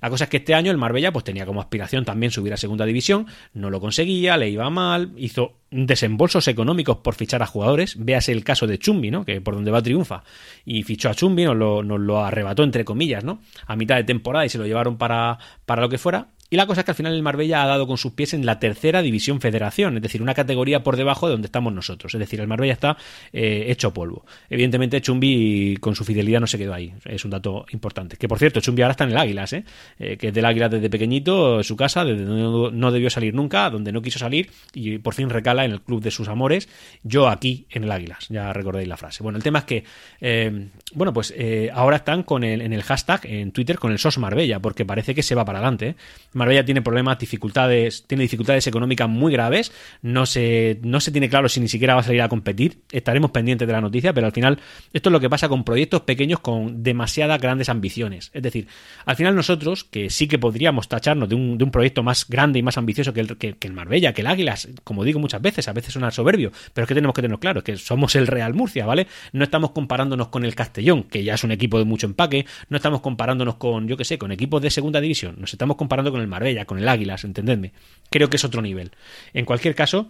La 0.00 0.10
cosa 0.10 0.24
es 0.24 0.30
que 0.30 0.38
este 0.38 0.54
año 0.54 0.70
el 0.70 0.78
Marbella 0.78 1.12
pues 1.12 1.24
tenía 1.24 1.46
como 1.46 1.60
aspiración 1.60 2.04
también 2.04 2.30
subir 2.30 2.52
a 2.52 2.56
segunda 2.56 2.84
división, 2.84 3.26
no 3.54 3.70
lo 3.70 3.80
conseguía, 3.80 4.36
le 4.36 4.50
iba 4.50 4.68
mal, 4.70 5.12
hizo 5.16 5.54
desembolsos 5.70 6.48
económicos 6.48 6.98
por 6.98 7.14
fichar 7.14 7.42
a 7.42 7.46
jugadores, 7.46 7.96
véase 7.98 8.32
el 8.32 8.44
caso 8.44 8.66
de 8.66 8.78
Chumbi, 8.78 9.10
¿no? 9.10 9.24
que 9.24 9.40
por 9.40 9.54
donde 9.54 9.70
va 9.70 9.82
triunfa, 9.82 10.22
y 10.64 10.82
fichó 10.82 11.08
a 11.08 11.14
Chumbi, 11.14 11.44
nos 11.44 11.56
lo, 11.56 11.82
nos 11.82 12.00
lo 12.00 12.24
arrebató 12.24 12.62
entre 12.62 12.84
comillas, 12.84 13.24
¿no? 13.24 13.40
a 13.66 13.76
mitad 13.76 13.96
de 13.96 14.04
temporada 14.04 14.46
y 14.46 14.48
se 14.48 14.58
lo 14.58 14.66
llevaron 14.66 14.96
para, 14.96 15.38
para 15.64 15.82
lo 15.82 15.88
que 15.88 15.98
fuera, 15.98 16.28
y 16.48 16.56
la 16.56 16.66
cosa 16.66 16.80
es 16.80 16.84
que 16.84 16.92
al 16.92 16.96
final 16.96 17.14
el 17.14 17.22
Marbella 17.22 17.62
ha 17.62 17.66
dado 17.66 17.86
con 17.86 17.98
sus 17.98 18.12
pies 18.12 18.32
en 18.32 18.46
la 18.46 18.60
tercera 18.60 19.02
división 19.02 19.40
federación, 19.40 19.96
es 19.96 20.02
decir, 20.02 20.22
una 20.22 20.34
categoría 20.34 20.84
por 20.84 20.96
debajo 20.96 21.26
de 21.26 21.32
donde 21.32 21.46
estamos 21.46 21.72
nosotros. 21.72 22.14
Es 22.14 22.20
decir, 22.20 22.40
el 22.40 22.46
Marbella 22.46 22.72
está 22.72 22.96
eh, 23.32 23.66
hecho 23.68 23.92
polvo. 23.92 24.24
Evidentemente, 24.48 25.00
Chumbi 25.00 25.76
con 25.80 25.96
su 25.96 26.04
fidelidad 26.04 26.40
no 26.40 26.46
se 26.46 26.56
quedó 26.56 26.72
ahí. 26.72 26.94
Es 27.04 27.24
un 27.24 27.32
dato 27.32 27.66
importante. 27.72 28.16
Que 28.16 28.28
por 28.28 28.38
cierto, 28.38 28.60
Chumbi 28.60 28.82
ahora 28.82 28.92
está 28.92 29.04
en 29.04 29.10
el 29.10 29.18
Águilas, 29.18 29.52
¿eh? 29.54 29.64
eh 29.98 30.16
que 30.16 30.28
es 30.28 30.34
del 30.34 30.44
Águilas 30.44 30.70
desde 30.70 30.88
pequeñito, 30.88 31.64
su 31.64 31.76
casa, 31.76 32.04
desde 32.04 32.24
donde 32.24 32.76
no 32.76 32.92
debió 32.92 33.10
salir 33.10 33.34
nunca, 33.34 33.68
donde 33.68 33.90
no 33.90 34.00
quiso 34.00 34.20
salir 34.20 34.50
y 34.72 34.98
por 34.98 35.14
fin 35.14 35.30
recala 35.30 35.64
en 35.64 35.72
el 35.72 35.80
club 35.80 36.00
de 36.00 36.12
sus 36.12 36.28
amores. 36.28 36.68
Yo 37.02 37.28
aquí 37.28 37.66
en 37.70 37.84
el 37.84 37.90
Águilas, 37.90 38.26
ya 38.28 38.52
recordéis 38.52 38.86
la 38.88 38.96
frase. 38.96 39.24
Bueno, 39.24 39.36
el 39.36 39.42
tema 39.42 39.60
es 39.60 39.64
que, 39.64 39.84
eh, 40.20 40.68
bueno, 40.94 41.12
pues 41.12 41.34
ahora 41.72 41.96
están 41.96 42.22
con 42.22 42.44
el, 42.44 42.60
en 42.60 42.72
el 42.72 42.84
hashtag 42.84 43.26
en 43.26 43.50
Twitter 43.50 43.78
con 43.78 43.90
el 43.90 43.98
SOS 43.98 44.18
Marbella, 44.18 44.60
porque 44.60 44.84
parece 44.84 45.12
que 45.12 45.24
se 45.24 45.34
va 45.34 45.44
para 45.44 45.58
adelante. 45.58 45.96
Marbella 46.36 46.64
tiene 46.64 46.82
problemas, 46.82 47.18
dificultades, 47.18 48.04
tiene 48.06 48.22
dificultades 48.22 48.66
económicas 48.66 49.08
muy 49.08 49.32
graves, 49.32 49.72
no 50.02 50.26
se, 50.26 50.78
no 50.82 51.00
se 51.00 51.10
tiene 51.10 51.28
claro 51.28 51.48
si 51.48 51.60
ni 51.60 51.68
siquiera 51.68 51.94
va 51.94 52.00
a 52.00 52.04
salir 52.04 52.20
a 52.20 52.28
competir, 52.28 52.82
estaremos 52.92 53.30
pendientes 53.30 53.66
de 53.66 53.72
la 53.72 53.80
noticia, 53.80 54.12
pero 54.12 54.26
al 54.26 54.32
final 54.32 54.58
esto 54.92 55.08
es 55.08 55.12
lo 55.12 55.20
que 55.20 55.30
pasa 55.30 55.48
con 55.48 55.64
proyectos 55.64 56.02
pequeños 56.02 56.40
con 56.40 56.82
demasiadas 56.82 57.40
grandes 57.40 57.68
ambiciones. 57.68 58.30
Es 58.34 58.42
decir, 58.42 58.68
al 59.06 59.16
final 59.16 59.34
nosotros, 59.34 59.84
que 59.84 60.10
sí 60.10 60.28
que 60.28 60.38
podríamos 60.38 60.88
tacharnos 60.88 61.28
de 61.28 61.34
un, 61.34 61.56
de 61.56 61.64
un 61.64 61.70
proyecto 61.70 62.02
más 62.02 62.28
grande 62.28 62.58
y 62.58 62.62
más 62.62 62.76
ambicioso 62.76 63.12
que 63.12 63.20
el, 63.20 63.36
que, 63.38 63.56
el 63.60 63.72
Marbella, 63.72 64.12
que 64.12 64.20
el 64.20 64.26
Águilas, 64.26 64.68
como 64.84 65.04
digo 65.04 65.18
muchas 65.18 65.40
veces, 65.40 65.68
a 65.68 65.72
veces 65.72 65.94
suena 65.94 66.10
soberbio, 66.10 66.52
pero 66.74 66.84
es 66.84 66.88
que 66.88 66.94
tenemos 66.94 67.14
que 67.14 67.22
tenerlo 67.22 67.40
claro, 67.40 67.64
que 67.64 67.76
somos 67.76 68.14
el 68.14 68.26
Real 68.26 68.52
Murcia, 68.52 68.84
¿vale? 68.84 69.06
No 69.32 69.44
estamos 69.44 69.70
comparándonos 69.70 70.28
con 70.28 70.44
el 70.44 70.54
Castellón, 70.54 71.04
que 71.04 71.24
ya 71.24 71.34
es 71.34 71.44
un 71.44 71.52
equipo 71.52 71.78
de 71.78 71.86
mucho 71.86 72.06
empaque, 72.06 72.46
no 72.68 72.76
estamos 72.76 73.00
comparándonos 73.00 73.56
con, 73.56 73.88
yo 73.88 73.96
que 73.96 74.04
sé, 74.04 74.18
con 74.18 74.32
equipos 74.32 74.60
de 74.60 74.70
segunda 74.70 75.00
división, 75.00 75.36
nos 75.38 75.52
estamos 75.52 75.76
comparando 75.76 76.10
con 76.10 76.20
el 76.20 76.25
Marbella, 76.28 76.64
con 76.64 76.78
el 76.78 76.88
Águilas, 76.88 77.24
entendedme. 77.24 77.72
Creo 78.10 78.28
que 78.28 78.36
es 78.36 78.44
otro 78.44 78.62
nivel. 78.62 78.92
En 79.32 79.44
cualquier 79.44 79.74
caso, 79.74 80.08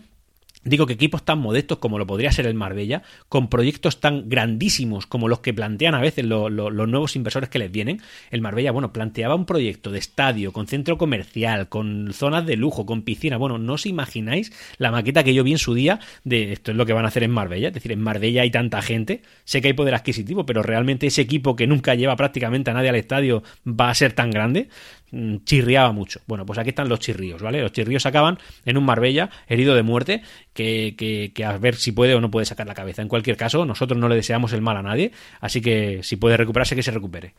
Digo 0.66 0.86
que 0.86 0.94
equipos 0.94 1.24
tan 1.24 1.38
modestos 1.38 1.78
como 1.78 1.96
lo 1.96 2.08
podría 2.08 2.32
ser 2.32 2.44
el 2.48 2.54
Marbella, 2.54 3.02
con 3.28 3.48
proyectos 3.48 4.00
tan 4.00 4.28
grandísimos 4.28 5.06
como 5.06 5.28
los 5.28 5.38
que 5.38 5.54
plantean 5.54 5.94
a 5.94 6.00
veces 6.00 6.24
los 6.24 6.50
nuevos 6.88 7.14
inversores 7.14 7.48
que 7.48 7.60
les 7.60 7.70
vienen, 7.70 8.02
el 8.32 8.40
Marbella, 8.40 8.72
bueno, 8.72 8.92
planteaba 8.92 9.36
un 9.36 9.46
proyecto 9.46 9.92
de 9.92 10.00
estadio, 10.00 10.52
con 10.52 10.66
centro 10.66 10.98
comercial, 10.98 11.68
con 11.68 12.12
zonas 12.12 12.46
de 12.46 12.56
lujo, 12.56 12.84
con 12.84 13.02
piscina. 13.02 13.36
Bueno, 13.36 13.58
no 13.58 13.74
os 13.74 13.86
imagináis 13.86 14.52
la 14.78 14.90
maqueta 14.90 15.22
que 15.22 15.34
yo 15.34 15.44
vi 15.44 15.52
en 15.52 15.58
su 15.58 15.72
día 15.72 16.00
de 16.24 16.52
esto 16.52 16.72
es 16.72 16.76
lo 16.76 16.84
que 16.84 16.92
van 16.92 17.04
a 17.04 17.08
hacer 17.08 17.22
en 17.22 17.30
Marbella. 17.30 17.68
Es 17.68 17.74
decir, 17.74 17.92
en 17.92 18.00
Marbella 18.00 18.42
hay 18.42 18.50
tanta 18.50 18.82
gente, 18.82 19.22
sé 19.44 19.60
que 19.60 19.68
hay 19.68 19.74
poder 19.74 19.94
adquisitivo, 19.94 20.46
pero 20.46 20.64
realmente 20.64 21.06
ese 21.06 21.22
equipo 21.22 21.54
que 21.54 21.68
nunca 21.68 21.94
lleva 21.94 22.16
prácticamente 22.16 22.72
a 22.72 22.74
nadie 22.74 22.88
al 22.88 22.96
estadio 22.96 23.44
va 23.64 23.90
a 23.90 23.94
ser 23.94 24.14
tan 24.14 24.32
grande. 24.32 24.68
Mm, 25.10 25.38
chirriaba 25.44 25.92
mucho. 25.92 26.20
Bueno, 26.26 26.44
pues 26.44 26.58
aquí 26.58 26.70
están 26.70 26.88
los 26.88 27.00
chirríos, 27.00 27.40
¿vale? 27.40 27.60
Los 27.62 27.72
chirríos 27.72 28.06
acaban 28.06 28.38
en 28.64 28.76
un 28.76 28.84
Marbella 28.84 29.30
herido 29.46 29.74
de 29.74 29.82
muerte 29.82 30.22
que, 30.52 30.94
que, 31.34 31.44
a 31.44 31.56
ver 31.58 31.76
si 31.76 31.92
puede 31.92 32.14
o 32.14 32.20
no 32.20 32.30
puede 32.30 32.46
sacar 32.46 32.66
la 32.66 32.74
cabeza. 32.74 33.02
En 33.02 33.08
cualquier 33.08 33.36
caso, 33.36 33.64
nosotros 33.64 33.98
no 33.98 34.08
le 34.08 34.16
deseamos 34.16 34.52
el 34.52 34.62
mal 34.62 34.76
a 34.76 34.82
nadie, 34.82 35.12
así 35.40 35.60
que 35.60 36.02
si 36.02 36.16
puede 36.16 36.36
recuperarse, 36.36 36.76
que 36.76 36.82
se 36.82 36.90
recupere. 36.90 37.34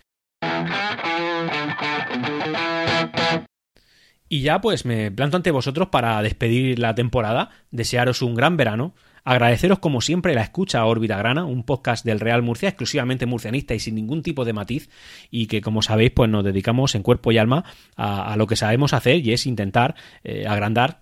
Y 4.29 4.41
ya 4.41 4.59
pues 4.59 4.85
me 4.85 5.09
planto 5.11 5.37
ante 5.37 5.51
vosotros 5.51 5.87
para 5.89 6.21
despedir 6.21 6.79
la 6.79 6.95
temporada, 6.95 7.49
desearos 7.71 8.21
un 8.21 8.35
gran 8.35 8.57
verano, 8.57 8.93
Agradeceros 9.27 9.79
como 9.79 9.99
siempre 9.99 10.33
la 10.33 10.41
escucha 10.41 10.79
a 10.79 10.85
Órbita 10.85 11.17
Grana, 11.17 11.43
un 11.43 11.63
podcast 11.63 12.05
del 12.05 12.21
Real 12.21 12.43
Murcia 12.43 12.69
exclusivamente 12.69 13.25
murcianista 13.25 13.75
y 13.75 13.79
sin 13.79 13.95
ningún 13.95 14.23
tipo 14.23 14.45
de 14.45 14.53
matiz 14.53 14.89
y 15.29 15.47
que 15.47 15.59
como 15.59 15.81
sabéis 15.81 16.11
pues 16.11 16.29
nos 16.29 16.45
dedicamos 16.45 16.95
en 16.95 17.03
cuerpo 17.03 17.33
y 17.33 17.37
alma 17.37 17.65
a, 17.97 18.37
lo 18.37 18.47
que 18.47 18.55
sabemos 18.55 18.93
hacer 18.93 19.17
y 19.17 19.33
es 19.33 19.45
intentar 19.45 19.95
eh, 20.23 20.47
agrandar 20.47 21.01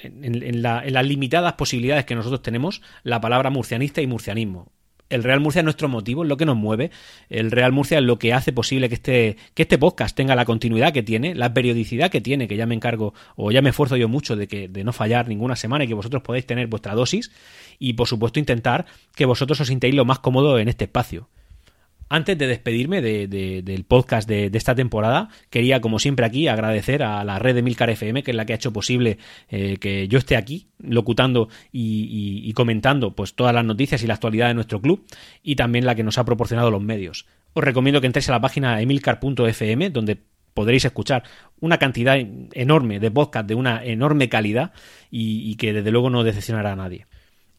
en 0.00 0.62
las 0.62 1.06
limitadas 1.06 1.52
posibilidades 1.52 2.06
que 2.06 2.14
nosotros 2.14 2.40
tenemos 2.40 2.80
la 3.02 3.20
palabra 3.20 3.50
murcianista 3.50 4.00
y 4.00 4.06
murcianismo 4.06 4.72
el 5.10 5.22
Real 5.22 5.40
Murcia 5.40 5.60
es 5.60 5.64
nuestro 5.64 5.88
motivo, 5.88 6.22
es 6.22 6.28
lo 6.28 6.36
que 6.36 6.46
nos 6.46 6.56
mueve. 6.56 6.90
El 7.28 7.50
Real 7.50 7.72
Murcia 7.72 7.98
es 7.98 8.04
lo 8.04 8.18
que 8.18 8.32
hace 8.32 8.52
posible 8.52 8.88
que 8.88 8.94
este, 8.94 9.36
que 9.54 9.62
este 9.62 9.78
podcast 9.78 10.16
tenga 10.16 10.34
la 10.34 10.44
continuidad 10.44 10.92
que 10.92 11.02
tiene, 11.02 11.34
la 11.34 11.54
periodicidad 11.54 12.10
que 12.10 12.20
tiene, 12.20 12.48
que 12.48 12.56
ya 12.56 12.66
me 12.66 12.74
encargo 12.74 13.14
o 13.36 13.50
ya 13.50 13.62
me 13.62 13.70
esfuerzo 13.70 13.96
yo 13.96 14.08
mucho 14.08 14.36
de, 14.36 14.48
que, 14.48 14.68
de 14.68 14.84
no 14.84 14.92
fallar 14.92 15.28
ninguna 15.28 15.56
semana 15.56 15.84
y 15.84 15.88
que 15.88 15.94
vosotros 15.94 16.22
podáis 16.22 16.46
tener 16.46 16.66
vuestra 16.66 16.94
dosis. 16.94 17.30
Y 17.78 17.94
por 17.94 18.08
supuesto 18.08 18.38
intentar 18.38 18.86
que 19.14 19.24
vosotros 19.24 19.60
os 19.60 19.68
sintáis 19.68 19.94
lo 19.94 20.04
más 20.04 20.18
cómodo 20.18 20.58
en 20.58 20.68
este 20.68 20.84
espacio. 20.84 21.28
Antes 22.10 22.38
de 22.38 22.46
despedirme 22.46 23.02
del 23.02 23.84
podcast 23.84 24.28
de, 24.28 24.50
esta 24.54 24.74
temporada, 24.74 25.28
quería, 25.50 25.80
como 25.80 25.98
siempre 25.98 26.24
aquí, 26.24 26.48
agradecer 26.48 27.02
a 27.02 27.22
la 27.24 27.38
red 27.38 27.54
de 27.54 27.62
Milcar 27.62 27.90
FM, 27.90 28.22
que 28.22 28.30
es 28.30 28.36
la 28.36 28.46
que 28.46 28.54
ha 28.54 28.56
hecho 28.56 28.72
posible 28.72 29.18
eh, 29.50 29.76
que 29.78 30.08
yo 30.08 30.18
esté 30.18 30.36
aquí 30.36 30.68
locutando 30.78 31.48
y, 31.70 32.50
comentando 32.54 33.14
pues 33.14 33.34
todas 33.34 33.54
las 33.54 33.64
noticias 33.64 34.02
y 34.02 34.06
la 34.06 34.14
actualidad 34.14 34.48
de 34.48 34.54
nuestro 34.54 34.80
club, 34.80 35.04
y 35.42 35.56
también 35.56 35.84
la 35.84 35.94
que 35.94 36.02
nos 36.02 36.18
ha 36.18 36.24
proporcionado 36.24 36.70
los 36.70 36.82
medios. 36.82 37.26
Os 37.52 37.62
recomiendo 37.62 38.00
que 38.00 38.06
entréis 38.06 38.28
a 38.30 38.32
la 38.32 38.40
página 38.40 38.80
emilcar.fm, 38.80 39.90
donde 39.90 40.18
podréis 40.54 40.86
escuchar 40.86 41.24
una 41.60 41.78
cantidad 41.78 42.16
enorme 42.52 43.00
de 43.00 43.10
podcasts 43.10 43.48
de 43.48 43.54
una 43.54 43.84
enorme 43.84 44.28
calidad 44.28 44.72
y 45.10 45.54
que 45.56 45.72
desde 45.72 45.90
luego 45.90 46.10
no 46.10 46.24
decepcionará 46.24 46.72
a 46.72 46.76
nadie. 46.76 47.06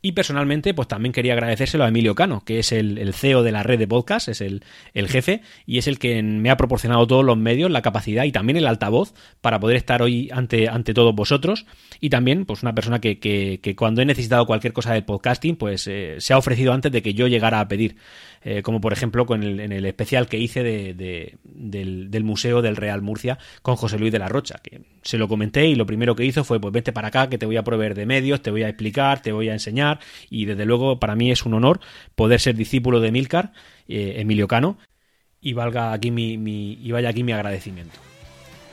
Y 0.01 0.13
personalmente, 0.13 0.73
pues 0.73 0.87
también 0.87 1.11
quería 1.11 1.33
agradecérselo 1.33 1.83
a 1.83 1.89
Emilio 1.89 2.15
Cano, 2.15 2.41
que 2.45 2.59
es 2.59 2.71
el, 2.71 3.13
CEO 3.13 3.43
de 3.43 3.51
la 3.51 3.63
red 3.63 3.77
de 3.77 3.87
podcast, 3.87 4.29
es 4.29 4.39
el, 4.39 4.63
jefe 4.93 5.41
y 5.65 5.77
es 5.77 5.87
el 5.87 5.99
que 5.99 6.23
me 6.23 6.49
ha 6.49 6.55
proporcionado 6.55 7.05
todos 7.05 7.25
los 7.25 7.37
medios, 7.37 7.69
la 7.69 7.81
capacidad 7.81 8.23
y 8.23 8.31
también 8.31 8.55
el 8.55 8.67
altavoz 8.67 9.13
para 9.41 9.59
poder 9.59 9.75
estar 9.75 10.01
hoy 10.01 10.29
ante, 10.31 10.69
ante 10.69 10.93
todos 10.93 11.13
vosotros. 11.13 11.65
Y 11.99 12.09
también, 12.09 12.45
pues 12.45 12.63
una 12.63 12.73
persona 12.73 12.99
que, 12.99 13.19
que, 13.19 13.75
cuando 13.75 14.01
he 14.01 14.05
necesitado 14.05 14.45
cualquier 14.45 14.71
cosa 14.71 14.93
de 14.93 15.01
podcasting, 15.01 15.57
pues 15.57 15.85
eh, 15.87 16.15
se 16.19 16.33
ha 16.33 16.37
ofrecido 16.37 16.71
antes 16.71 16.93
de 16.93 17.01
que 17.01 17.13
yo 17.13 17.27
llegara 17.27 17.59
a 17.59 17.67
pedir. 17.67 17.97
Eh, 18.41 18.61
como 18.61 18.79
por 18.79 18.93
ejemplo 18.93 19.25
con 19.25 19.43
el, 19.43 19.59
en 19.59 19.73
el 19.73 19.85
especial 19.85 20.27
que 20.29 20.37
hice 20.37 20.63
de, 20.63 21.37
del, 21.43 22.23
Museo 22.23 22.61
del 22.61 22.77
Real 22.77 23.01
Murcia 23.01 23.37
con 23.61 23.75
José 23.75 23.99
Luis 23.99 24.13
de 24.13 24.19
la 24.19 24.29
Rocha, 24.29 24.59
que 24.63 24.81
se 25.01 25.17
lo 25.17 25.27
comenté 25.27 25.67
y 25.67 25.75
lo 25.75 25.85
primero 25.85 26.15
que 26.15 26.23
hizo 26.23 26.45
fue, 26.45 26.59
pues 26.59 26.71
vente 26.71 26.93
para 26.93 27.09
acá, 27.09 27.29
que 27.29 27.37
te 27.37 27.45
voy 27.45 27.57
a 27.57 27.63
proveer 27.63 27.95
de 27.95 28.05
medios, 28.05 28.41
te 28.41 28.51
voy 28.51 28.63
a 28.63 28.69
explicar, 28.69 29.21
te 29.21 29.33
voy 29.33 29.49
a 29.49 29.53
enseñar, 29.53 29.88
y 30.29 30.45
desde 30.45 30.65
luego 30.65 30.99
para 30.99 31.15
mí 31.15 31.31
es 31.31 31.45
un 31.45 31.53
honor 31.53 31.79
poder 32.15 32.39
ser 32.39 32.55
discípulo 32.55 32.99
de 32.99 33.11
Milcar, 33.11 33.53
eh, 33.87 34.15
Emilio 34.17 34.47
Cano, 34.47 34.77
y 35.41 35.53
valga 35.53 35.93
aquí 35.93 36.11
mi, 36.11 36.33
y 36.81 36.91
vaya 36.91 37.09
aquí 37.09 37.23
mi 37.23 37.31
agradecimiento. 37.31 37.99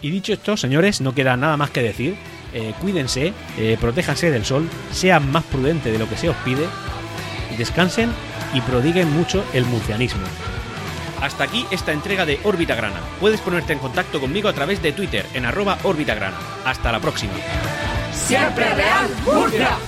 Y 0.02 0.10
dicho 0.10 0.32
esto, 0.32 0.56
señores, 0.56 1.00
no 1.00 1.14
queda 1.14 1.36
nada 1.36 1.56
más 1.56 1.70
que 1.70 1.82
decir. 1.82 2.16
Eh, 2.52 2.74
cuídense, 2.80 3.32
protéjanse 3.80 4.30
del 4.30 4.44
sol, 4.44 4.68
sean 4.92 5.30
más 5.30 5.44
prudentes 5.44 5.92
de 5.92 5.98
lo 5.98 6.08
que 6.08 6.16
se 6.16 6.28
os 6.28 6.36
pide, 6.36 6.66
descansen 7.56 8.10
y 8.54 8.60
prodiguen 8.60 9.10
mucho 9.12 9.44
el 9.52 9.64
murcianismo. 9.66 10.22
Hasta 11.20 11.44
aquí 11.44 11.66
esta 11.70 11.92
entrega 11.92 12.26
de 12.26 12.38
Órbita 12.44 12.74
Grana. 12.74 13.00
Puedes 13.20 13.40
ponerte 13.40 13.72
en 13.72 13.78
contacto 13.78 14.20
conmigo 14.20 14.48
a 14.48 14.52
través 14.52 14.82
de 14.82 14.92
Twitter 14.92 15.24
en 15.34 15.46
arroba 15.46 15.78
Órbita 15.82 16.14
Grana. 16.14 16.36
Hasta 16.64 16.92
la 16.92 17.00
próxima. 17.00 17.32
Siempre 18.12 18.74
Real 18.74 19.08
Murcia. 19.24 19.78